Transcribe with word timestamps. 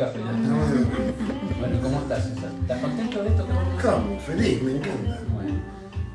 Bueno, 0.00 1.78
¿cómo 1.82 1.98
estás, 2.00 2.24
César? 2.24 2.50
¿Estás 2.62 2.80
contento 2.80 3.22
de 3.22 3.28
esto? 3.28 3.46
Claro, 3.78 4.18
feliz, 4.24 4.62
me 4.62 4.72
encanta. 4.72 5.20
Bueno, 5.30 5.50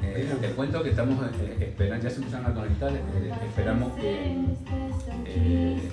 eh, 0.01 0.27
te 0.41 0.49
cuento 0.53 0.81
que 0.81 0.89
estamos 0.89 1.23
eh, 1.39 1.57
esperando, 1.59 2.03
ya 2.03 2.09
se 2.09 2.17
empezaron 2.17 2.47
a 2.47 2.53
conectar, 2.55 2.91
eh, 2.91 3.31
esperamos 3.47 3.93
que, 3.93 4.43
eh, 5.27 5.91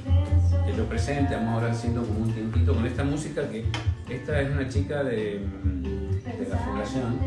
que 0.64 0.72
lo 0.74 0.86
presente, 0.86 1.34
vamos 1.34 1.52
ahora 1.52 1.72
haciendo 1.72 2.02
como 2.02 2.20
un 2.20 2.32
tiempito 2.32 2.74
con 2.74 2.86
esta 2.86 3.04
música 3.04 3.46
que 3.50 3.66
esta 4.08 4.40
es 4.40 4.50
una 4.50 4.66
chica 4.66 5.04
de, 5.04 5.46
mm, 5.62 5.82
de 5.82 6.48
la 6.48 6.56
fundación 6.56 7.18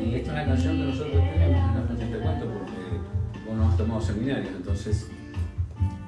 y 0.00 0.14
esta 0.14 0.30
es 0.30 0.32
una 0.32 0.46
canción 0.46 0.76
que 0.78 0.84
nosotros 0.84 1.12
tenemos 1.12 1.68
en 1.68 1.74
la 1.74 1.82
fundación 1.86 2.10
te 2.12 2.18
cuento 2.18 2.46
porque 2.46 3.46
vos 3.46 3.56
no 3.58 3.68
has 3.68 3.76
tomado 3.76 4.00
seminarios, 4.00 4.54
entonces 4.56 5.06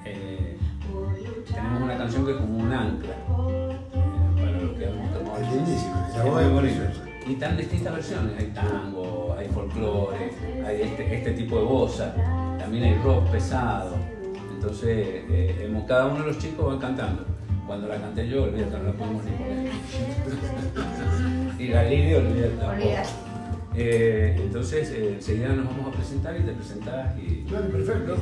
eh, 0.07 0.57
tenemos 1.53 1.82
una 1.82 1.98
canción 1.98 2.25
que 2.25 2.30
es 2.32 2.37
como 2.39 2.59
un 2.59 2.73
ancla 2.73 3.14
Es 5.51 5.57
lindísima, 5.57 6.09
la 6.13 6.18
es 6.18 6.25
voz 6.25 6.35
muy 6.35 6.45
es 6.45 6.50
bonita. 6.53 6.93
Y 7.27 7.35
tan 7.35 7.57
distintas 7.57 7.95
versiones, 7.95 8.32
hay 8.39 8.46
tango, 8.46 9.35
hay 9.39 9.49
folclore, 9.49 10.31
hay 10.67 10.82
este, 10.82 11.17
este 11.17 11.31
tipo 11.32 11.58
de 11.58 11.64
bossa, 11.64 12.14
también 12.58 12.85
hay 12.85 12.95
rock 13.03 13.29
pesado. 13.31 13.96
Entonces, 14.55 14.89
eh, 15.31 15.63
hemos- 15.64 15.85
cada 15.85 16.07
uno 16.07 16.21
de 16.21 16.27
los 16.29 16.39
chicos 16.39 16.75
va 16.75 16.79
cantando. 16.81 17.25
Cuando 17.67 17.86
la 17.89 17.96
canté 17.96 18.29
yo, 18.29 18.44
olvídate, 18.44 18.79
no 18.79 18.82
la 18.85 18.93
podemos 18.93 19.25
ni 19.25 19.31
poner. 19.32 19.71
y 21.58 21.69
la 21.69 21.82
Lidia, 21.85 22.19
olvídate. 22.19 23.05
Eh, 23.77 24.36
entonces, 24.41 24.91
eh, 24.91 25.13
enseguida 25.14 25.49
nos 25.50 25.67
vamos 25.67 25.86
a 25.89 25.96
presentar 25.96 26.35
y 26.36 26.43
te 26.43 26.53
presentás 26.53 27.17
y 27.19 27.44
Claro, 27.44 27.69
perfecto. 27.69 28.17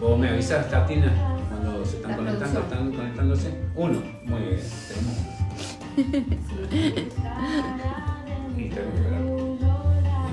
vos 0.00 0.18
me 0.18 0.28
avisas, 0.28 0.70
Tatina, 0.70 1.12
cuando 1.50 1.84
se 1.84 1.96
están 1.96 2.12
La 2.12 2.16
conectando, 2.18 2.60
producción. 2.60 2.86
están 2.86 2.92
conectándose. 2.92 3.48
Uno, 3.74 3.98
muy 4.24 4.40
bien, 4.42 4.60
tenemos 4.88 5.16
uno. 5.18 5.41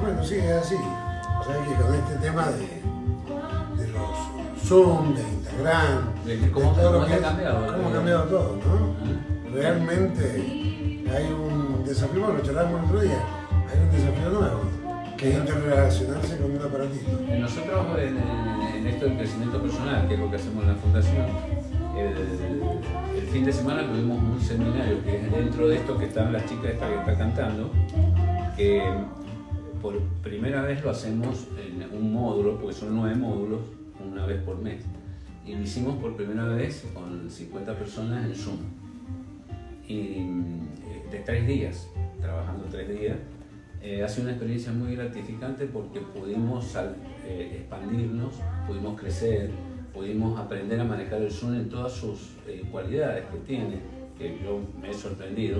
Bueno, 0.02 0.24
sí, 0.24 0.36
es 0.36 0.52
así. 0.52 0.76
O 0.76 1.44
sea 1.44 1.56
que 1.66 1.82
con 1.82 1.96
este 1.96 2.16
tema 2.16 2.46
de, 2.48 3.82
de 3.82 3.88
los 3.92 4.64
Zoom, 4.68 5.16
de 5.16 5.22
Instagram, 5.22 6.24
De 6.26 6.38
de 6.38 6.52
cómo- 6.52 6.72
todo 6.72 6.92
cómo 6.92 7.00
lo 7.00 7.06
te 7.06 7.08
que 7.08 7.14
ha 7.14 7.18
es- 7.18 7.24
cambiado, 7.24 7.68
cómo 7.68 7.88
ha 7.88 7.92
eh. 7.92 7.94
cambiado 7.94 8.24
todo, 8.26 8.58
¿no? 8.58 9.54
Realmente 9.54 11.04
hay 11.16 11.26
un 11.34 11.84
desafío, 11.86 12.20
bueno, 12.22 12.38
lo 12.38 12.44
charlamos 12.44 12.80
el 12.80 12.86
otro 12.86 13.02
día, 13.02 13.20
hay 13.72 13.80
un 13.80 13.92
desafío 13.92 14.30
nuevo, 14.30 14.62
que 15.18 15.30
es 15.32 15.38
interrelacionarse 15.38 16.38
con 16.38 16.52
un 16.52 16.62
aparatito. 16.62 17.20
Eh, 17.28 17.40
Nosotros 17.40 17.86
en, 18.00 18.18
en- 18.18 18.76
en 18.78 18.88
esto 18.88 19.06
del 19.06 19.18
crecimiento 19.18 19.62
personal, 19.62 20.08
que 20.08 20.14
es 20.14 20.20
lo 20.20 20.30
que 20.30 20.36
hacemos 20.36 20.64
en 20.64 20.70
la 20.70 20.76
fundación, 20.76 21.26
el, 22.00 23.28
fin 23.32 23.46
de 23.46 23.54
semana 23.54 23.86
tuvimos 23.86 24.18
un 24.18 24.40
seminario 24.42 25.04
que 25.04 25.18
es 25.18 25.32
dentro 25.32 25.68
de 25.68 25.76
esto 25.76 25.98
que 25.98 26.06
están 26.06 26.34
las 26.34 26.46
chicas 26.50 26.72
esta 26.72 26.88
que 26.88 26.96
está 26.96 27.18
cantando, 27.18 27.70
que 28.58 28.82
por 29.82 30.00
primera 30.24 30.62
vez 30.62 30.84
lo 30.84 30.90
hacemos 30.90 31.48
en 31.58 31.84
un 31.96 32.14
módulo, 32.14 32.60
porque 32.60 32.76
son 32.76 32.96
nueve 32.96 33.16
módulos, 33.16 33.62
una 34.00 34.26
vez 34.26 34.42
por 34.42 34.60
mes. 34.62 34.84
Y 35.46 35.56
lo 35.56 35.62
hicimos 35.62 35.98
por 35.98 36.16
primera 36.16 36.46
vez 36.46 36.86
con 36.94 37.30
50 37.30 37.76
personas 37.76 38.26
en 38.26 38.36
Zoom. 38.36 38.58
Y 39.88 39.94
eh, 39.94 40.26
de 41.12 41.20
tres 41.20 41.48
días, 41.48 41.88
trabajando 42.22 42.66
tres 42.70 42.90
días. 42.90 43.18
Eh, 43.82 44.04
ha 44.04 44.10
sido 44.10 44.24
una 44.24 44.32
experiencia 44.32 44.74
muy 44.74 44.96
gratificante 44.96 45.66
porque 45.66 46.02
pudimos 46.02 46.76
eh, 47.26 47.60
expandirnos, 47.62 48.36
pudimos 48.68 49.00
crecer, 49.00 49.52
pudimos 50.00 50.40
aprender 50.40 50.80
a 50.80 50.86
manejar 50.86 51.22
el 51.22 51.30
Zoom 51.30 51.56
en 51.56 51.68
todas 51.68 51.92
sus 51.92 52.30
eh, 52.48 52.64
cualidades 52.72 53.26
que 53.26 53.38
tiene, 53.40 53.82
que 54.18 54.40
yo 54.42 54.62
me 54.82 54.92
he 54.92 54.94
sorprendido. 54.94 55.60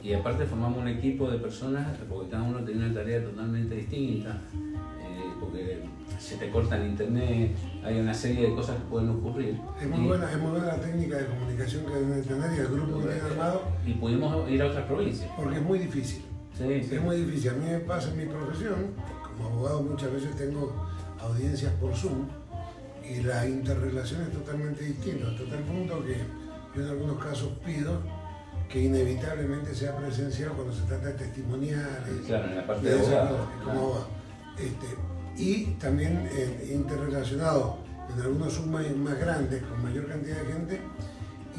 Y 0.00 0.12
aparte 0.12 0.46
formamos 0.46 0.78
un 0.78 0.86
equipo 0.86 1.28
de 1.28 1.38
personas 1.38 1.88
porque 2.08 2.30
cada 2.30 2.44
uno 2.44 2.60
tenía 2.60 2.84
una 2.86 2.94
tarea 2.94 3.20
totalmente 3.24 3.74
distinta, 3.74 4.40
eh, 4.54 5.24
porque 5.40 5.82
se 6.20 6.36
te 6.36 6.50
corta 6.50 6.76
el 6.76 6.90
internet, 6.90 7.50
hay 7.84 7.98
una 7.98 8.14
serie 8.14 8.48
de 8.50 8.54
cosas 8.54 8.76
que 8.76 8.84
pueden 8.84 9.08
ocurrir. 9.10 9.58
Es 9.80 9.88
muy 9.88 10.04
Y- 10.04 10.06
buena, 10.06 10.30
es 10.30 10.38
muy 10.38 10.50
buena 10.52 10.66
la 10.68 10.76
técnica 10.80 11.16
de 11.16 11.26
comunicación 11.26 11.84
que 11.86 11.92
deben 11.94 12.22
tener 12.22 12.52
y 12.56 12.60
el 12.60 12.68
grupo 12.68 12.98
que 13.00 13.06
tienen 13.08 13.24
armado, 13.24 13.62
Y 13.84 13.92
pudimos 13.94 14.48
ir 14.48 14.62
a 14.62 14.66
otras 14.66 14.84
provincias. 14.86 15.28
porque 15.36 15.56
es 15.56 15.62
muy 15.62 15.78
difícil. 15.80 16.22
Sí, 16.56 16.80
sí. 16.84 16.94
Es 16.94 17.02
muy 17.02 17.16
difícil. 17.16 17.50
A 17.50 17.54
mí 17.54 17.66
me 17.68 17.80
pasa 17.80 18.10
en 18.12 18.18
mi 18.18 18.26
profesión, 18.26 18.74
como 19.36 19.48
abogado 19.48 19.82
muchas 19.82 20.12
veces 20.12 20.36
tengo 20.36 20.72
audiencias 21.20 21.72
por 21.74 21.92
Zoom 21.92 22.26
y 23.10 23.22
la 23.22 23.46
interrelación 23.46 24.22
es 24.22 24.32
totalmente 24.32 24.84
distinta, 24.84 25.28
hasta 25.28 25.44
tal 25.44 25.60
punto 25.64 26.04
que 26.04 26.16
yo 26.74 26.84
en 26.84 26.88
algunos 26.90 27.22
casos 27.22 27.48
pido 27.64 28.00
que 28.68 28.80
inevitablemente 28.84 29.74
sea 29.74 29.96
presencial 29.96 30.50
cuando 30.50 30.72
se 30.72 30.82
trata 30.82 31.08
de 31.08 31.14
testimoniales. 31.14 32.26
Claro, 32.26 32.48
en 32.48 32.56
la 32.56 32.66
parte 32.66 32.88
de 32.88 32.94
de 32.94 33.00
abogado. 33.00 33.36
cosas, 33.36 33.76
abogado. 33.76 34.06
Este, 34.56 34.86
y 35.36 35.64
también 35.80 36.28
eh, 36.32 36.72
interrelacionado 36.72 37.78
en 38.14 38.22
algunos 38.22 38.52
Zoom 38.52 38.70
más, 38.70 38.96
más 38.96 39.18
grandes, 39.18 39.62
con 39.62 39.82
mayor 39.82 40.06
cantidad 40.06 40.36
de 40.36 40.52
gente, 40.52 40.80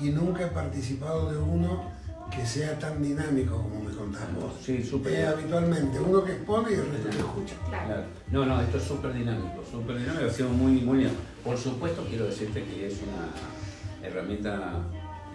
y 0.01 0.09
nunca 0.09 0.45
he 0.45 0.49
participado 0.49 1.31
de 1.31 1.37
uno 1.37 1.91
que 2.33 2.45
sea 2.45 2.79
tan 2.79 3.03
dinámico 3.03 3.57
como 3.57 3.81
me 3.83 3.91
contás 3.93 4.33
vos. 4.33 4.53
Sí, 4.63 4.81
súper. 4.81 5.13
Eh, 5.13 5.27
habitualmente, 5.27 5.99
uno 5.99 6.23
que 6.23 6.31
expone 6.33 6.71
y 6.71 6.73
el 6.75 6.91
resto 6.91 7.09
que 7.09 7.17
escucha. 7.17 7.55
Claro. 7.67 8.03
No, 8.31 8.45
no, 8.45 8.61
esto 8.61 8.77
es 8.77 8.83
súper 8.83 9.13
dinámico, 9.13 9.61
súper 9.69 9.97
dinámico, 9.97 10.27
ha 10.27 10.29
sido 10.29 10.49
muy, 10.49 10.79
muy 10.79 10.99
bien. 10.99 11.11
Por 11.43 11.57
supuesto, 11.57 12.05
quiero 12.07 12.25
decirte 12.25 12.63
que 12.63 12.87
es 12.87 12.99
una 13.01 14.07
herramienta 14.07 14.79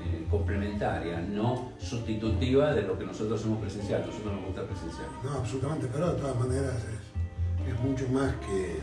eh, 0.05 0.27
complementaria, 0.31 1.21
no 1.21 1.73
sustitutiva 1.79 2.73
de 2.75 2.83
lo 2.83 2.99
que 2.99 3.05
nosotros 3.05 3.41
hacemos 3.41 3.61
presencial. 3.61 4.05
Nosotros 4.07 4.33
nos 4.35 4.45
gusta 4.47 4.63
presencial. 4.67 5.07
No, 5.25 5.31
absolutamente, 5.33 5.89
pero 5.93 6.13
de 6.13 6.21
todas 6.21 6.37
maneras 6.39 6.75
es, 6.77 7.73
es 7.73 7.81
mucho 7.81 8.09
más 8.09 8.33
que, 8.37 8.77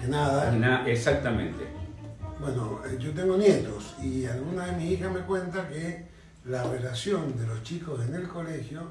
que 0.00 0.08
nada. 0.08 0.52
Na- 0.52 0.88
exactamente. 0.88 1.64
Bueno, 2.40 2.80
eh, 2.86 2.96
yo 3.00 3.12
tengo 3.12 3.36
nietos 3.36 3.94
y 4.02 4.26
alguna 4.26 4.66
de 4.66 4.72
mis 4.72 4.92
hijas 4.92 5.12
me 5.12 5.20
cuenta 5.20 5.68
que 5.68 6.06
la 6.44 6.62
relación 6.64 7.36
de 7.36 7.46
los 7.46 7.62
chicos 7.62 8.04
en 8.06 8.14
el 8.14 8.28
colegio, 8.28 8.82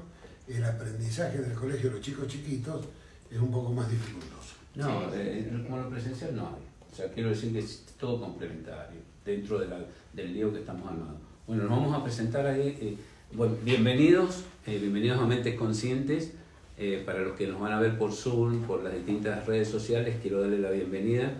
el 0.48 0.62
aprendizaje 0.64 1.38
en 1.38 1.44
el 1.50 1.54
colegio 1.54 1.88
de 1.90 1.96
los 1.96 2.04
chicos 2.04 2.26
chiquitos, 2.26 2.84
es 3.30 3.38
un 3.38 3.50
poco 3.50 3.72
más 3.72 3.88
dificultoso. 3.90 4.54
No, 4.74 5.10
eh, 5.14 5.64
como 5.66 5.78
lo 5.78 5.88
presencial 5.88 6.36
no 6.36 6.48
hay. 6.48 6.75
O 6.96 6.98
sea, 6.98 7.10
quiero 7.10 7.28
decir 7.28 7.52
que 7.52 7.58
es 7.58 7.84
todo 8.00 8.18
complementario 8.18 8.98
dentro 9.22 9.58
de 9.58 9.66
del 10.14 10.32
lío 10.32 10.50
que 10.50 10.60
estamos 10.60 10.86
armando. 10.90 11.20
Bueno, 11.46 11.64
nos 11.64 11.72
vamos 11.72 11.94
a 11.94 12.02
presentar 12.02 12.46
ahí. 12.46 12.74
eh, 12.80 12.96
bueno, 13.34 13.54
bienvenidos, 13.62 14.44
eh, 14.66 14.78
bienvenidos 14.78 15.20
a 15.20 15.26
Mentes 15.26 15.56
Conscientes. 15.56 16.32
Eh, 16.78 17.02
para 17.04 17.20
los 17.20 17.36
que 17.36 17.48
nos 17.48 17.60
van 17.60 17.74
a 17.74 17.80
ver 17.80 17.98
por 17.98 18.12
Zoom, 18.12 18.62
por 18.62 18.82
las 18.82 18.94
distintas 18.94 19.44
redes 19.44 19.68
sociales, 19.68 20.16
quiero 20.22 20.40
darles 20.40 20.60
la 20.60 20.70
bienvenida 20.70 21.34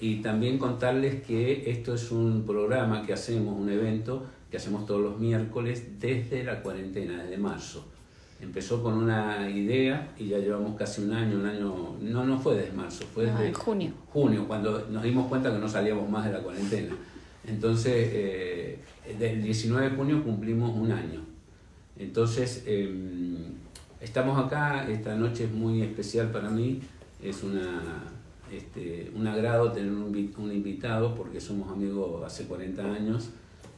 y 0.00 0.22
también 0.22 0.56
contarles 0.56 1.22
que 1.22 1.70
esto 1.70 1.96
es 1.96 2.10
un 2.10 2.46
programa 2.46 3.04
que 3.04 3.12
hacemos, 3.12 3.60
un 3.60 3.68
evento 3.68 4.24
que 4.50 4.56
hacemos 4.56 4.86
todos 4.86 5.02
los 5.02 5.18
miércoles 5.18 6.00
desde 6.00 6.44
la 6.44 6.62
cuarentena, 6.62 7.24
desde 7.24 7.36
marzo. 7.36 7.93
Empezó 8.44 8.82
con 8.82 8.94
una 8.94 9.48
idea 9.48 10.12
y 10.18 10.28
ya 10.28 10.38
llevamos 10.38 10.76
casi 10.76 11.02
un 11.02 11.12
año, 11.12 11.38
un 11.38 11.46
año, 11.46 11.96
no, 11.98 12.24
no 12.24 12.38
fue 12.38 12.56
desde 12.56 12.72
marzo, 12.72 13.04
fue 13.12 13.24
desde 13.24 13.54
junio. 13.54 13.92
junio, 14.12 14.46
cuando 14.46 14.86
nos 14.90 15.02
dimos 15.02 15.28
cuenta 15.28 15.50
que 15.50 15.58
no 15.58 15.66
salíamos 15.66 16.08
más 16.10 16.26
de 16.26 16.32
la 16.32 16.40
cuarentena. 16.40 16.94
Entonces, 17.46 18.10
eh, 18.12 18.78
del 19.18 19.42
19 19.42 19.88
de 19.88 19.96
junio 19.96 20.22
cumplimos 20.22 20.76
un 20.76 20.92
año. 20.92 21.22
Entonces, 21.96 22.64
eh, 22.66 22.94
estamos 24.02 24.38
acá, 24.44 24.86
esta 24.90 25.16
noche 25.16 25.44
es 25.44 25.50
muy 25.50 25.80
especial 25.80 26.30
para 26.30 26.50
mí, 26.50 26.82
es 27.22 27.42
una, 27.42 27.82
este, 28.52 29.10
un 29.16 29.26
agrado 29.26 29.72
tener 29.72 29.90
un 29.90 30.52
invitado 30.52 31.14
porque 31.14 31.40
somos 31.40 31.72
amigos 31.72 32.22
hace 32.26 32.44
40 32.44 32.82
años, 32.92 33.30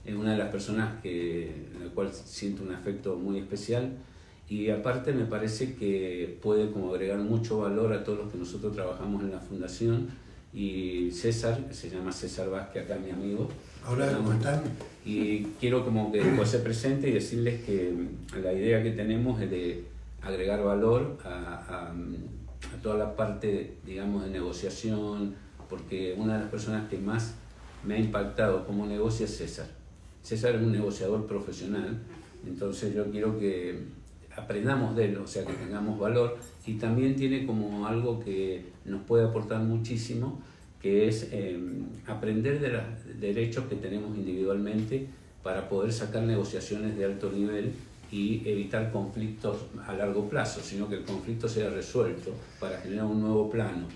es 0.04 0.14
una 0.16 0.32
de 0.32 0.38
las 0.38 0.48
personas 0.48 1.00
que, 1.02 1.68
en 1.72 1.84
la 1.84 1.90
cual 1.92 2.12
siento 2.12 2.64
un 2.64 2.72
afecto 2.72 3.16
muy 3.16 3.38
especial 3.38 3.92
y 4.48 4.70
aparte 4.70 5.12
me 5.12 5.24
parece 5.24 5.74
que 5.74 6.38
puede 6.40 6.70
como 6.70 6.94
agregar 6.94 7.18
mucho 7.18 7.58
valor 7.58 7.92
a 7.92 8.04
todos 8.04 8.18
los 8.18 8.32
que 8.32 8.38
nosotros 8.38 8.72
trabajamos 8.74 9.22
en 9.22 9.32
la 9.32 9.40
fundación 9.40 10.08
y 10.52 11.10
César, 11.10 11.66
se 11.70 11.90
llama 11.90 12.12
César 12.12 12.48
Vázquez, 12.48 12.84
acá 12.84 12.96
mi 12.96 13.10
amigo. 13.10 13.48
Ahora, 13.84 14.10
¿cómo 14.16 14.32
están? 14.32 14.62
Y 15.04 15.42
quiero 15.60 15.84
como 15.84 16.10
que 16.10 16.22
después 16.22 16.48
se 16.48 16.60
presente 16.60 17.08
y 17.08 17.12
decirles 17.12 17.62
que 17.64 17.92
la 18.42 18.52
idea 18.52 18.82
que 18.82 18.92
tenemos 18.92 19.40
es 19.42 19.50
de 19.50 19.84
agregar 20.22 20.62
valor 20.64 21.18
a, 21.24 21.28
a, 21.28 21.90
a 21.90 22.82
toda 22.82 22.96
la 22.96 23.14
parte, 23.14 23.74
digamos, 23.84 24.24
de 24.24 24.30
negociación, 24.30 25.34
porque 25.68 26.14
una 26.16 26.34
de 26.34 26.40
las 26.40 26.50
personas 26.50 26.88
que 26.88 26.98
más 26.98 27.34
me 27.84 27.94
ha 27.94 27.98
impactado 27.98 28.66
como 28.66 28.86
negocio 28.86 29.26
es 29.26 29.36
César. 29.36 29.66
César 30.22 30.54
es 30.56 30.62
un 30.62 30.72
negociador 30.72 31.26
profesional, 31.26 31.98
entonces 32.46 32.94
yo 32.94 33.10
quiero 33.10 33.38
que 33.38 33.84
aprendamos 34.36 34.94
de 34.96 35.06
él, 35.06 35.16
o 35.18 35.26
sea, 35.26 35.44
que 35.44 35.52
tengamos 35.54 35.98
valor 35.98 36.38
y 36.66 36.74
también 36.74 37.16
tiene 37.16 37.46
como 37.46 37.86
algo 37.86 38.20
que 38.20 38.66
nos 38.84 39.02
puede 39.02 39.24
aportar 39.24 39.60
muchísimo, 39.60 40.40
que 40.80 41.08
es 41.08 41.28
eh, 41.32 41.58
aprender 42.06 42.60
de 42.60 42.68
los 42.68 42.82
derechos 43.18 43.64
que 43.66 43.76
tenemos 43.76 44.16
individualmente 44.16 45.06
para 45.42 45.68
poder 45.68 45.92
sacar 45.92 46.22
negociaciones 46.22 46.96
de 46.96 47.04
alto 47.04 47.30
nivel 47.30 47.72
y 48.10 48.42
evitar 48.48 48.92
conflictos 48.92 49.58
a 49.86 49.92
largo 49.92 50.28
plazo, 50.28 50.60
sino 50.60 50.88
que 50.88 50.96
el 50.96 51.04
conflicto 51.04 51.48
sea 51.48 51.70
resuelto 51.70 52.32
para 52.60 52.78
generar 52.78 53.06
un 53.06 53.20
nuevo 53.20 53.50
plano. 53.50 53.86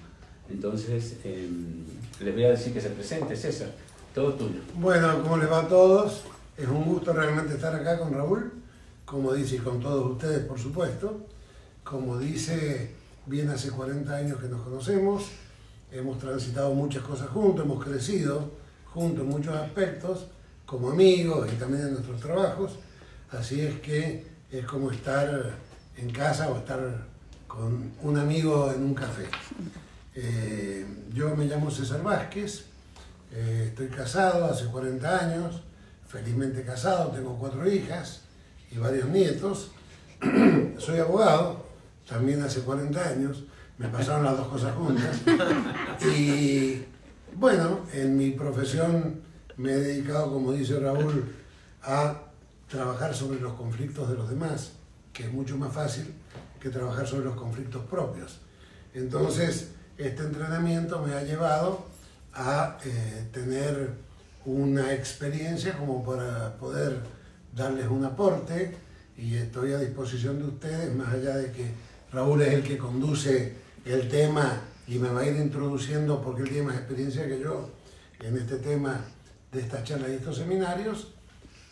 Entonces, 0.50 1.18
em, 1.24 1.84
les 2.20 2.34
voy 2.34 2.44
a 2.44 2.50
decir 2.50 2.72
que 2.72 2.80
se 2.80 2.90
presente, 2.90 3.36
César, 3.36 3.68
todo 4.14 4.34
tuyo. 4.34 4.60
Bueno, 4.76 5.22
¿cómo 5.22 5.36
les 5.36 5.50
va 5.50 5.60
a 5.60 5.68
todos? 5.68 6.22
Es 6.56 6.66
un 6.66 6.84
gusto 6.84 7.12
realmente 7.12 7.54
estar 7.54 7.74
acá 7.74 7.98
con 7.98 8.12
Raúl, 8.12 8.50
como 9.10 9.32
dice, 9.32 9.56
y 9.56 9.58
con 9.58 9.80
todos 9.80 10.12
ustedes, 10.12 10.44
por 10.46 10.56
supuesto. 10.56 11.26
Como 11.82 12.16
dice, 12.16 12.94
bien 13.26 13.50
hace 13.50 13.72
40 13.72 14.14
años 14.14 14.38
que 14.38 14.46
nos 14.46 14.62
conocemos, 14.62 15.24
hemos 15.90 16.16
transitado 16.20 16.72
muchas 16.74 17.02
cosas 17.02 17.28
juntos, 17.30 17.64
hemos 17.64 17.84
crecido 17.84 18.52
juntos 18.94 19.24
en 19.24 19.30
muchos 19.30 19.56
aspectos, 19.56 20.26
como 20.64 20.90
amigos 20.90 21.48
y 21.52 21.56
también 21.56 21.88
en 21.88 21.94
nuestros 21.94 22.20
trabajos. 22.20 22.78
Así 23.32 23.60
es 23.60 23.80
que 23.80 24.24
es 24.48 24.64
como 24.64 24.92
estar 24.92 25.56
en 25.96 26.12
casa 26.12 26.48
o 26.48 26.58
estar 26.58 27.08
con 27.48 27.90
un 28.02 28.16
amigo 28.16 28.70
en 28.72 28.84
un 28.84 28.94
café. 28.94 29.26
Eh, 30.14 30.86
yo 31.12 31.34
me 31.34 31.46
llamo 31.46 31.68
César 31.68 32.00
Vázquez, 32.04 32.64
eh, 33.32 33.64
estoy 33.70 33.88
casado 33.88 34.44
hace 34.44 34.66
40 34.66 35.18
años, 35.18 35.62
felizmente 36.06 36.62
casado, 36.62 37.10
tengo 37.10 37.36
cuatro 37.36 37.68
hijas 37.68 38.29
y 38.70 38.78
varios 38.78 39.08
nietos. 39.08 39.70
Soy 40.78 40.98
abogado, 40.98 41.64
también 42.08 42.42
hace 42.42 42.60
40 42.60 43.08
años, 43.08 43.44
me 43.78 43.88
pasaron 43.88 44.24
las 44.24 44.36
dos 44.36 44.48
cosas 44.48 44.74
juntas. 44.74 45.20
Y 46.14 46.84
bueno, 47.36 47.80
en 47.92 48.16
mi 48.16 48.30
profesión 48.32 49.20
me 49.56 49.72
he 49.72 49.76
dedicado, 49.76 50.32
como 50.32 50.52
dice 50.52 50.78
Raúl, 50.78 51.24
a 51.82 52.14
trabajar 52.68 53.14
sobre 53.14 53.40
los 53.40 53.54
conflictos 53.54 54.08
de 54.08 54.16
los 54.16 54.28
demás, 54.28 54.72
que 55.12 55.24
es 55.24 55.32
mucho 55.32 55.56
más 55.56 55.72
fácil 55.72 56.12
que 56.60 56.68
trabajar 56.68 57.06
sobre 57.06 57.24
los 57.24 57.36
conflictos 57.36 57.82
propios. 57.86 58.40
Entonces, 58.94 59.70
este 59.96 60.22
entrenamiento 60.22 61.00
me 61.02 61.14
ha 61.14 61.22
llevado 61.22 61.86
a 62.34 62.78
eh, 62.84 63.28
tener 63.32 63.90
una 64.44 64.92
experiencia 64.92 65.76
como 65.76 66.04
para 66.04 66.56
poder 66.56 67.00
darles 67.54 67.88
un 67.88 68.04
aporte 68.04 68.74
y 69.16 69.34
estoy 69.34 69.72
a 69.72 69.78
disposición 69.78 70.38
de 70.38 70.44
ustedes, 70.44 70.94
más 70.94 71.12
allá 71.12 71.36
de 71.36 71.52
que 71.52 71.66
Raúl 72.12 72.42
es 72.42 72.54
el 72.54 72.62
que 72.62 72.78
conduce 72.78 73.54
el 73.84 74.08
tema 74.08 74.60
y 74.86 74.98
me 74.98 75.08
va 75.08 75.20
a 75.20 75.26
ir 75.26 75.36
introduciendo 75.36 76.20
porque 76.20 76.42
él 76.42 76.48
tiene 76.48 76.66
más 76.66 76.76
experiencia 76.76 77.26
que 77.26 77.38
yo 77.38 77.70
en 78.20 78.36
este 78.36 78.56
tema 78.56 79.04
de 79.52 79.60
estas 79.60 79.84
charlas 79.84 80.10
y 80.10 80.14
estos 80.14 80.36
seminarios 80.36 81.08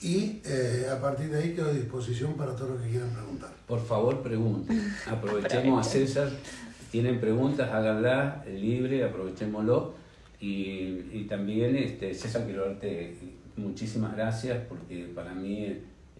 y 0.00 0.40
eh, 0.44 0.86
a 0.90 1.00
partir 1.00 1.28
de 1.28 1.38
ahí 1.42 1.54
quedo 1.54 1.70
a 1.70 1.72
disposición 1.72 2.34
para 2.34 2.54
todo 2.54 2.74
lo 2.74 2.82
que 2.82 2.90
quieran 2.90 3.10
preguntar. 3.10 3.50
Por 3.66 3.84
favor, 3.84 4.22
pregunten. 4.22 4.94
Aprovechemos 5.08 5.84
a 5.84 5.90
César. 5.90 6.30
Tienen 6.92 7.20
preguntas, 7.20 7.68
háganlas 7.72 8.46
libre, 8.46 9.04
aprovechémoslo. 9.04 9.94
Y, 10.40 11.08
y, 11.12 11.26
también, 11.28 11.74
este, 11.74 12.14
César, 12.14 12.44
quiero 12.44 12.66
darte 12.66 13.16
muchísimas 13.58 14.14
gracias 14.16 14.64
porque 14.68 15.10
para 15.14 15.34
mí 15.34 15.64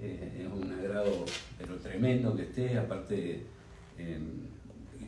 eh, 0.00 0.42
es 0.46 0.46
un 0.52 0.72
agrado, 0.72 1.24
pero 1.58 1.76
tremendo 1.76 2.34
que 2.36 2.42
estés. 2.42 2.76
Aparte, 2.76 3.46
eh, 3.98 4.18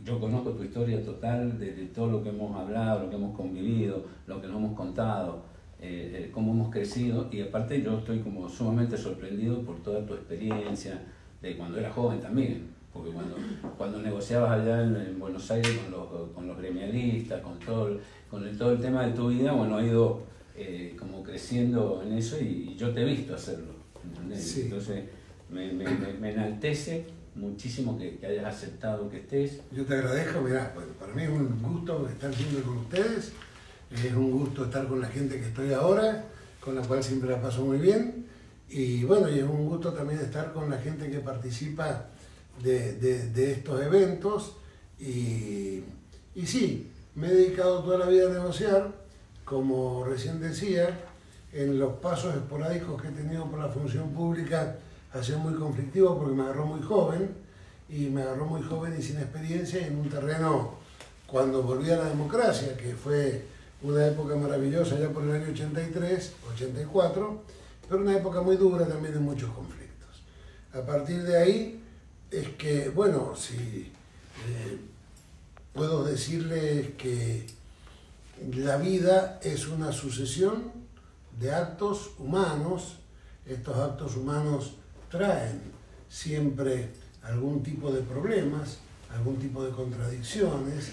yo 0.04 0.18
conozco 0.18 0.50
tu 0.50 0.64
historia 0.64 1.02
total 1.04 1.58
de, 1.58 1.72
todo 1.94 2.06
lo 2.06 2.22
que 2.22 2.30
hemos 2.30 2.56
hablado, 2.56 3.04
lo 3.04 3.10
que 3.10 3.16
hemos 3.16 3.36
convivido, 3.36 4.04
lo 4.26 4.40
que 4.40 4.48
nos 4.48 4.56
hemos 4.56 4.76
contado. 4.76 5.50
Eh, 5.82 6.26
eh, 6.26 6.30
cómo 6.30 6.52
hemos 6.52 6.68
crecido 6.70 7.28
y 7.32 7.40
aparte 7.40 7.80
yo 7.80 7.96
estoy 8.00 8.18
como 8.18 8.46
sumamente 8.46 8.98
sorprendido 8.98 9.62
por 9.62 9.82
toda 9.82 10.04
tu 10.04 10.12
experiencia 10.12 11.00
de 11.40 11.56
cuando 11.56 11.78
eras 11.78 11.94
joven 11.94 12.20
también, 12.20 12.66
porque 12.92 13.10
cuando, 13.10 13.36
cuando 13.78 14.02
negociabas 14.02 14.60
allá 14.60 14.82
en, 14.82 15.18
Buenos 15.18 15.50
Aires 15.50 15.78
con 15.78 15.90
los, 15.90 16.30
con 16.34 16.46
los 16.46 16.58
gremialistas, 16.58 17.40
con 17.40 17.58
todo, 17.60 17.98
con 18.30 18.58
todo 18.58 18.72
el 18.72 18.80
tema 18.80 19.06
de 19.06 19.12
tu 19.12 19.28
vida, 19.28 19.52
bueno, 19.52 19.78
ha 19.78 19.82
ido 19.82 20.20
eh, 20.60 20.96
como 20.98 21.22
creciendo 21.22 22.02
en 22.04 22.12
eso 22.12 22.38
y, 22.40 22.74
yo 22.76 22.92
te 22.92 23.02
he 23.02 23.04
visto 23.04 23.34
hacerlo, 23.34 23.74
Entonces 24.22 25.04
me, 25.50 25.72
me, 25.72 25.84
me, 26.20 26.32
enaltece 26.32 27.04
muchísimo 27.34 27.98
que, 27.98 28.16
que, 28.18 28.26
hayas 28.26 28.54
aceptado 28.54 29.08
que 29.08 29.18
estés. 29.18 29.60
Yo 29.72 29.84
te 29.84 29.94
agradezco, 29.94 30.40
mira, 30.40 30.74
para 30.98 31.12
mí 31.14 31.22
es 31.22 31.28
un 31.28 31.60
gusto 31.62 32.08
estar 32.08 32.32
siempre 32.34 32.62
con 32.62 32.78
ustedes 32.78 33.32
es 33.90 34.14
un 34.14 34.30
gusto 34.30 34.64
estar 34.64 34.86
con 34.86 35.00
la 35.00 35.08
gente 35.08 35.36
que 35.36 35.46
estoy 35.46 35.72
ahora, 35.72 36.24
con 36.60 36.76
la 36.76 36.82
cual 36.82 37.02
siempre 37.02 37.30
la 37.30 37.42
paso 37.42 37.64
muy 37.64 37.78
bien. 37.78 38.26
Y 38.68 39.02
bueno, 39.02 39.28
y 39.28 39.40
es 39.40 39.44
un 39.44 39.66
gusto 39.66 39.92
también 39.92 40.20
estar 40.20 40.52
con 40.52 40.70
la 40.70 40.78
gente 40.78 41.10
que 41.10 41.18
participa 41.18 42.06
de, 42.62 42.92
de, 42.94 43.52
estos 43.52 43.82
eventos. 43.82 44.56
Y, 45.00 45.82
y 46.34 46.46
sí, 46.46 46.88
me 47.16 47.28
he 47.28 47.34
dedicado 47.34 47.82
toda 47.82 47.98
la 47.98 48.06
vida 48.06 48.30
a 48.30 48.32
negociar, 48.32 48.92
como 49.50 50.04
recién 50.04 50.40
decía, 50.40 50.96
en 51.52 51.76
los 51.76 51.94
pasos 51.94 52.36
esporádicos 52.36 53.02
que 53.02 53.08
he 53.08 53.10
tenido 53.10 53.50
por 53.50 53.58
la 53.58 53.66
función 53.66 54.10
pública 54.10 54.76
ha 55.12 55.22
sido 55.24 55.40
muy 55.40 55.54
conflictivo 55.54 56.16
porque 56.16 56.36
me 56.36 56.44
agarró 56.44 56.66
muy 56.66 56.80
joven 56.80 57.30
y 57.88 58.06
me 58.10 58.22
agarró 58.22 58.46
muy 58.46 58.62
joven 58.62 58.94
y 58.96 59.02
sin 59.02 59.16
experiencia 59.16 59.84
en 59.84 59.98
un 59.98 60.08
terreno 60.08 60.74
cuando 61.26 61.64
volví 61.64 61.90
a 61.90 61.96
la 61.96 62.04
democracia, 62.04 62.76
que 62.76 62.94
fue 62.94 63.44
una 63.82 64.06
época 64.06 64.36
maravillosa 64.36 64.96
ya 65.00 65.08
por 65.08 65.24
el 65.24 65.32
año 65.32 65.50
83, 65.50 66.32
84, 66.54 67.42
pero 67.88 68.02
una 68.02 68.16
época 68.16 68.42
muy 68.42 68.56
dura 68.56 68.86
también 68.86 69.14
de 69.14 69.20
muchos 69.20 69.50
conflictos. 69.50 70.22
A 70.72 70.82
partir 70.82 71.24
de 71.24 71.36
ahí 71.36 71.82
es 72.30 72.50
que, 72.50 72.88
bueno, 72.90 73.34
si 73.34 73.56
eh, 73.56 74.78
puedo 75.72 76.04
decirles 76.04 76.90
que 76.96 77.58
la 78.54 78.76
vida 78.76 79.38
es 79.42 79.68
una 79.68 79.92
sucesión 79.92 80.72
de 81.38 81.52
actos 81.54 82.12
humanos, 82.18 82.96
estos 83.46 83.76
actos 83.76 84.16
humanos 84.16 84.74
traen 85.10 85.60
siempre 86.08 86.90
algún 87.22 87.62
tipo 87.62 87.90
de 87.90 88.02
problemas, 88.02 88.78
algún 89.14 89.36
tipo 89.36 89.64
de 89.64 89.70
contradicciones, 89.70 90.92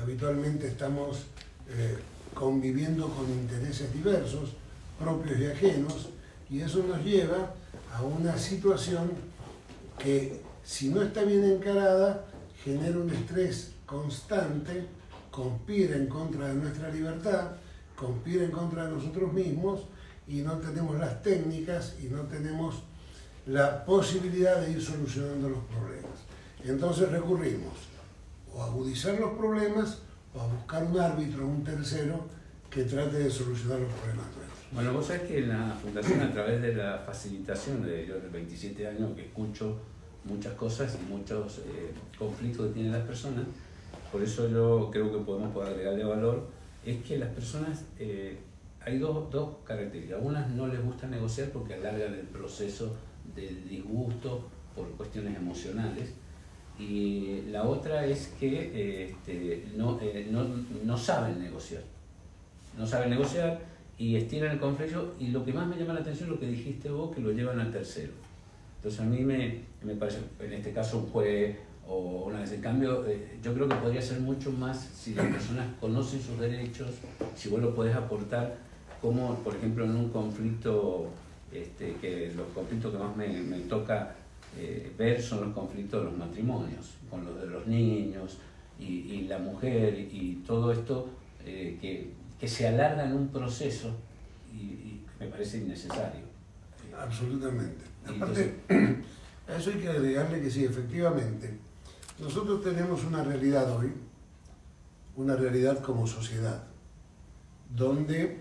habitualmente 0.00 0.68
estamos 0.68 1.24
eh, 1.68 1.98
conviviendo 2.32 3.08
con 3.08 3.28
intereses 3.30 3.92
diversos, 3.92 4.50
propios 4.98 5.38
y 5.38 5.46
ajenos, 5.46 6.08
y 6.50 6.60
eso 6.60 6.84
nos 6.84 7.04
lleva 7.04 7.54
a 7.92 8.02
una 8.02 8.36
situación 8.38 9.10
que 9.98 10.40
si 10.64 10.88
no 10.88 11.02
está 11.02 11.22
bien 11.22 11.44
encarada 11.44 12.26
genera 12.64 12.98
un 12.98 13.10
estrés 13.10 13.72
constante, 13.86 14.86
conspira 15.34 15.96
en 15.96 16.06
contra 16.06 16.46
de 16.46 16.54
nuestra 16.54 16.88
libertad, 16.90 17.50
conspira 17.96 18.44
en 18.44 18.52
contra 18.52 18.86
de 18.86 18.92
nosotros 18.92 19.32
mismos 19.32 19.80
y 20.28 20.42
no 20.42 20.58
tenemos 20.58 20.96
las 20.96 21.22
técnicas 21.22 21.96
y 22.00 22.06
no 22.06 22.22
tenemos 22.22 22.84
la 23.46 23.84
posibilidad 23.84 24.60
de 24.60 24.70
ir 24.70 24.80
solucionando 24.80 25.48
los 25.48 25.64
problemas. 25.64 26.20
Entonces 26.62 27.10
recurrimos 27.10 27.72
o 28.54 28.62
a 28.62 28.66
agudizar 28.66 29.18
los 29.18 29.32
problemas 29.32 29.98
o 30.34 30.40
a 30.40 30.46
buscar 30.46 30.84
un 30.84 31.00
árbitro, 31.00 31.46
un 31.48 31.64
tercero, 31.64 32.26
que 32.70 32.84
trate 32.84 33.18
de 33.18 33.30
solucionar 33.30 33.80
los 33.80 33.92
problemas 33.92 34.26
nuestros. 34.26 34.72
Bueno, 34.72 34.92
vos 34.92 35.06
sabés 35.06 35.22
que 35.22 35.38
en 35.38 35.48
la 35.48 35.76
Fundación, 35.80 36.20
a 36.20 36.32
través 36.32 36.62
de 36.62 36.74
la 36.74 36.98
facilitación 36.98 37.82
de 37.82 38.06
de 38.06 38.28
27 38.32 38.86
años 38.86 39.14
que 39.14 39.22
escucho 39.22 39.78
muchas 40.24 40.54
cosas 40.54 40.96
y 41.00 41.12
muchos 41.12 41.58
eh, 41.58 41.92
conflictos 42.18 42.68
que 42.68 42.74
tienen 42.74 42.92
las 42.92 43.02
personas, 43.02 43.44
por 44.14 44.22
eso 44.22 44.48
yo 44.48 44.90
creo 44.92 45.10
que 45.10 45.18
podemos 45.24 45.52
poder 45.52 45.72
agregarle 45.72 46.04
valor, 46.04 46.46
es 46.86 47.02
que 47.02 47.18
las 47.18 47.30
personas, 47.30 47.84
eh, 47.98 48.38
hay 48.80 48.98
dos, 48.98 49.28
dos 49.28 49.56
características. 49.64 50.20
Unas 50.22 50.48
no 50.50 50.68
les 50.68 50.80
gusta 50.84 51.08
negociar 51.08 51.48
porque 51.48 51.74
alargan 51.74 52.14
el 52.14 52.20
proceso 52.20 52.94
del 53.34 53.68
disgusto 53.68 54.48
por 54.76 54.88
cuestiones 54.92 55.36
emocionales 55.36 56.12
y 56.78 57.42
la 57.50 57.64
otra 57.64 58.06
es 58.06 58.32
que 58.38 59.08
este, 59.08 59.64
no, 59.76 59.98
eh, 60.00 60.28
no, 60.30 60.46
no, 60.84 60.96
saben 60.96 61.40
negociar. 61.40 61.82
No 62.78 62.86
saben 62.86 63.10
negociar 63.10 63.62
y 63.98 64.14
estiran 64.14 64.52
el 64.52 64.60
conflicto 64.60 65.16
y 65.18 65.28
lo 65.32 65.44
que 65.44 65.52
más 65.52 65.66
me 65.66 65.76
llama 65.76 65.92
la 65.92 66.02
atención 66.02 66.28
es 66.28 66.34
lo 66.34 66.38
que 66.38 66.46
dijiste 66.46 66.88
vos, 66.88 67.12
que 67.12 67.20
lo 67.20 67.32
llevan 67.32 67.58
al 67.58 67.72
tercero. 67.72 68.12
Entonces 68.76 69.00
a 69.00 69.04
mí 69.06 69.24
me, 69.24 69.62
me 69.82 69.96
parece, 69.96 70.20
en 70.38 70.52
este 70.52 70.72
caso 70.72 70.98
un 70.98 71.06
juez 71.06 71.56
o 71.88 72.24
una 72.26 72.40
vez 72.40 72.52
en 72.52 72.60
cambio, 72.60 73.06
eh, 73.06 73.38
yo 73.42 73.54
creo 73.54 73.68
que 73.68 73.74
podría 73.76 74.00
ser 74.00 74.20
mucho 74.20 74.50
más 74.50 74.78
si 74.94 75.14
las 75.14 75.26
personas 75.26 75.66
conocen 75.80 76.20
sus 76.20 76.38
derechos, 76.38 76.90
si 77.36 77.48
vos 77.48 77.60
lo 77.60 77.74
podés 77.74 77.94
aportar, 77.94 78.56
como 79.00 79.34
por 79.40 79.54
ejemplo 79.54 79.84
en 79.84 79.96
un 79.96 80.08
conflicto, 80.08 81.10
este, 81.52 81.94
que 82.00 82.32
los 82.34 82.46
conflictos 82.48 82.92
que 82.92 82.98
más 82.98 83.14
me, 83.16 83.28
me 83.42 83.60
toca 83.60 84.14
eh, 84.58 84.92
ver 84.96 85.20
son 85.20 85.46
los 85.46 85.54
conflictos 85.54 86.04
de 86.04 86.10
los 86.10 86.18
matrimonios, 86.18 86.94
con 87.10 87.24
los 87.24 87.40
de 87.40 87.46
los 87.46 87.66
niños 87.66 88.38
y, 88.78 89.26
la 89.28 89.38
mujer 89.38 89.98
y 89.98 90.42
todo 90.46 90.72
esto 90.72 91.08
eh, 91.44 91.78
que, 91.80 92.10
que, 92.38 92.48
se 92.48 92.66
alarga 92.66 93.04
en 93.04 93.12
un 93.14 93.28
proceso 93.28 93.94
y, 94.52 95.00
me 95.18 95.26
parece 95.26 95.58
innecesario. 95.58 96.22
absolutamente. 96.98 97.84
Y 98.08 98.16
Aparte, 98.16 98.54
a 99.48 99.56
eso 99.56 99.70
hay 99.70 99.78
que 99.78 99.88
agregarle 99.88 100.40
que 100.40 100.50
sí, 100.50 100.64
efectivamente, 100.64 101.54
nosotros 102.18 102.62
tenemos 102.62 103.04
una 103.04 103.22
realidad 103.24 103.76
hoy, 103.76 103.92
una 105.16 105.36
realidad 105.36 105.80
como 105.80 106.06
sociedad, 106.06 106.62
donde 107.74 108.40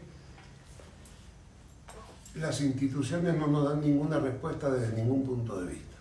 las 2.35 2.61
instituciones 2.61 3.35
no 3.35 3.47
nos 3.47 3.69
dan 3.69 3.81
ninguna 3.81 4.19
respuesta 4.19 4.71
desde 4.71 4.95
ningún 4.95 5.25
punto 5.25 5.59
de 5.59 5.73
vista. 5.73 5.97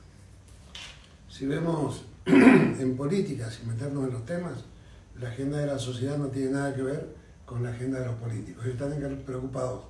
Si 1.29 1.47
vemos 1.47 2.05
en 2.27 2.97
política, 2.97 3.51
sin 3.51 3.69
meternos 3.69 4.05
en 4.05 4.13
los 4.13 4.25
temas, 4.25 4.65
la 5.19 5.29
agenda 5.29 5.59
de 5.59 5.67
la 5.67 5.79
sociedad 5.79 6.17
no 6.17 6.29
tiene 6.29 6.53
nada 6.53 6.75
que 6.75 6.83
ver 6.83 7.15
con 7.47 7.63
la 7.63 7.71
agenda 7.71 8.01
de 8.01 8.07
los 8.07 8.15
políticos. 8.17 8.65
Ellos 8.65 8.81
están 8.81 9.23
preocupados 9.27 9.85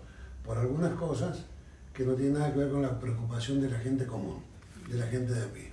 por 0.44 0.58
algunas 0.58 0.92
cosas 0.94 1.44
que 1.92 2.04
no 2.04 2.14
tienen 2.14 2.34
nada 2.34 2.52
que 2.52 2.58
ver 2.58 2.70
con 2.70 2.82
la 2.82 2.98
preocupación 2.98 3.60
de 3.60 3.70
la 3.70 3.78
gente 3.78 4.06
común, 4.06 4.42
de 4.88 4.98
la 4.98 5.06
gente 5.06 5.32
de 5.32 5.44
a 5.44 5.52
pie. 5.52 5.71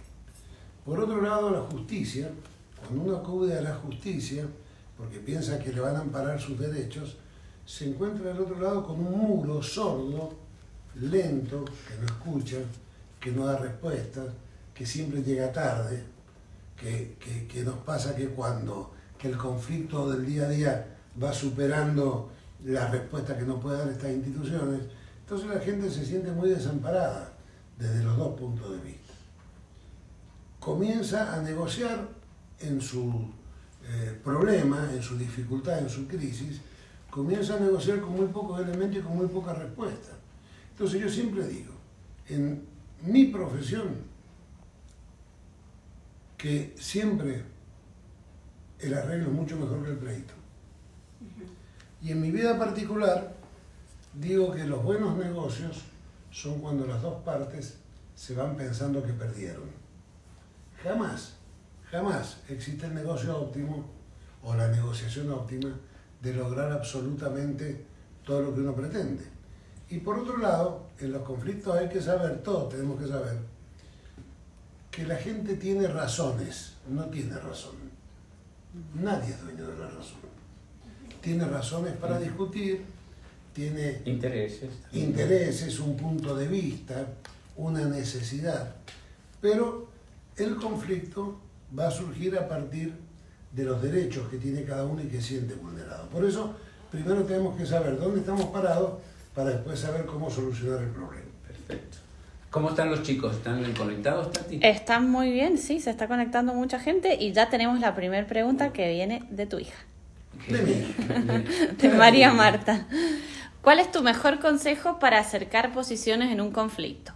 Por 0.90 1.02
otro 1.02 1.22
lado, 1.22 1.52
la 1.52 1.62
justicia, 1.62 2.32
cuando 2.80 3.04
uno 3.04 3.18
acude 3.18 3.56
a 3.56 3.62
la 3.62 3.76
justicia, 3.76 4.44
porque 4.98 5.20
piensa 5.20 5.60
que 5.60 5.72
le 5.72 5.82
van 5.82 5.96
a 5.96 6.00
amparar 6.00 6.42
sus 6.42 6.58
derechos, 6.60 7.16
se 7.64 7.88
encuentra 7.88 8.34
del 8.34 8.42
otro 8.42 8.60
lado 8.60 8.84
con 8.84 9.00
un 9.00 9.20
muro 9.20 9.62
sordo, 9.62 10.34
lento, 10.96 11.64
que 11.64 11.94
no 12.02 12.08
escucha, 12.08 12.58
que 13.20 13.32
no 13.32 13.46
da 13.46 13.60
respuestas, 13.60 14.30
que 14.74 14.84
siempre 14.84 15.22
llega 15.22 15.54
tarde, 15.54 16.02
que, 16.76 17.18
que, 17.48 17.64
nos 17.64 17.76
pasa 17.82 18.16
que 18.16 18.30
cuando 18.30 18.92
que 19.20 19.28
el 19.28 19.38
conflicto 19.38 20.10
del 20.10 20.26
día 20.26 20.46
a 20.46 20.50
día 20.50 20.98
va 21.22 21.32
superando 21.32 22.32
la 22.66 22.88
respuesta 22.88 23.38
que 23.38 23.46
nos 23.46 23.62
puede 23.62 23.78
dar 23.78 23.90
estas 23.90 24.10
instituciones, 24.10 24.82
entonces 25.20 25.50
la 25.50 25.60
gente 25.60 25.92
se 25.92 26.04
siente 26.04 26.32
muy 26.32 26.50
desamparada 26.50 27.32
desde 27.78 28.04
los 28.04 28.18
dos 28.18 28.40
puntos 28.40 28.72
de 28.72 28.78
vista. 28.80 29.09
Comienza 30.70 31.34
a 31.34 31.42
negociar 31.42 32.08
en 32.60 32.80
su 32.80 33.10
eh, 33.88 34.16
problema, 34.24 34.88
en 34.94 35.02
su 35.02 35.18
dificultad, 35.18 35.80
en 35.80 35.90
su 35.90 36.08
crisis, 36.08 36.62
comienza 37.10 37.56
a 37.56 37.60
negociar 37.60 38.00
con 38.02 38.12
muy 38.16 38.28
pocos 38.28 38.62
elementos 38.62 39.00
y 39.00 39.02
con 39.02 39.18
muy 39.18 39.26
poca 39.26 39.52
respuesta. 39.56 40.12
Entonces 40.70 41.02
yo 41.02 41.10
siempre 41.10 41.48
digo, 41.48 41.74
en 42.28 42.68
mi 43.02 43.26
profesión 43.26 43.96
que 46.38 46.76
siempre 46.78 47.46
el 48.78 48.94
arreglo 48.94 49.30
es 49.30 49.34
mucho 49.34 49.58
mejor 49.58 49.84
que 49.84 49.90
el 49.90 49.98
pleito. 49.98 50.34
Y 52.04 52.12
en 52.12 52.22
mi 52.22 52.30
vida 52.30 52.60
particular 52.60 53.34
digo 54.14 54.52
que 54.52 54.66
los 54.66 54.84
buenos 54.84 55.18
negocios 55.18 55.82
son 56.30 56.60
cuando 56.60 56.86
las 56.86 57.02
dos 57.02 57.24
partes 57.24 57.80
se 58.14 58.36
van 58.36 58.56
pensando 58.56 59.04
que 59.04 59.14
perdieron. 59.14 59.79
Jamás, 60.84 61.34
jamás 61.92 62.38
existe 62.48 62.86
el 62.86 62.96
negocio 62.96 63.38
óptimo 63.38 63.86
o 64.44 64.56
la 64.56 64.70
negociación 64.70 65.30
óptima 65.32 65.76
de 66.22 66.34
lograr 66.34 66.72
absolutamente 66.72 67.86
todo 68.26 68.42
lo 68.42 68.54
que 68.54 68.62
uno 68.62 68.74
pretende. 68.74 69.24
Y 69.90 69.98
por 69.98 70.20
otro 70.20 70.38
lado, 70.38 70.88
en 71.00 71.12
los 71.12 71.24
conflictos 71.24 71.76
hay 71.76 71.90
que 71.90 72.02
saber, 72.02 72.42
todos 72.44 72.70
tenemos 72.70 73.00
que 73.02 73.08
saber, 73.08 73.38
que 74.92 75.06
la 75.06 75.16
gente 75.16 75.56
tiene 75.56 75.88
razones, 75.88 76.74
no 76.88 77.06
tiene 77.06 77.36
razón. 77.36 77.76
Nadie 78.94 79.34
es 79.34 79.42
dueño 79.42 79.68
de 79.68 79.78
la 79.78 79.88
razón. 79.88 80.20
Tiene 81.22 81.46
razones 81.46 81.94
para 81.98 82.20
discutir, 82.20 82.86
tiene 83.54 84.02
intereses, 84.06 84.70
intereses, 84.94 85.80
un 85.80 85.98
punto 85.98 86.36
de 86.36 86.48
vista, 86.48 87.06
una 87.58 87.86
necesidad. 87.86 88.76
Pero 89.42 89.90
el 90.40 90.56
conflicto 90.56 91.40
va 91.78 91.88
a 91.88 91.92
surgir 91.92 92.38
a 92.38 92.48
partir 92.48 92.94
de 93.52 93.64
los 93.64 93.82
derechos 93.82 94.28
que 94.30 94.38
tiene 94.38 94.64
cada 94.64 94.86
uno 94.86 95.02
y 95.02 95.08
que 95.08 95.22
siente 95.22 95.56
vulnerado. 95.56 96.08
Por 96.10 96.24
eso, 96.26 96.56
primero 96.92 97.24
tenemos 97.24 97.58
que 97.58 97.66
saber 97.66 98.00
dónde 98.00 98.20
estamos 98.20 98.46
parados 98.46 99.00
para 99.34 99.52
después 99.52 99.80
saber 99.80 100.06
cómo 100.06 100.30
solucionar 100.30 100.84
el 100.84 100.90
problema. 100.90 101.28
Perfecto. 101.48 101.98
¿Cómo 102.50 102.70
están 102.70 102.90
los 102.90 103.04
chicos? 103.04 103.36
¿Están 103.36 103.74
conectados, 103.74 104.32
Tati? 104.32 104.60
Están 104.64 105.10
muy 105.10 105.32
bien, 105.32 105.58
sí, 105.58 105.80
se 105.80 105.92
está 105.92 106.08
conectando 106.08 106.54
mucha 106.54 106.80
gente 106.80 107.16
y 107.20 107.32
ya 107.32 107.50
tenemos 107.50 107.80
la 107.80 107.96
primera 107.96 108.26
pregunta 108.26 108.74
que 108.74 108.90
viene 108.92 109.24
de 109.30 109.46
tu 109.46 109.60
hija. 109.60 109.78
De 110.48 111.46
de 111.78 111.90
María 111.90 112.34
Marta. 112.34 112.88
¿Cuál 113.62 113.80
es 113.80 113.92
tu 113.92 114.02
mejor 114.02 114.40
consejo 114.40 115.00
para 115.00 115.20
acercar 115.20 115.74
posiciones 115.74 116.32
en 116.32 116.42
un 116.42 116.52
conflicto? 116.52 117.12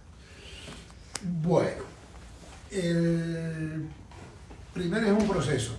Bueno, 1.42 1.93
el 2.74 3.88
primero 4.72 5.06
es 5.06 5.22
un 5.22 5.28
proceso. 5.28 5.72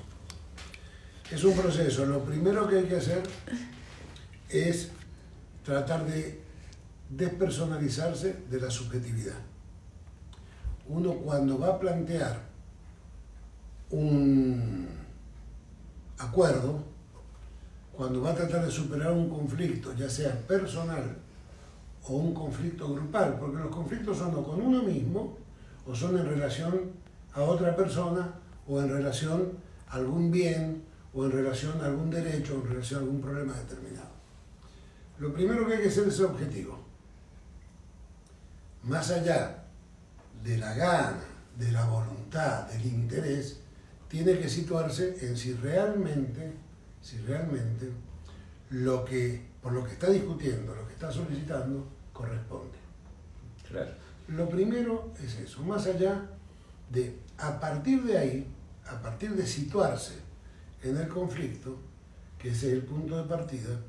Es 1.31 1.43
un 1.43 1.55
proceso. 1.55 2.05
Lo 2.05 2.23
primero 2.23 2.67
que 2.67 2.77
hay 2.77 2.85
que 2.85 2.95
hacer 2.95 3.23
es 4.49 4.89
tratar 5.63 6.05
de 6.05 6.41
despersonalizarse 7.09 8.43
de 8.49 8.61
la 8.61 8.69
subjetividad. 8.69 9.35
Uno 10.87 11.13
cuando 11.15 11.59
va 11.59 11.69
a 11.69 11.79
plantear 11.79 12.39
un 13.89 14.87
acuerdo, 16.17 16.83
cuando 17.91 18.21
va 18.21 18.31
a 18.31 18.35
tratar 18.35 18.65
de 18.65 18.71
superar 18.71 19.11
un 19.11 19.29
conflicto, 19.29 19.93
ya 19.93 20.09
sea 20.09 20.31
personal 20.47 21.17
o 22.07 22.15
un 22.15 22.33
conflicto 22.33 22.93
grupal, 22.93 23.37
porque 23.39 23.57
los 23.57 23.69
conflictos 23.69 24.17
son 24.17 24.43
con 24.43 24.61
uno 24.61 24.83
mismo 24.83 25.44
o 25.85 25.95
son 25.95 26.17
en 26.17 26.25
relación 26.25 26.91
a 27.33 27.41
otra 27.41 27.75
persona 27.75 28.33
o 28.67 28.81
en 28.81 28.89
relación 28.89 29.53
a 29.89 29.95
algún 29.95 30.31
bien 30.31 30.83
o 31.13 31.25
en 31.25 31.31
relación 31.31 31.79
a 31.81 31.85
algún 31.85 32.09
derecho 32.09 32.55
o 32.55 32.61
en 32.61 32.71
relación 32.71 32.99
a 32.99 33.03
algún 33.03 33.21
problema 33.21 33.53
determinado. 33.53 34.15
Lo 35.19 35.33
primero 35.33 35.65
que 35.65 35.75
hay 35.75 35.81
que 35.81 35.89
hacer 35.89 36.07
es 36.07 36.19
objetivo 36.19 36.85
más 38.85 39.09
allá 39.09 39.63
de 40.43 40.57
la 40.57 40.73
gana, 40.73 41.23
de 41.57 41.71
la 41.71 41.85
voluntad, 41.85 42.67
del 42.67 42.85
interés, 42.85 43.59
tiene 44.07 44.37
que 44.37 44.47
situarse 44.47 45.17
en 45.25 45.35
si 45.35 45.53
realmente, 45.53 46.53
si 47.01 47.17
realmente 47.19 47.89
lo 48.69 49.03
que, 49.03 49.41
por 49.61 49.73
lo 49.73 49.83
que 49.83 49.93
está 49.93 50.09
discutiendo, 50.09 50.75
lo 50.75 50.87
que 50.87 50.93
está 50.93 51.11
solicitando, 51.11 51.87
corresponde. 52.13 52.77
Lo 54.27 54.50
primero 54.50 55.12
es 55.24 55.36
eso, 55.39 55.62
más 55.63 55.86
allá 55.86 56.29
de, 56.89 57.15
a 57.38 57.60
partir 57.60 58.03
de 58.03 58.17
ahí, 58.17 58.48
a 58.88 59.00
partir 59.01 59.36
de 59.36 59.46
situarse 59.46 60.15
en 60.84 60.98
el 60.98 61.08
conflicto, 61.08 61.77
que 62.39 62.50
ese 62.50 62.67
es 62.67 62.74
el 62.74 62.82
punto 62.84 63.17
de 63.17 63.24
partida, 63.24 63.79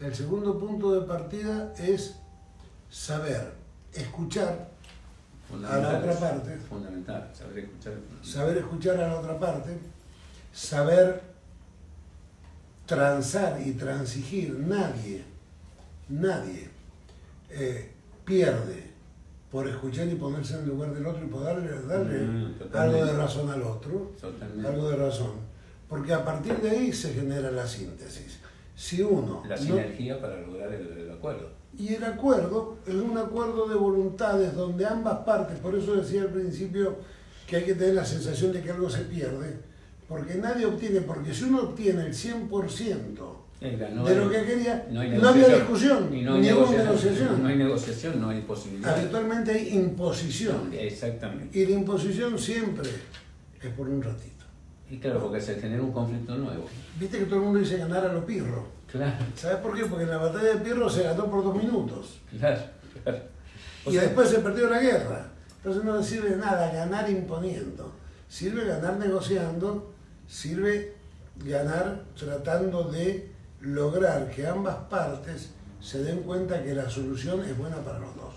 el 0.00 0.14
segundo 0.14 0.58
punto 0.58 0.98
de 0.98 1.06
partida 1.06 1.72
es 1.78 2.16
saber 2.90 3.54
escuchar 3.92 4.70
a 5.68 5.76
la 5.76 5.98
otra 5.98 6.18
parte. 6.18 6.56
Fundamental, 6.56 7.30
saber 7.34 7.58
escuchar. 7.58 7.92
Saber 8.22 8.58
escuchar 8.58 9.00
a 9.00 9.08
la 9.08 9.20
otra 9.20 9.38
parte, 9.38 9.78
saber 10.52 11.22
transar 12.86 13.60
y 13.64 13.72
transigir. 13.72 14.58
Nadie, 14.58 15.24
nadie 16.08 16.68
eh, 17.50 17.92
pierde 18.24 18.91
por 19.52 19.68
escuchar 19.68 20.08
y 20.08 20.14
ponerse 20.14 20.54
en 20.54 20.60
el 20.60 20.70
lugar 20.70 20.94
del 20.94 21.06
otro 21.06 21.22
y 21.22 21.28
poder 21.28 21.86
darle, 21.86 22.22
mm, 22.22 22.54
algo 22.72 23.04
de 23.04 23.12
razón 23.12 23.50
al 23.50 23.62
otro. 23.62 24.12
Algo 24.66 24.88
de 24.88 24.96
razón. 24.96 25.32
Porque 25.90 26.14
a 26.14 26.24
partir 26.24 26.56
de 26.56 26.70
ahí 26.70 26.92
se 26.92 27.12
genera 27.12 27.50
la 27.50 27.66
síntesis. 27.66 28.38
Si 28.74 29.02
uno. 29.02 29.42
La 29.46 29.56
sinergia 29.56 30.18
para 30.18 30.40
lograr 30.40 30.72
el 30.72 31.10
acuerdo. 31.12 31.50
Y 31.78 31.94
el 31.94 32.04
acuerdo 32.04 32.78
es 32.86 32.94
un 32.94 33.16
acuerdo 33.18 33.68
de 33.68 33.74
voluntades 33.74 34.54
donde 34.54 34.86
ambas 34.86 35.18
partes, 35.18 35.58
por 35.58 35.74
eso 35.74 35.96
decía 35.96 36.22
al 36.22 36.28
principio 36.28 36.96
que 37.46 37.56
hay 37.56 37.64
que 37.64 37.74
tener 37.74 37.94
la 37.94 38.04
sensación 38.04 38.52
de 38.52 38.62
que 38.62 38.70
algo 38.70 38.88
se 38.88 39.02
pierde, 39.02 39.58
porque 40.08 40.34
nadie 40.36 40.64
obtiene, 40.64 41.02
porque 41.02 41.34
si 41.34 41.44
uno 41.44 41.62
obtiene 41.62 42.06
el 42.06 42.14
100% 42.14 43.42
de 43.62 44.14
lo 44.16 44.30
que 44.30 44.44
quería, 44.44 44.86
no, 44.90 45.00
había 45.00 45.48
discusión, 45.48 46.10
ni, 46.10 46.22
no 46.22 46.34
hay 46.34 46.42
negociación, 46.42 47.42
No 47.42 47.48
hay 47.48 47.56
negociación, 47.56 48.20
no 48.20 48.28
hay 48.30 48.40
posibilidad. 48.40 48.98
Habitualmente 48.98 49.52
hay 49.52 49.68
imposición. 49.68 50.72
Exactamente. 50.72 51.58
Y 51.58 51.66
la 51.66 51.72
imposición 51.72 52.38
siempre 52.38 52.90
es 53.60 53.70
por 53.74 53.88
un 53.88 54.02
ratito. 54.02 54.44
Y 54.90 54.98
claro, 54.98 55.20
porque 55.20 55.40
se 55.40 55.60
genera 55.60 55.82
un 55.82 55.92
conflicto 55.92 56.36
nuevo. 56.36 56.66
Viste 56.98 57.18
que 57.18 57.24
todo 57.24 57.36
el 57.36 57.42
mundo 57.42 57.60
dice 57.60 57.78
ganar 57.78 58.04
a 58.04 58.12
lo 58.12 58.26
pirro. 58.26 58.66
Claro. 58.90 59.24
¿Sabes 59.34 59.58
por 59.58 59.74
qué? 59.74 59.86
Porque 59.86 60.04
en 60.04 60.10
la 60.10 60.18
batalla 60.18 60.54
de 60.54 60.56
Pirro 60.56 60.90
se 60.90 61.02
ganó 61.02 61.30
por 61.30 61.42
dos 61.42 61.56
minutos. 61.56 62.20
Claro, 62.38 62.60
y 63.86 63.96
después 63.96 64.28
se 64.28 64.40
perdió 64.40 64.68
la 64.68 64.80
guerra. 64.80 65.28
Entonces 65.56 65.82
no 65.82 66.02
sirve 66.02 66.36
nada 66.36 66.70
ganar 66.70 67.08
imponiendo. 67.08 67.92
Sirve 68.28 68.66
ganar 68.66 68.98
negociando, 68.98 69.94
sirve 70.28 70.94
ganar 71.36 72.02
tratando 72.16 72.84
de 72.84 73.31
lograr 73.62 74.30
que 74.30 74.46
ambas 74.46 74.76
partes 74.90 75.52
se 75.80 76.02
den 76.02 76.22
cuenta 76.22 76.62
que 76.62 76.74
la 76.74 76.88
solución 76.88 77.42
es 77.44 77.56
buena 77.56 77.76
para 77.76 77.98
los 77.98 78.14
dos. 78.16 78.34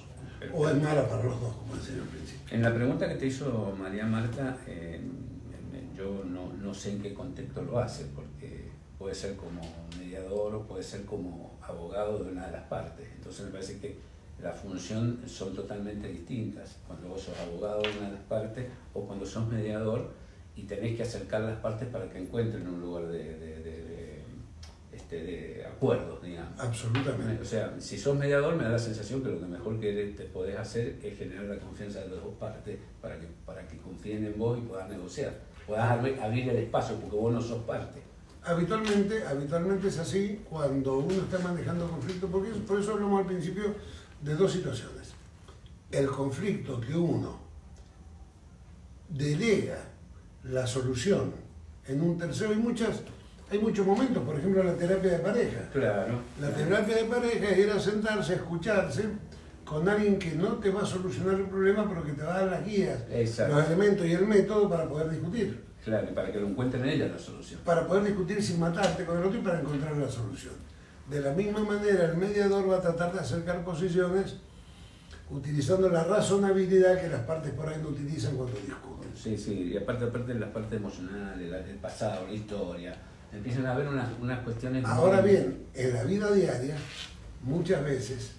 o 0.53 0.69
es 0.69 0.81
mala 0.81 1.07
para 1.07 1.23
los 1.23 1.41
dos, 1.41 1.55
como 1.55 1.75
decía 1.75 1.95
al 1.95 2.07
principio. 2.07 2.55
En 2.55 2.61
la 2.61 2.73
pregunta 2.73 3.09
que 3.09 3.15
te 3.15 3.27
hizo 3.27 3.75
María 3.77 4.05
Marta, 4.05 4.57
eh, 4.67 5.01
yo 5.95 6.23
no, 6.25 6.53
no, 6.53 6.73
sé 6.73 6.91
en 6.91 7.01
qué 7.01 7.13
contexto 7.13 7.63
lo 7.63 7.79
hace, 7.79 8.05
porque 8.15 8.69
puede 8.97 9.15
ser 9.15 9.35
como 9.35 9.61
mediador 9.97 10.53
o 10.55 10.67
puede 10.67 10.83
ser 10.83 11.05
como 11.05 11.57
abogado 11.61 12.23
de 12.23 12.31
una 12.31 12.45
de 12.45 12.51
las 12.51 12.63
partes. 12.63 13.07
Entonces 13.15 13.45
me 13.45 13.51
parece 13.51 13.79
que 13.79 13.97
la 14.41 14.51
función 14.51 15.21
son 15.25 15.55
totalmente 15.55 16.07
distintas. 16.07 16.77
Cuando 16.85 17.09
vos 17.09 17.21
sos 17.21 17.37
abogado 17.39 17.81
de 17.81 17.89
una 17.97 18.07
de 18.07 18.13
las 18.13 18.23
partes 18.23 18.67
o 18.93 19.01
cuando 19.05 19.25
sos 19.25 19.47
mediador 19.47 20.11
y 20.55 20.63
tenés 20.63 20.95
que 20.95 21.03
acercar 21.03 21.41
las 21.41 21.59
partes 21.59 21.87
para 21.89 22.09
que 22.09 22.19
encuentren 22.19 22.67
un 22.67 22.79
lugar 22.79 23.07
de, 23.07 23.54
este, 25.15 25.25
de 25.25 25.65
acuerdos, 25.65 26.21
digamos. 26.23 26.59
Absolutamente. 26.59 27.41
O 27.41 27.45
sea, 27.45 27.73
si 27.79 27.97
sos 27.97 28.15
mediador 28.15 28.55
me 28.55 28.63
da 28.63 28.71
la 28.71 28.79
sensación 28.79 29.21
que 29.21 29.29
lo 29.29 29.39
que 29.39 29.45
mejor 29.45 29.79
que 29.79 30.13
te 30.17 30.25
podés 30.25 30.57
hacer 30.57 30.99
es 31.03 31.17
generar 31.17 31.45
la 31.45 31.57
confianza 31.57 31.99
de 32.01 32.09
las 32.09 32.23
dos 32.23 32.33
partes 32.39 32.77
para 33.01 33.19
que, 33.19 33.27
para 33.45 33.67
que 33.67 33.77
confíen 33.77 34.25
en 34.25 34.37
vos 34.37 34.57
y 34.57 34.61
puedas 34.61 34.89
negociar. 34.89 35.33
Puedas 35.67 35.89
abrir 35.89 36.49
el 36.49 36.57
espacio 36.57 36.95
porque 36.97 37.15
vos 37.15 37.33
no 37.33 37.41
sos 37.41 37.63
parte. 37.63 38.01
Habitualmente, 38.43 39.25
habitualmente 39.25 39.87
es 39.87 39.97
así 39.97 40.41
cuando 40.47 40.99
uno 40.99 41.13
está 41.13 41.39
manejando 41.39 41.89
conflictos, 41.89 42.29
porque 42.29 42.51
por 42.51 42.79
eso 42.79 42.93
hablamos 42.93 43.21
al 43.21 43.25
principio 43.25 43.73
de 44.21 44.35
dos 44.35 44.51
situaciones. 44.51 45.13
El 45.89 46.07
conflicto 46.07 46.79
que 46.79 46.95
uno 46.95 47.39
delega 49.09 49.77
la 50.43 50.67
solución 50.67 51.33
en 51.87 52.01
un 52.01 52.17
tercero, 52.17 52.51
hay 52.51 52.57
muchas, 52.57 53.01
hay 53.51 53.59
muchos 53.59 53.85
momentos, 53.85 54.23
por 54.23 54.37
ejemplo 54.37 54.63
la 54.63 54.73
terapia 54.73 55.11
de 55.11 55.19
pareja. 55.19 55.69
Claro. 55.71 56.19
La 56.39 56.49
terapia 56.49 56.95
de 56.97 57.03
pareja 57.05 57.49
era 57.49 57.79
sentarse, 57.79 58.35
escucharse 58.35 59.03
con 59.63 59.87
alguien 59.87 60.19
que 60.19 60.31
no 60.31 60.53
te 60.53 60.69
va 60.69 60.83
a 60.83 60.85
solucionar 60.85 61.35
el 61.35 61.45
problema, 61.45 61.87
pero 61.87 62.03
que 62.03 62.13
te 62.13 62.23
va 62.23 62.35
a 62.35 62.39
dar 62.41 62.51
las 62.51 62.65
guías, 62.65 62.99
los 63.09 63.65
elementos 63.67 64.05
y 64.05 64.13
el 64.13 64.25
método 64.27 64.69
para 64.69 64.87
poder 64.87 65.09
discutir. 65.09 65.63
Claro, 65.83 66.07
para 66.15 66.31
que 66.31 66.39
lo 66.39 66.47
encuentren 66.47 66.85
ella 66.85 67.07
la 67.07 67.19
solución. 67.19 67.59
Para 67.63 67.85
poder 67.85 68.05
discutir 68.05 68.41
sin 68.41 68.59
matarte 68.59 69.05
con 69.05 69.17
el 69.17 69.23
otro 69.23 69.39
y 69.39 69.43
para 69.43 69.59
encontrar 69.59 69.95
la 69.95 70.09
solución. 70.09 70.53
De 71.09 71.21
la 71.21 71.31
misma 71.33 71.59
manera, 71.59 72.05
el 72.05 72.17
mediador 72.17 72.69
va 72.69 72.77
a 72.77 72.81
tratar 72.81 73.13
de 73.13 73.19
acercar 73.19 73.63
posiciones 73.63 74.37
utilizando 75.29 75.89
la 75.89 76.03
razonabilidad 76.03 76.99
que 76.99 77.09
las 77.09 77.21
partes 77.21 77.51
por 77.51 77.69
ahí 77.69 77.79
no 77.81 77.89
utilizan 77.89 78.35
cuando 78.35 78.55
discuten. 78.55 79.11
Sí, 79.15 79.37
sí, 79.37 79.71
y 79.73 79.77
aparte, 79.77 80.05
aparte 80.05 80.33
de 80.33 80.39
las 80.39 80.49
partes 80.49 80.79
emocionales, 80.79 81.51
el 81.69 81.77
pasado, 81.77 82.27
la 82.27 82.33
historia, 82.33 82.95
empiezan 83.35 83.65
a 83.65 83.73
haber 83.73 83.87
unas, 83.87 84.39
cuestiones... 84.39 84.85
Ahora 84.85 85.21
bien, 85.21 85.65
en 85.73 85.93
la 85.93 86.03
vida 86.03 86.31
diaria, 86.31 86.75
muchas 87.43 87.83
veces, 87.83 88.31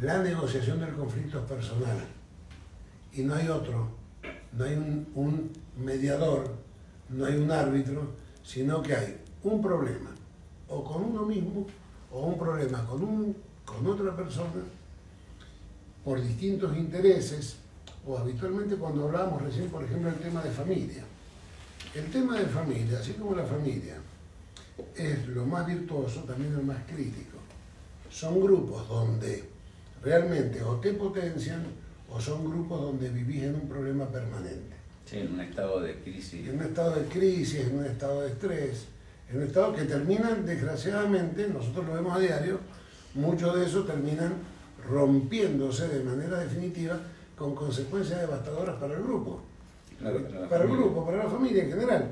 la 0.00 0.22
negociación 0.22 0.80
del 0.80 0.94
conflicto 0.94 1.40
es 1.40 1.44
personal 1.44 1.98
y 3.12 3.22
no 3.22 3.34
hay 3.34 3.48
otro, 3.48 3.88
no 4.52 4.64
hay 4.64 4.74
un, 4.74 5.06
un 5.14 5.52
mediador, 5.78 6.54
no 7.08 7.26
hay 7.26 7.36
un 7.36 7.50
árbitro, 7.50 8.12
sino 8.42 8.82
que 8.82 8.94
hay 8.94 9.20
un 9.42 9.62
problema 9.62 10.10
o 10.68 10.82
con 10.82 11.04
uno 11.04 11.24
mismo 11.24 11.66
o 12.12 12.26
un 12.26 12.38
problema 12.38 12.84
con, 12.86 13.02
un, 13.02 13.36
con 13.64 13.86
otra 13.86 14.14
persona 14.14 14.62
por 16.04 16.20
distintos 16.20 16.76
intereses 16.76 17.56
o 18.06 18.16
habitualmente 18.16 18.76
cuando 18.76 19.04
hablábamos 19.04 19.42
recién, 19.42 19.68
por 19.68 19.82
ejemplo, 19.82 20.08
el 20.08 20.16
tema 20.16 20.40
de 20.40 20.50
familia. 20.50 21.04
El 21.96 22.10
tema 22.10 22.38
de 22.38 22.44
familia, 22.44 22.98
así 22.98 23.12
como 23.14 23.34
la 23.34 23.44
familia, 23.44 23.94
es 24.94 25.28
lo 25.28 25.46
más 25.46 25.66
virtuoso, 25.66 26.24
también 26.24 26.54
lo 26.54 26.62
más 26.62 26.76
crítico. 26.86 27.38
Son 28.10 28.38
grupos 28.38 28.86
donde 28.86 29.44
realmente 30.02 30.62
o 30.62 30.74
te 30.76 30.92
potencian 30.92 31.64
o 32.10 32.20
son 32.20 32.44
grupos 32.44 32.82
donde 32.82 33.08
vivís 33.08 33.44
en 33.44 33.54
un 33.54 33.66
problema 33.66 34.06
permanente. 34.08 34.76
Sí, 35.06 35.20
en 35.20 35.32
un 35.32 35.40
estado 35.40 35.80
de 35.80 35.94
crisis. 35.94 36.46
En 36.46 36.56
un 36.56 36.66
estado 36.66 36.96
de 36.96 37.06
crisis, 37.06 37.60
en 37.60 37.78
un 37.78 37.86
estado 37.86 38.20
de 38.20 38.28
estrés, 38.28 38.84
en 39.30 39.38
un 39.38 39.44
estado 39.44 39.74
que 39.74 39.84
terminan, 39.84 40.44
desgraciadamente, 40.44 41.48
nosotros 41.48 41.86
lo 41.86 41.94
vemos 41.94 42.14
a 42.14 42.18
diario, 42.18 42.60
muchos 43.14 43.58
de 43.58 43.64
esos 43.64 43.86
terminan 43.86 44.34
rompiéndose 44.86 45.88
de 45.88 46.04
manera 46.04 46.40
definitiva 46.40 47.00
con 47.38 47.54
consecuencias 47.54 48.20
devastadoras 48.20 48.76
para 48.76 48.94
el 48.96 49.02
grupo. 49.02 49.45
Para, 50.48 50.64
el 50.64 50.70
grupo, 50.70 51.04
para 51.04 51.18
la 51.18 51.30
familia 51.30 51.64
en 51.64 51.70
general. 51.70 52.10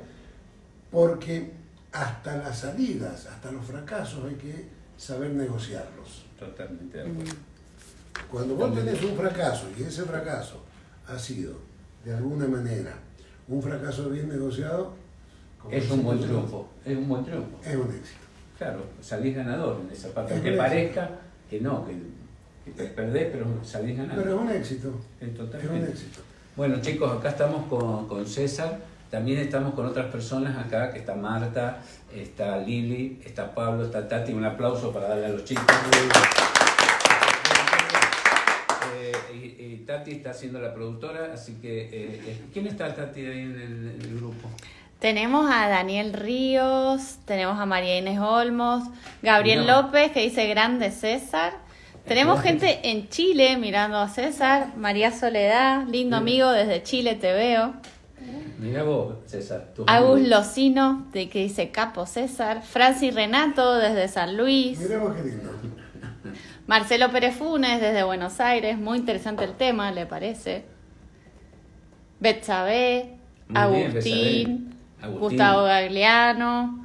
Porque 0.90 1.51
hasta 1.92 2.37
las 2.38 2.59
salidas, 2.59 3.27
hasta 3.27 3.51
los 3.53 3.64
fracasos 3.64 4.25
hay 4.25 4.35
que 4.35 4.66
saber 4.97 5.31
negociarlos. 5.31 6.27
Totalmente 6.38 6.99
de 6.99 7.05
acuerdo. 7.05 7.33
Cuando 8.31 8.55
vos 8.57 8.75
tenés 8.75 9.03
un 9.03 9.16
fracaso 9.16 9.66
y 9.79 9.83
ese 9.83 10.03
fracaso 10.03 10.62
ha 11.07 11.18
sido, 11.18 11.55
de 12.05 12.14
alguna 12.14 12.47
manera, 12.47 12.94
un 13.49 13.62
fracaso 13.62 14.11
bien 14.11 14.29
negociado, 14.29 14.94
es 15.70 15.90
un 15.90 16.03
buen 16.03 16.20
triunfo. 16.20 16.68
Es 16.85 16.97
un 16.97 17.09
buen 17.09 17.25
triunfo. 17.25 17.59
Es 17.64 17.77
un 17.77 17.88
éxito. 17.88 18.20
Claro, 18.59 18.85
salís 19.01 19.35
ganador 19.35 19.81
en 19.81 19.90
esa 19.90 20.09
parte. 20.12 20.40
Que 20.40 20.53
parezca 20.53 21.11
que 21.51 21.61
no, 21.61 21.87
que, 21.87 22.73
te 22.73 22.85
perdés, 22.87 23.31
pero 23.33 23.47
salís 23.64 23.97
ganador. 23.97 24.23
Pero 24.23 24.37
es 24.37 24.42
un 24.42 24.51
éxito. 24.51 25.01
Es 25.20 25.35
totalmente. 25.35 25.77
un 25.77 25.85
éxito. 25.85 26.20
Bueno, 26.57 26.81
chicos, 26.81 27.11
acá 27.19 27.31
estamos 27.31 27.67
con, 27.67 28.07
con 28.07 28.27
César. 28.29 28.79
También 29.11 29.38
estamos 29.40 29.75
con 29.75 29.87
otras 29.87 30.07
personas 30.07 30.57
acá, 30.57 30.93
que 30.93 31.01
está 31.01 31.17
Marta, 31.17 31.83
está 32.14 32.59
Lili, 32.59 33.21
está 33.25 33.53
Pablo, 33.53 33.85
está 33.85 34.07
Tati. 34.07 34.33
Un 34.33 34.45
aplauso 34.45 34.93
para 34.93 35.09
darle 35.09 35.27
a 35.27 35.29
los 35.31 35.45
chicos. 35.45 35.64
Eh, 38.97 39.59
y, 39.59 39.77
Tati 39.85 40.12
está 40.12 40.33
siendo 40.33 40.61
la 40.61 40.73
productora, 40.73 41.33
así 41.35 41.55
que... 41.61 41.83
Eh, 41.83 41.90
eh, 41.93 42.40
¿Quién 42.53 42.69
está 42.69 42.95
Tati 42.95 43.21
ahí 43.27 43.40
en 43.40 43.99
el 44.01 44.17
grupo? 44.17 44.49
Tenemos 45.01 45.51
a 45.51 45.69
Daniel 45.69 46.12
Ríos, 46.12 47.19
tenemos 47.25 47.59
a 47.59 47.67
María 47.67 47.99
Inés 47.99 48.21
Olmos, 48.21 48.85
Gabriel 49.23 49.67
López 49.67 50.12
que 50.12 50.23
dice 50.23 50.47
grande 50.47 50.93
César. 50.93 51.63
Tenemos 52.07 52.43
gente 52.43 52.90
en 52.90 53.09
Chile 53.09 53.57
mirando 53.57 53.97
a 53.97 54.09
César, 54.09 54.77
María 54.77 55.11
Soledad, 55.11 55.87
lindo 55.88 56.17
amigo 56.17 56.51
desde 56.51 56.83
Chile 56.83 57.14
te 57.14 57.33
veo. 57.33 57.75
Mira 58.59 58.83
vos, 58.83 59.17
César. 59.25 59.73
Agus 59.87 60.21
Locino, 60.21 61.07
de 61.12 61.31
que 61.31 61.40
dice 61.40 61.71
Capo 61.71 62.05
César. 62.05 62.62
Francis 62.62 63.14
Renato 63.14 63.77
desde 63.77 64.09
San 64.09 64.37
Luis. 64.37 64.79
Mira 64.81 64.99
vos 64.99 65.14
qué 65.14 65.23
lindo. 65.23 65.51
Marcelo 66.67 67.11
Pérez 67.11 67.37
Funes 67.37 67.81
desde 67.81 68.03
Buenos 68.03 68.38
Aires, 68.38 68.79
muy 68.79 68.99
interesante 68.99 69.45
el 69.45 69.55
tema, 69.55 69.90
¿le 69.90 70.05
parece? 70.05 70.64
Betsabe, 72.21 73.17
Agustín. 73.55 74.75
Gustavo 75.19 75.64
Gagliano. 75.64 76.84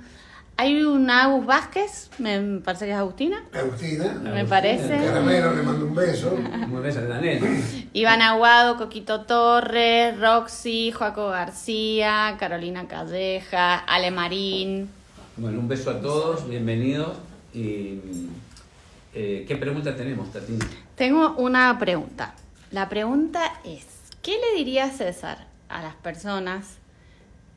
Hay 0.59 0.83
un 0.83 1.09
Agus 1.09 1.45
Vázquez, 1.45 2.09
me 2.17 2.59
parece 2.59 2.83
que 2.83 2.91
es 2.91 2.97
Agustina. 2.97 3.45
Agustina. 3.53 4.11
Me 4.21 4.43
parece. 4.43 4.89
Caramelo, 4.89 5.53
le 5.53 5.63
mando 5.63 5.85
un 5.85 5.95
beso. 5.95 6.33
Un 6.33 6.83
beso 6.83 7.01
Daniel. 7.07 7.39
Iván 7.93 8.21
Aguado, 8.21 8.75
Coquito 8.75 9.21
Torres, 9.21 10.19
Roxy, 10.19 10.91
Joaco 10.91 11.29
García, 11.29 12.35
Carolina 12.37 12.89
Calleja, 12.89 13.77
Ale 13.77 14.11
Marín. 14.11 14.89
Bueno, 15.37 15.59
un 15.59 15.69
beso 15.69 15.91
a 15.91 16.01
todos, 16.01 16.49
bienvenidos. 16.49 17.15
Y, 17.53 17.99
eh, 19.13 19.45
¿Qué 19.47 19.55
pregunta 19.55 19.95
tenemos, 19.95 20.29
Tatín? 20.33 20.59
Tengo 20.95 21.35
una 21.37 21.79
pregunta. 21.79 22.33
La 22.71 22.89
pregunta 22.89 23.61
es, 23.63 23.85
¿qué 24.21 24.33
le 24.33 24.57
diría 24.57 24.89
César 24.89 25.47
a 25.69 25.81
las 25.81 25.95
personas 25.95 26.79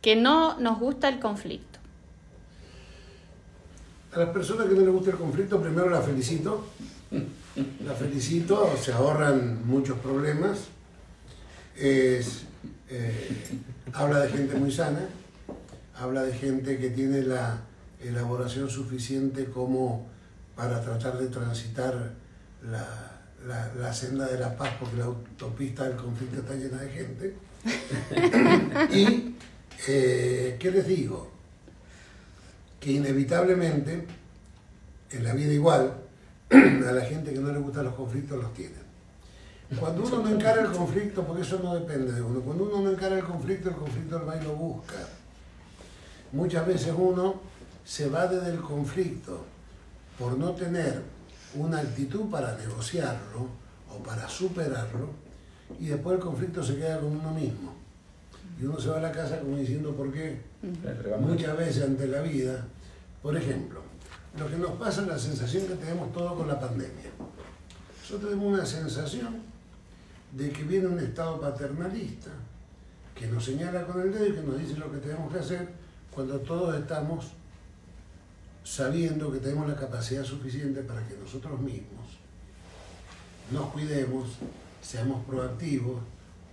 que 0.01 0.15
no 0.15 0.57
nos 0.61 0.79
gusta 0.79 1.09
el 1.09 1.19
conflicto? 1.19 1.72
A 4.13 4.19
las 4.19 4.29
personas 4.29 4.67
que 4.67 4.75
no 4.75 4.83
les 4.83 4.91
gusta 4.91 5.11
el 5.11 5.17
conflicto, 5.17 5.61
primero 5.61 5.89
la 5.89 6.03
felicito. 6.03 6.67
La 7.85 7.95
felicito, 7.95 8.77
se 8.77 8.93
ahorran 8.93 9.67
muchos 9.67 9.99
problemas. 9.99 10.69
Es, 11.77 12.43
eh, 12.91 13.31
habla 13.95 14.21
de 14.21 14.29
gente 14.29 14.57
muy 14.57 14.71
sana, 14.71 15.07
habla 15.99 16.23
de 16.25 16.35
gente 16.35 16.79
que 16.79 16.91
tiene 16.91 17.23
la 17.23 17.63
elaboración 18.01 18.69
suficiente 18.69 19.47
como 19.47 20.07
para 20.57 20.83
tratar 20.83 21.19
de 21.19 21.29
transitar 21.29 22.13
la, 22.71 23.73
la 23.79 23.93
senda 23.95 24.27
de 24.27 24.39
la 24.39 24.57
paz, 24.57 24.75
porque 24.79 24.97
la 24.97 25.07
autopista 25.07 25.85
del 25.89 25.97
conflicto 25.97 26.41
está 26.41 26.55
llena 26.55 26.83
de 26.83 26.91
gente. 26.91 27.37
y 28.95 29.37
eh, 29.89 30.57
¿Qué 30.59 30.71
les 30.71 30.87
digo? 30.87 31.32
Que 32.83 32.91
inevitablemente, 32.91 34.05
en 35.13 35.25
la 35.25 35.33
vida 35.35 35.53
igual, 35.53 35.95
a 36.51 36.93
la 36.93 37.05
gente 37.05 37.33
que 37.33 37.39
no 37.39 37.53
le 37.53 37.61
gustan 37.61 37.85
los 37.85 37.95
conflictos 37.95 38.43
los 38.43 38.53
tienen. 38.53 38.83
Cuando 39.79 40.03
uno 40.03 40.19
no 40.19 40.29
encara 40.29 40.63
el 40.63 40.73
conflicto, 40.73 41.25
porque 41.25 41.43
eso 41.43 41.61
no 41.63 41.75
depende 41.75 42.13
de 42.13 42.21
uno, 42.21 42.41
cuando 42.41 42.65
uno 42.65 42.81
no 42.83 42.91
encara 42.91 43.17
el 43.17 43.25
conflicto, 43.25 43.69
el 43.69 43.77
conflicto 43.77 44.27
va 44.27 44.37
y 44.37 44.45
lo 44.45 44.55
busca. 44.57 44.97
Muchas 46.33 46.67
veces 46.67 46.93
uno 46.97 47.41
se 47.85 48.09
va 48.09 48.27
desde 48.27 48.51
el 48.51 48.61
conflicto 48.61 49.45
por 50.19 50.37
no 50.37 50.51
tener 50.51 51.03
una 51.55 51.79
actitud 51.79 52.29
para 52.31 52.57
negociarlo 52.57 53.47
o 53.91 54.03
para 54.03 54.29
superarlo, 54.29 55.11
y 55.79 55.87
después 55.87 56.17
el 56.17 56.23
conflicto 56.23 56.65
se 56.65 56.77
queda 56.77 56.99
con 56.99 57.17
uno 57.17 57.33
mismo. 57.33 57.82
Y 58.61 58.65
uno 58.65 58.81
se 58.81 58.89
va 58.89 58.99
a 58.99 59.01
la 59.01 59.13
casa 59.13 59.41
como 59.41 59.57
diciendo 59.57 59.95
por 59.95 60.13
qué. 60.13 60.41
Muchas 61.21 61.57
veces 61.57 61.85
ante 61.85 62.07
la 62.07 62.23
vida, 62.23 62.65
por 63.23 63.37
ejemplo, 63.37 63.83
lo 64.39 64.49
que 64.49 64.57
nos 64.57 64.73
pasa 64.73 65.03
es 65.03 65.09
la 65.09 65.19
sensación 65.19 65.67
que 65.67 65.75
tenemos 65.75 66.13
todos 66.13 66.35
con 66.35 66.49
la 66.49 66.59
pandemia. 66.59 67.11
Nosotros 68.01 68.31
tenemos 68.31 68.53
una 68.53 68.67
sensación 68.67 69.43
de 70.33 70.51
que 70.51 70.63
viene 70.65 70.87
un 70.87 70.99
estado 70.99 71.41
paternalista 71.41 72.31
que 73.15 73.27
nos 73.27 73.45
señala 73.45 73.87
con 73.87 74.01
el 74.01 74.13
dedo 74.13 74.27
y 74.27 74.33
que 74.33 74.43
nos 74.43 74.59
dice 74.59 74.77
lo 74.77 74.91
que 74.91 74.99
tenemos 74.99 75.33
que 75.33 75.39
hacer 75.39 75.69
cuando 76.11 76.39
todos 76.41 76.75
estamos 76.75 77.33
sabiendo 78.65 79.31
que 79.31 79.39
tenemos 79.39 79.69
la 79.69 79.77
capacidad 79.77 80.25
suficiente 80.25 80.83
para 80.83 81.07
que 81.07 81.17
nosotros 81.17 81.61
mismos 81.61 82.07
nos 83.51 83.67
cuidemos, 83.71 84.31
seamos 84.81 85.25
proactivos, 85.27 86.01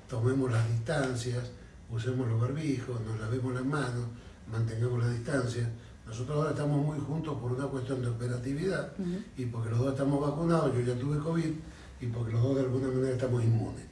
tomemos 0.09 0.51
las 0.51 0.67
distancias, 0.69 1.43
usemos 1.91 2.27
los 2.27 2.39
barbijos, 2.39 2.99
nos 3.01 3.19
lavemos 3.19 3.53
las 3.53 3.65
manos, 3.65 4.05
mantengamos 4.51 4.99
la 5.03 5.09
distancia. 5.09 5.69
Nosotros 6.05 6.37
ahora 6.37 6.51
estamos 6.51 6.83
muy 6.83 6.99
juntos 6.99 7.37
por 7.39 7.51
una 7.51 7.65
cuestión 7.67 8.01
de 8.01 8.09
operatividad 8.09 8.93
y 9.37 9.45
porque 9.45 9.69
los 9.69 9.79
dos 9.79 9.91
estamos 9.91 10.19
vacunados, 10.19 10.73
yo 10.73 10.81
ya 10.81 10.99
tuve 10.99 11.19
COVID 11.19 11.51
y 12.01 12.07
porque 12.07 12.31
los 12.33 12.41
dos 12.41 12.55
de 12.55 12.61
alguna 12.61 12.87
manera 12.87 13.11
estamos 13.11 13.43
inmunes. 13.43 13.83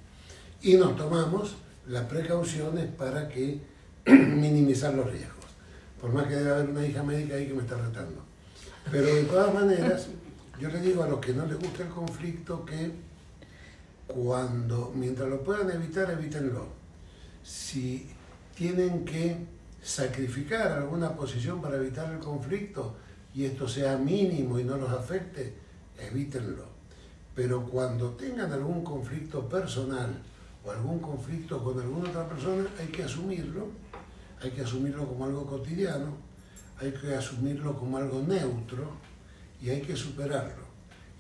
Y 0.61 0.75
nos 0.75 0.95
tomamos 0.95 1.55
las 1.87 2.05
precauciones 2.05 2.87
para 2.95 3.27
que 3.27 3.61
minimizar 4.05 4.93
los 4.93 5.11
riesgos. 5.11 5.45
Por 6.01 6.11
más 6.11 6.27
que 6.27 6.35
debe 6.35 6.51
haber 6.51 6.69
una 6.69 6.85
hija 6.85 7.03
médica 7.03 7.35
ahí 7.35 7.47
que 7.47 7.53
me 7.53 7.61
está 7.61 7.77
retando. 7.77 8.23
Pero 8.91 9.05
de 9.05 9.23
todas 9.23 9.53
maneras, 9.53 10.07
yo 10.59 10.69
le 10.69 10.81
digo 10.81 11.03
a 11.03 11.07
los 11.07 11.19
que 11.19 11.33
no 11.33 11.45
les 11.45 11.59
gusta 11.59 11.83
el 11.83 11.89
conflicto 11.89 12.65
que 12.65 12.91
cuando, 14.07 14.91
mientras 14.95 15.29
lo 15.29 15.43
puedan 15.43 15.69
evitar, 15.69 16.09
evítenlo. 16.09 16.76
Si 17.47 18.05
tienen 18.57 19.05
que 19.05 19.37
sacrificar 19.81 20.69
alguna 20.73 21.15
posición 21.15 21.61
para 21.61 21.77
evitar 21.77 22.11
el 22.11 22.19
conflicto 22.19 22.97
y 23.33 23.45
esto 23.45 23.69
sea 23.69 23.97
mínimo 23.97 24.59
y 24.59 24.65
no 24.65 24.75
los 24.75 24.89
afecte, 24.89 25.53
evítenlo. 25.97 26.65
Pero 27.33 27.65
cuando 27.65 28.11
tengan 28.11 28.51
algún 28.51 28.83
conflicto 28.83 29.47
personal 29.47 30.21
o 30.65 30.71
algún 30.71 30.99
conflicto 30.99 31.63
con 31.63 31.79
alguna 31.79 32.09
otra 32.09 32.27
persona, 32.27 32.67
hay 32.77 32.87
que 32.87 33.03
asumirlo, 33.03 33.69
hay 34.41 34.51
que 34.51 34.63
asumirlo 34.63 35.07
como 35.07 35.23
algo 35.23 35.45
cotidiano, 35.45 36.17
hay 36.81 36.91
que 36.91 37.15
asumirlo 37.15 37.77
como 37.77 37.95
algo 37.97 38.21
neutro 38.23 38.91
y 39.61 39.69
hay 39.69 39.79
que 39.79 39.95
superarlo. 39.95 40.65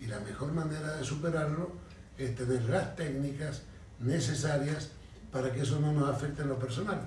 Y 0.01 0.07
la 0.07 0.19
mejor 0.19 0.51
manera 0.51 0.97
de 0.97 1.05
superarlo 1.05 1.71
es 2.17 2.35
tener 2.35 2.63
las 2.65 2.97
técnicas 2.97 3.61
necesarias 4.01 4.91
para 5.37 5.53
que 5.53 5.61
eso 5.61 5.79
no 5.79 5.93
nos 5.93 6.09
afecte 6.09 6.41
en 6.41 6.47
lo 6.47 6.57
personal, 6.57 6.99